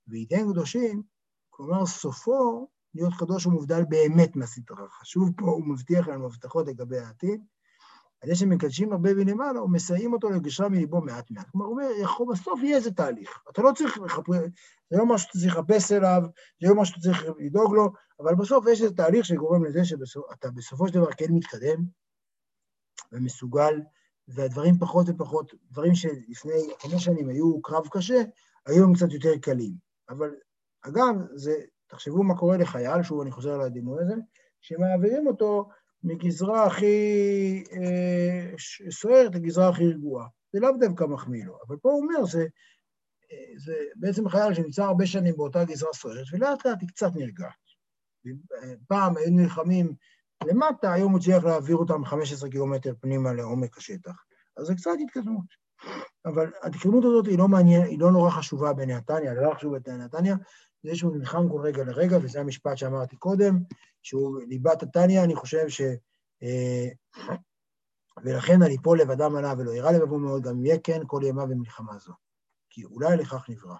וייתן 0.08 0.52
קדושים, 0.52 1.02
כלומר 1.50 1.86
סופו 1.86 2.68
להיות 2.94 3.12
קדוש 3.18 3.46
ומובדל 3.46 3.84
באמת 3.88 4.36
מהסדרה. 4.36 4.88
חשוב 4.88 5.30
פה, 5.36 5.46
הוא 5.46 5.66
מבטיח 5.66 6.08
לנו 6.08 6.26
הבטחות 6.26 6.66
לגבי 6.66 6.98
העתיד, 6.98 7.40
על 8.22 8.28
זה 8.28 8.34
שמקדשים 8.34 8.92
הרבה 8.92 9.14
מלמעלה, 9.14 9.62
ומסייעים 9.62 10.12
אותו 10.12 10.30
לגשרה 10.30 10.68
מליבו 10.68 11.00
מעט 11.00 11.30
מעט. 11.30 11.50
כלומר, 11.50 11.66
הוא 11.66 11.72
אומר, 11.72 11.90
יכול, 12.02 12.26
בסוף 12.32 12.60
יהיה 12.62 12.76
איזה 12.76 12.90
תהליך. 12.90 13.42
אתה 13.50 13.62
לא 13.62 13.70
צריך 13.76 13.98
לחפש, 13.98 14.36
זה 14.90 14.98
לא 14.98 15.06
משהו 15.06 15.26
שאתה 15.26 15.38
צריך 15.38 15.56
לחפש 15.56 15.92
אליו, 15.92 16.22
זה 16.62 16.68
לא 16.68 16.74
משהו 16.74 16.94
שאתה 16.94 17.00
צריך 17.00 17.24
לדאוג 17.38 17.74
לו, 17.74 17.92
אבל 18.20 18.34
בסוף 18.34 18.64
יש 18.72 18.82
איזה 18.82 18.94
תהליך 18.94 19.24
שגורם 19.24 19.64
לזה 19.64 19.84
שאתה 19.84 20.50
בסופו 20.50 20.88
של 20.88 20.94
דבר 20.94 21.12
כן 21.12 21.26
מתקדם 21.30 21.84
ומסוגל, 23.12 23.80
והדברים 24.34 24.78
פחות 24.78 25.06
ופחות, 25.08 25.54
דברים 25.70 25.94
שלפני 25.94 26.60
חמש 26.78 27.04
שנים 27.04 27.28
היו 27.28 27.62
קרב 27.62 27.88
קשה, 27.90 28.22
היום 28.66 28.88
הם 28.88 28.94
קצת 28.94 29.12
יותר 29.12 29.38
קלים. 29.42 29.72
אבל 30.08 30.30
אגב, 30.82 31.14
זה, 31.34 31.52
תחשבו 31.86 32.22
מה 32.22 32.38
קורה 32.38 32.56
לחייל, 32.56 33.02
שוב 33.02 33.20
אני 33.20 33.30
חוזר 33.30 33.58
לדימוי 33.58 34.02
הזה, 34.02 34.14
שמעבירים 34.60 35.26
אותו 35.26 35.68
מגזרה 36.02 36.66
הכי 36.66 37.64
אה, 37.72 38.52
סוערת 38.90 39.34
לגזרה 39.34 39.68
הכי 39.68 39.86
רגועה. 39.86 40.26
זה 40.52 40.60
לאו 40.60 40.70
דווקא 40.80 41.04
מחמיא 41.04 41.44
לו, 41.44 41.58
אבל 41.68 41.76
פה 41.76 41.90
הוא 41.90 42.02
אומר, 42.02 42.24
זה, 42.24 42.46
אה, 43.32 43.58
זה 43.58 43.74
בעצם 43.96 44.28
חייל 44.28 44.54
שנמצא 44.54 44.84
הרבה 44.84 45.06
שנים 45.06 45.36
באותה 45.36 45.64
גזרה 45.64 45.92
סוערת, 45.92 46.26
ולאט 46.32 46.66
לאט 46.66 46.80
היא 46.80 46.88
קצת 46.88 47.10
נרגעת. 47.16 47.70
פעם 48.88 49.16
היו 49.16 49.30
נלחמים 49.30 49.94
למטה, 50.46 50.92
היום 50.92 51.12
הוא 51.12 51.20
צריך 51.20 51.44
להעביר 51.44 51.76
אותם 51.76 52.04
15 52.04 52.50
קילומטר 52.50 52.94
פנימה 53.00 53.32
לעומק 53.32 53.78
השטח. 53.78 54.24
אז 54.56 54.66
זה 54.66 54.74
קצת 54.74 54.90
התקדמות. 55.04 55.44
אבל 56.26 56.52
ההתקדמות 56.62 57.04
הזאת 57.04 57.26
היא 57.26 57.38
לא 57.38 57.48
מעניינת, 57.48 57.86
היא 57.86 57.98
לא 57.98 58.12
נורא 58.12 58.30
חשובה 58.30 58.72
בנתניה, 58.72 59.32
הדבר 59.32 59.52
החשוב 59.52 59.76
בנתניה 59.78 60.36
זה 60.82 60.96
שהוא 60.96 61.16
נלחם 61.16 61.48
כל 61.48 61.60
רגע 61.60 61.84
לרגע, 61.84 62.18
וזה 62.22 62.40
המשפט 62.40 62.76
שאמרתי 62.76 63.16
קודם, 63.16 63.58
שהוא 64.02 64.40
ליבת 64.42 64.82
התניא, 64.82 65.24
אני 65.24 65.36
חושב 65.36 65.68
ש... 65.68 65.80
אה, 66.42 66.88
ולכן 68.24 68.62
אני 68.62 68.76
פה 68.82 68.96
לבדם 68.96 69.36
עליו 69.36 69.56
ולא 69.58 69.70
ירא 69.70 69.90
לבבו 69.90 70.18
מאוד, 70.18 70.42
גם 70.42 70.64
יהיה 70.64 70.78
כן 70.84 71.00
כל 71.06 71.22
ימיו 71.24 71.46
במלחמה 71.46 71.98
זו. 71.98 72.12
כי 72.70 72.84
אולי 72.84 73.16
לכך 73.16 73.50
נברא. 73.50 73.76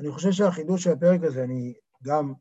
אני 0.00 0.10
חושב 0.10 0.32
שהחידוש 0.32 0.84
של 0.84 0.90
הפרק 0.90 1.20
הזה, 1.24 1.44
אני 1.44 1.74
גם, 2.02 2.32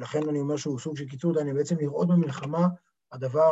לכן 0.00 0.28
אני 0.28 0.40
אומר 0.40 0.56
שהוא 0.56 0.78
סוג 0.78 0.96
של 0.96 1.08
קיצור, 1.08 1.40
אני 1.40 1.54
בעצם 1.54 1.76
לראות 1.76 2.08
במלחמה 2.08 2.68
הדבר 3.12 3.50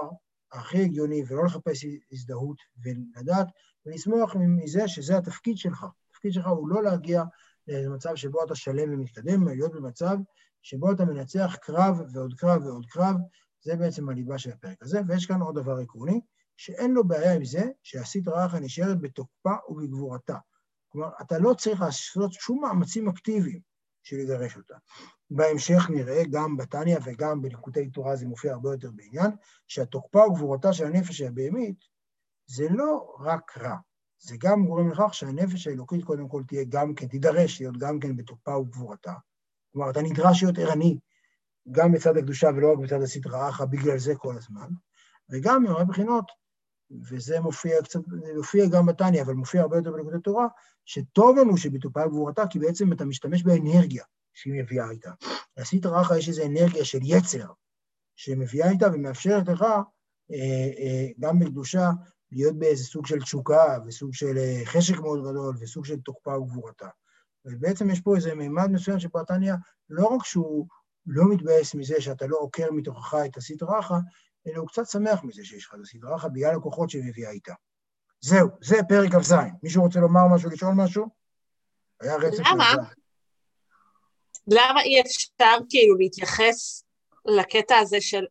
הכי 0.52 0.82
הגיוני, 0.82 1.22
ולא 1.28 1.44
לחפש 1.44 1.86
הזדהות, 2.12 2.56
ולדעת 2.82 3.46
ולשמוח 3.86 4.36
מזה 4.36 4.88
שזה 4.88 5.18
התפקיד 5.18 5.58
שלך. 5.58 5.86
התפקיד 6.10 6.32
שלך 6.32 6.46
הוא 6.46 6.68
לא 6.68 6.82
להגיע 6.82 7.22
למצב 7.66 8.14
שבו 8.14 8.44
אתה 8.44 8.54
שלם 8.54 8.94
ומתקדם, 8.94 9.48
להיות 9.48 9.72
במצב 9.72 10.16
שבו 10.62 10.92
אתה 10.92 11.04
מנצח 11.04 11.56
קרב 11.60 12.00
ועוד 12.12 12.34
קרב 12.34 12.66
ועוד 12.66 12.86
קרב, 12.86 13.16
זה 13.62 13.76
בעצם 13.76 14.08
הליבה 14.08 14.38
של 14.38 14.50
הפרק 14.50 14.82
הזה. 14.82 15.00
ויש 15.08 15.26
כאן 15.26 15.40
עוד 15.40 15.54
דבר 15.54 15.76
עקרוני, 15.76 16.20
שאין 16.56 16.92
לו 16.92 17.04
בעיה 17.04 17.34
עם 17.34 17.44
זה 17.44 17.64
שעשית 17.82 18.28
רעך 18.28 18.54
נשארת 18.54 19.00
בתוקפה 19.00 19.54
ובגבורתה. 19.68 20.36
כלומר, 20.88 21.08
אתה 21.20 21.38
לא 21.38 21.54
צריך 21.54 21.80
לעשות 21.80 22.32
שום 22.32 22.62
מאמצים 22.62 23.08
אקטיביים 23.08 23.60
של 24.06 24.16
לגרש 24.16 24.56
אותה. 24.56 24.74
בהמשך 25.30 25.90
נראה, 25.90 26.22
גם 26.30 26.56
בתניא 26.56 26.98
וגם 27.04 27.42
בליקוטי 27.42 27.90
תורה 27.90 28.16
זה 28.16 28.26
מופיע 28.26 28.52
הרבה 28.52 28.70
יותר 28.72 28.90
בעניין, 28.94 29.30
שהתוקפה 29.68 30.18
וגבורתה 30.18 30.72
של 30.72 30.86
הנפש 30.86 31.20
הבהמית 31.20 31.76
זה 32.46 32.68
לא 32.70 33.16
רק 33.20 33.58
רע, 33.58 33.76
זה 34.18 34.36
גם 34.38 34.66
גורם 34.66 34.90
לכך 34.90 35.14
שהנפש 35.14 35.66
האלוקית 35.66 36.04
קודם 36.04 36.28
כל 36.28 36.42
תהיה 36.48 36.64
גם 36.68 36.94
כן, 36.94 37.06
תידרש 37.06 37.60
להיות 37.60 37.76
גם 37.76 38.00
כן 38.00 38.16
בתוקפה 38.16 38.56
וגבורתה. 38.56 39.12
כלומר, 39.72 39.90
אתה 39.90 40.02
נדרש 40.02 40.42
להיות 40.42 40.58
ערני 40.58 40.98
גם 41.70 41.92
בצד 41.92 42.16
הקדושה 42.16 42.48
ולא 42.56 42.72
רק 42.72 42.78
בצד 42.78 43.02
הסדרה 43.02 43.48
אחא, 43.48 43.64
בגלל 43.64 43.98
זה 43.98 44.14
כל 44.16 44.36
הזמן. 44.36 44.68
וגם 45.30 45.62
מהרבה 45.62 45.84
בחינות, 45.84 46.24
וזה 46.90 47.40
מופיע 47.40 47.82
קצת, 47.82 48.00
מופיע 48.36 48.66
גם 48.66 48.86
בתניא, 48.86 49.22
אבל 49.22 49.34
מופיע 49.34 49.60
הרבה 49.62 49.76
יותר 49.76 49.92
בנקודת 49.92 50.24
תורה, 50.24 50.46
שטוב 50.84 51.38
לנו 51.38 51.56
שבתוקפה 51.56 52.06
וגבורתה, 52.06 52.46
כי 52.50 52.58
בעצם 52.58 52.92
אתה 52.92 53.04
משתמש 53.04 53.42
באנרגיה 53.42 54.04
שהיא 54.34 54.62
מביאה 54.62 54.90
איתה. 54.90 55.10
לסדרה 55.56 56.00
אחא 56.00 56.14
יש 56.14 56.28
איזו 56.28 56.42
אנרגיה 56.46 56.84
של 56.84 56.98
יצר, 57.02 57.46
שמביאה 58.16 58.70
איתה 58.70 58.86
ומאפשרת 58.92 59.48
לך, 59.48 59.62
אה, 60.32 60.70
אה, 60.78 61.06
גם 61.20 61.38
בקדושה, 61.38 61.90
להיות 62.32 62.58
באיזה 62.58 62.84
סוג 62.84 63.06
של 63.06 63.20
תשוקה 63.20 63.78
וסוג 63.86 64.14
של 64.14 64.38
אה, 64.38 64.60
חשק 64.64 64.98
מאוד 64.98 65.20
גדול 65.20 65.56
וסוג 65.60 65.84
של 65.84 66.00
תוקפה 66.00 66.38
וגבורתה. 66.38 66.88
ובעצם 67.44 67.90
יש 67.90 68.00
פה 68.00 68.16
איזה 68.16 68.34
מימד 68.34 68.70
מסוים 68.70 68.98
שבו 68.98 69.20
התניא, 69.20 69.54
לא 69.90 70.06
רק 70.06 70.24
שהוא 70.24 70.66
לא 71.06 71.24
מתבאס 71.30 71.74
מזה 71.74 72.00
שאתה 72.00 72.26
לא 72.26 72.36
עוקר 72.40 72.72
מתוכך 72.72 73.14
את 73.26 73.36
הסדרה 73.36 73.80
אחא, 73.80 73.94
אלא 74.46 74.58
הוא 74.58 74.68
קצת 74.68 74.86
שמח 74.86 75.24
מזה 75.24 75.44
שיש 75.44 75.66
לך 75.66 75.74
את 75.74 75.80
הסדרה 75.80 76.16
אחא 76.16 76.28
בגלל 76.28 76.54
הכוחות 76.56 76.90
שהיא 76.90 77.02
מביאה 77.04 77.30
איתה. 77.30 77.52
זהו, 78.20 78.48
זה 78.60 78.76
פרק 78.88 79.14
כ"ז. 79.14 79.34
מישהו 79.62 79.82
רוצה 79.82 80.00
לומר 80.00 80.20
משהו, 80.34 80.50
לשאול 80.50 80.72
משהו? 80.76 81.06
היה 82.00 82.16
רצף 82.16 82.42
למה? 82.52 82.74
למה 84.46 84.82
אי 84.82 85.00
אפשר 85.00 85.56
כאילו 85.68 85.96
להתייחס 85.96 86.84
לקטע 87.24 87.76
הזה 87.78 88.00
של 88.00 88.24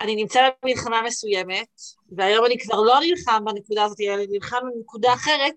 אני 0.00 0.16
נמצא 0.16 0.48
במלחמה 0.62 1.02
מסוימת, 1.02 1.68
והיום 2.16 2.46
אני 2.46 2.58
כבר 2.58 2.80
לא 2.80 2.94
נלחם 3.00 3.44
בנקודה 3.44 3.84
הזאת, 3.84 4.00
אלא 4.00 4.14
אני 4.14 4.26
נלחם 4.30 4.60
בנקודה 4.74 5.14
אחרת 5.14 5.54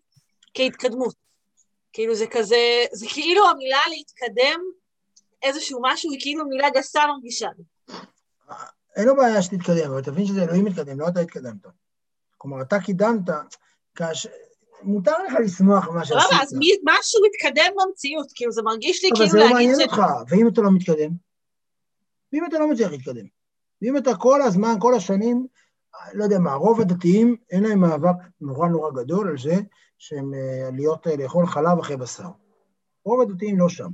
כהתקדמות. 0.53 1.15
כאילו 1.93 2.15
זה 2.15 2.25
כזה, 2.31 2.85
זה 2.91 3.05
כאילו 3.13 3.49
המילה 3.49 3.79
להתקדם, 3.89 4.59
איזשהו 5.41 5.79
משהו, 5.83 6.11
היא 6.11 6.19
כאילו 6.21 6.45
מילה 6.45 6.69
גסה 6.69 7.07
מרגישה 7.07 7.47
לי. 7.57 7.63
אין 8.95 9.07
לו 9.07 9.15
בעיה 9.15 9.41
שתתקדם, 9.41 9.91
אבל 9.91 10.01
תבין 10.01 10.25
שזה 10.25 10.43
אלוהים 10.43 10.65
מתקדם, 10.65 10.99
לא 10.99 11.07
אתה 11.07 11.19
התקדמת. 11.19 11.65
כלומר, 12.37 12.61
אתה 12.61 12.79
קידמת, 12.79 13.29
כאשר... 13.95 14.29
מותר 14.83 15.13
לך 15.27 15.33
לשמוח 15.43 15.87
במה 15.87 16.05
שעשית. 16.05 16.31
לא, 16.31 16.37
אז 16.41 16.53
משהו 16.83 17.21
מתקדם 17.25 17.73
במציאות, 17.75 18.27
כאילו 18.35 18.51
זה 18.51 18.61
מרגיש 18.61 19.03
לי 19.03 19.09
כאילו 19.15 19.25
להגיד 19.25 19.31
ש... 19.31 19.33
אבל 19.33 19.39
זה 19.39 19.49
לא 19.49 19.53
מעניין 19.53 19.81
אותך, 19.81 20.01
ואם 20.29 20.47
אתה 20.47 20.61
לא 20.61 20.71
מתקדם? 20.71 21.11
ואם 22.33 22.45
אתה 22.45 22.59
לא 22.59 22.69
מצליח 22.69 22.91
להתקדם? 22.91 23.25
ואם 23.81 23.97
אתה 23.97 24.15
כל 24.15 24.41
הזמן, 24.41 24.75
כל 24.79 24.93
השנים, 24.93 25.47
לא 26.13 26.23
יודע 26.23 26.39
מה, 26.39 26.53
רוב 26.53 26.81
הדתיים, 26.81 27.35
אין 27.51 27.63
להם 27.63 27.79
מאבק 27.79 28.15
נורא 28.41 28.67
נורא 28.67 28.91
גדול 28.91 29.27
על 29.27 29.37
זה 29.37 29.55
שהם 29.97 30.33
אה, 30.33 30.69
להיות, 30.73 31.07
אה, 31.07 31.15
לאכול 31.15 31.47
חלב 31.47 31.79
אחרי 31.79 31.97
בשר. 31.97 32.29
רוב 33.05 33.21
הדתיים 33.21 33.59
לא 33.59 33.69
שם. 33.69 33.89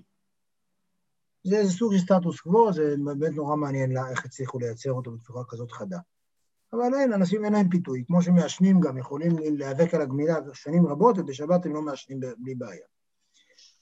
זה 1.44 1.58
איזה 1.58 1.74
סוג 1.74 1.94
של 1.94 2.00
סטטוס 2.00 2.40
קוו, 2.40 2.74
זה 2.74 2.96
באמת 3.06 3.32
נורא 3.34 3.56
מעניין 3.56 3.92
לה, 3.92 4.10
איך 4.10 4.26
הצליחו 4.26 4.60
לייצר 4.60 4.92
אותו 4.92 5.12
בצורה 5.12 5.44
כזאת 5.50 5.72
חדה. 5.72 5.98
אבל 6.74 6.94
אין, 6.94 7.14
אנשים 7.14 7.46
אין 7.46 7.54
להם 7.54 7.70
פיתוי. 7.70 8.04
כמו 8.08 8.22
שמעשנים 8.22 8.80
גם 8.80 8.98
יכולים 8.98 9.32
להיאבק 9.40 9.94
על 9.94 10.02
הגמילה 10.02 10.36
שנים 10.54 10.88
רבות, 10.88 11.18
ובשבת 11.18 11.66
הם 11.66 11.74
לא 11.74 11.82
מעשנים 11.82 12.20
בלי 12.38 12.56
בעיה. 12.56 12.86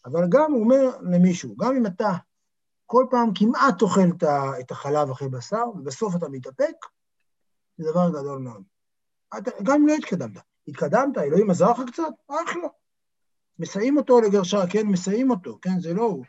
אבל 0.06 0.26
גם 0.30 0.52
הוא 0.52 0.64
אומר 0.64 0.98
למישהו, 1.02 1.56
גם 1.58 1.76
אם 1.76 1.86
אתה 1.86 2.12
כל 2.86 3.06
פעם 3.10 3.30
כמעט 3.36 3.82
אוכל 3.82 4.26
את 4.60 4.72
החלב 4.72 5.10
אחרי 5.10 5.30
בשר, 5.30 5.64
ובסוף 5.76 6.16
אתה 6.16 6.30
מתאפק, 6.30 6.76
זה 7.78 7.92
דבר 7.92 8.10
גדול 8.10 8.40
מאוד. 8.40 8.64
אתה, 9.38 9.52
גם 9.64 9.76
אם 9.82 9.88
לא 9.88 9.94
התקדמת, 9.94 10.42
התקדמת, 10.68 11.18
אלוהים 11.18 11.50
עזר 11.50 11.72
לך 11.72 11.82
קצת, 11.92 12.04
אחלה. 12.28 12.68
מסייעים 13.60 13.98
אותו 13.98 14.22
לגרשה, 14.22 14.68
כן, 14.70 14.88
מסייעים 14.88 15.32
אותו, 15.32 15.60
כן, 15.62 15.80
זה 15.80 15.94
לא 15.94 16.02
הוא. 16.02 16.26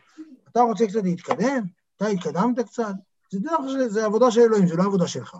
אתה 0.53 0.61
רוצה 0.61 0.87
קצת 0.87 1.03
להתקדם, 1.03 1.63
אתה 1.97 2.07
התקדמת 2.07 2.61
קצת, 2.61 2.93
זה 3.33 3.39
דרך, 3.41 3.61
זה 3.89 4.05
עבודה 4.05 4.31
של 4.31 4.41
אלוהים, 4.41 4.67
זה 4.67 4.77
לא 4.77 4.83
עבודה 4.83 5.09
שלך. 5.09 5.37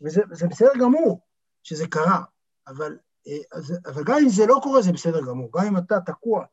וזה 0.00 0.46
בסדר 0.50 0.72
גמור 0.80 1.20
שזה 1.62 1.86
קרה, 1.86 2.22
אבל, 2.68 2.98
אה, 3.26 3.60
אבל 3.86 4.04
גם 4.04 4.16
אם 4.22 4.28
זה 4.28 4.46
לא 4.46 4.60
קורה, 4.62 4.82
זה 4.82 4.92
בסדר 4.92 5.20
גמור. 5.20 5.50
גם 5.54 5.66
אם 5.66 5.76
אתה 5.76 6.00
תקוע 6.00 6.44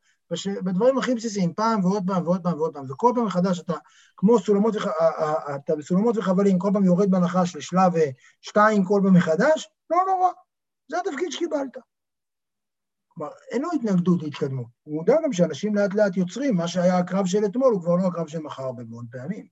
בדברים 0.63 0.97
הכי 0.97 1.15
בסיסיים, 1.15 1.53
פעם 1.53 1.85
ועוד 1.85 2.03
פעם 2.07 2.23
ועוד 2.23 2.43
פעם 2.43 2.59
ועוד 2.59 2.73
פעם, 2.73 2.91
וכל 2.91 3.11
פעם 3.15 3.25
מחדש 3.25 3.59
אתה, 3.59 3.73
כמו 4.17 4.39
סולמות, 4.39 4.75
וח... 4.75 4.87
אתה 5.55 5.75
בסולמות 5.75 6.17
וחבלים, 6.17 6.59
כל 6.59 6.69
פעם 6.73 6.85
יורד 6.85 7.11
בנחש 7.11 7.55
לשלב 7.55 7.91
שתיים 8.41 8.85
כל 8.85 9.01
פעם 9.03 9.13
מחדש, 9.13 9.69
לא 9.89 9.97
נורא, 10.07 10.29
זה 10.87 10.97
התפקיד 10.97 11.31
שקיבלת. 11.31 11.77
כלומר, 13.15 13.31
אין 13.51 13.61
לו 13.61 13.69
התנגדות 13.75 14.23
להתקדמות. 14.23 14.67
הוא 14.83 14.95
מודע 14.95 15.15
גם 15.23 15.33
שאנשים 15.33 15.75
לאט 15.75 15.93
לאט 15.93 16.17
יוצרים, 16.17 16.55
מה 16.55 16.67
שהיה 16.67 16.97
הקרב 16.97 17.25
של 17.25 17.45
אתמול 17.45 17.73
הוא 17.73 17.81
כבר 17.81 17.95
לא 17.95 18.07
הקרב 18.07 18.27
של 18.27 18.39
מחר 18.39 18.71
מאוד 18.71 19.05
פעמים. 19.11 19.45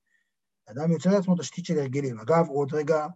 אדם 0.72 0.91
יוצר 0.91 1.10
לעצמו 1.10 1.36
תשתית 1.36 1.66
של 1.66 1.80
הרגלים. 1.80 2.20
אגב, 2.20 2.47
עוד 2.47 2.74
רגע, 2.74 3.07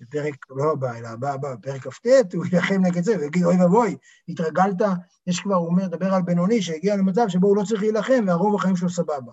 בפרק, 0.00 0.34
לא 0.50 0.72
הבא, 0.72 0.96
אלא 0.96 1.08
הבא 1.08 1.32
הבא, 1.32 1.54
בפרק 1.54 1.88
כ"ט, 1.88 2.34
הוא 2.34 2.46
יילחם 2.52 2.80
נגד 2.82 3.04
זה, 3.04 3.18
ויגיד, 3.18 3.44
אוי 3.44 3.62
ואבוי, 3.62 3.96
התרגלת, 4.28 4.82
יש 5.26 5.40
כבר, 5.40 5.54
הוא 5.54 5.66
אומר, 5.66 5.86
דבר 5.86 6.14
על 6.14 6.22
בינוני, 6.22 6.62
שהגיע 6.62 6.96
למצב 6.96 7.28
שבו 7.28 7.46
הוא 7.46 7.56
לא 7.56 7.62
צריך 7.64 7.82
להילחם, 7.82 8.24
והרוב 8.26 8.54
החיים 8.54 8.76
שלו 8.76 8.90
סבבה. 8.90 9.32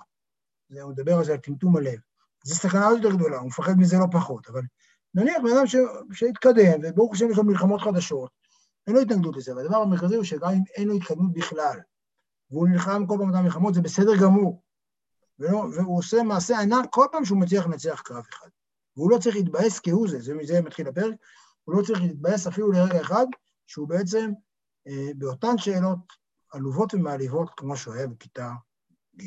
זה, 0.69 0.81
הוא 0.81 0.91
מדבר 0.91 1.17
על 1.17 1.25
זה, 1.25 1.31
על 1.31 1.37
טמטום 1.37 1.77
הלב. 1.77 1.99
זו 2.43 2.55
סכנה 2.55 2.87
עוד 2.87 3.03
יותר 3.03 3.15
גדולה, 3.15 3.37
הוא 3.37 3.47
מפחד 3.47 3.73
מזה 3.77 3.97
לא 3.97 4.05
פחות, 4.11 4.49
אבל 4.49 4.61
נניח 5.13 5.37
בן 5.43 5.57
אדם 5.57 5.65
שהתקדם, 6.11 6.79
וברוך 6.83 7.13
השם 7.13 7.31
יש 7.31 7.37
לו 7.37 7.43
מלחמות 7.43 7.81
חדשות, 7.81 8.29
אין 8.87 8.95
לו 8.95 9.01
התנגדות 9.01 9.35
לזה, 9.37 9.55
והדבר 9.55 9.77
המרכזי 9.77 10.15
הוא 10.15 10.23
שגם 10.23 10.49
אם 10.49 10.63
אין 10.75 10.87
לו 10.87 10.95
התקדמות 10.95 11.33
בכלל, 11.33 11.79
והוא 12.51 12.67
נלחם 12.67 13.05
כל 13.07 13.15
פעם 13.19 13.29
את 13.29 13.35
המלחמות, 13.35 13.73
זה 13.73 13.81
בסדר 13.81 14.11
גמור. 14.21 14.61
ולא, 15.39 15.57
והוא 15.57 15.97
עושה 15.97 16.23
מעשה 16.23 16.59
ענק 16.59 16.85
כל 16.89 17.05
פעם 17.11 17.25
שהוא 17.25 17.39
מצליח 17.39 17.65
לנצח 17.65 18.01
קרב 18.05 18.23
אחד. 18.29 18.47
והוא 18.97 19.11
לא 19.11 19.17
צריך 19.17 19.35
להתבאס 19.35 19.79
כהוא 19.79 20.07
זה, 20.07 20.19
זה 20.19 20.33
מזה 20.33 20.61
מתחיל 20.61 20.87
הפרק, 20.87 21.15
הוא 21.63 21.75
לא 21.75 21.83
צריך 21.83 22.01
להתבאס 22.01 22.47
אפילו 22.47 22.71
לרגע 22.71 23.01
אחד, 23.01 23.25
שהוא 23.67 23.87
בעצם 23.87 24.31
אה, 24.87 25.13
באותן 25.15 25.57
שאלות 25.57 25.99
עלובות 26.51 26.93
ומעליבות, 26.93 27.49
כמו 27.57 27.77
שהוא 27.77 27.93
היה 27.93 28.07
בכיתה 28.07 28.51
ג'. 29.19 29.23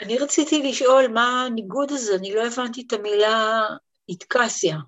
אני 0.00 0.18
רציתי 0.18 0.62
לשאול 0.62 1.08
מה 1.14 1.44
הניגוד 1.46 1.92
הזה, 1.92 2.14
אני 2.14 2.34
לא 2.34 2.46
הבנתי 2.46 2.84
את 2.86 2.92
המילה 2.92 3.62
איתקסיה. 4.08 4.78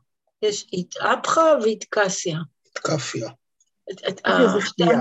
יש 0.43 0.70
התאפחה 0.72 1.43
ואיתקסיה. 1.62 2.38
התקפיה. 2.70 3.30
כפייה 3.97 4.49
זה 4.53 4.59
כפייה, 4.61 4.99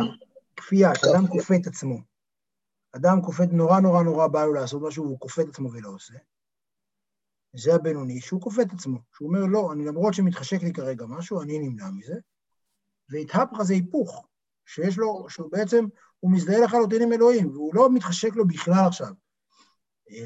כפייה, 0.55 0.95
שאדם 0.95 1.27
כופה 1.27 1.55
את 1.55 1.67
עצמו. 1.67 1.97
אדם 2.95 3.21
כופה, 3.21 3.43
נורא 3.51 3.79
נורא 3.79 4.03
נורא 4.03 4.27
בא 4.27 4.45
לו 4.45 4.53
לעשות 4.53 4.81
משהו, 4.81 5.03
והוא 5.03 5.19
כופה 5.19 5.41
את 5.41 5.47
עצמו 5.47 5.71
ולא 5.71 5.89
עושה. 5.89 6.13
זה 7.53 7.75
הבינוני, 7.75 8.21
שהוא 8.21 8.41
כופה 8.41 8.61
את 8.61 8.73
עצמו, 8.73 8.99
שהוא 9.15 9.27
אומר, 9.27 9.45
לא, 9.45 9.73
אני 9.73 9.85
למרות 9.85 10.13
שמתחשק 10.13 10.63
לי 10.63 10.73
כרגע 10.73 11.05
משהו, 11.05 11.41
אני 11.41 11.59
נמנע 11.59 11.89
מזה. 11.89 12.15
והתהפכה 13.09 13.63
זה 13.63 13.73
היפוך, 13.73 14.27
שיש 14.65 14.97
לו, 14.97 15.25
שהוא 15.29 15.51
בעצם, 15.51 15.85
הוא 16.19 16.31
מזדהה 16.31 16.59
לחלוטין 16.59 17.01
עם 17.01 17.13
אלוהים, 17.13 17.51
והוא 17.51 17.75
לא 17.75 17.89
מתחשק 17.93 18.35
לו 18.35 18.47
בכלל 18.47 18.87
עכשיו. 18.87 19.13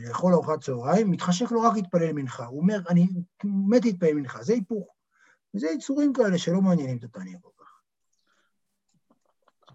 לאכול 0.08 0.34
ארוחת 0.34 0.62
צהריים, 0.62 1.12
מתחשק 1.12 1.52
לו 1.52 1.62
רק 1.62 1.76
להתפלל 1.76 2.12
מנחה. 2.12 2.46
הוא 2.46 2.62
אומר, 2.62 2.80
אני 2.90 3.08
מת 3.44 3.86
להתפלל 3.86 4.14
מנחה, 4.14 4.44
זה 4.44 4.54
היפוך. 4.54 4.95
וזה 5.56 5.68
יצורים 5.68 6.14
כאלה 6.14 6.38
שלא 6.38 6.62
מעניינים 6.62 6.98
את 6.98 7.04
התניא 7.04 7.38
כל 7.42 7.50
כך. 7.58 7.80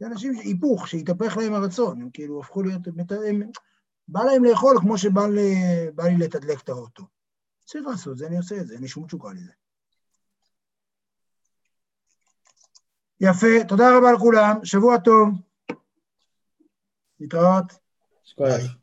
זה 0.00 0.06
אנשים, 0.06 0.32
היפוך, 0.38 0.88
שהתהפך 0.88 1.36
להם 1.36 1.54
הרצון, 1.54 2.02
הם 2.02 2.10
כאילו 2.10 2.40
הפכו 2.40 2.62
להיות, 2.62 2.86
הם, 3.28 3.42
בא 4.08 4.22
להם 4.22 4.44
לאכול 4.44 4.76
כמו 4.80 4.98
שבא 4.98 5.26
לי 5.26 6.18
לתדלק 6.18 6.60
את 6.60 6.68
האוטו. 6.68 7.04
צריך 7.64 7.86
לעשות 7.86 8.18
זה, 8.18 8.26
אני 8.26 8.36
עושה 8.36 8.60
את 8.60 8.66
זה, 8.66 8.74
אין 8.74 8.82
לי 8.82 8.88
שום 8.88 9.06
תשוקה 9.06 9.28
לזה. 9.32 9.52
יפה, 13.20 13.64
תודה 13.68 13.98
רבה 13.98 14.12
לכולם, 14.12 14.64
שבוע 14.64 14.98
טוב. 14.98 15.28
להתראות. 17.20 17.72
ביי. 18.38 18.79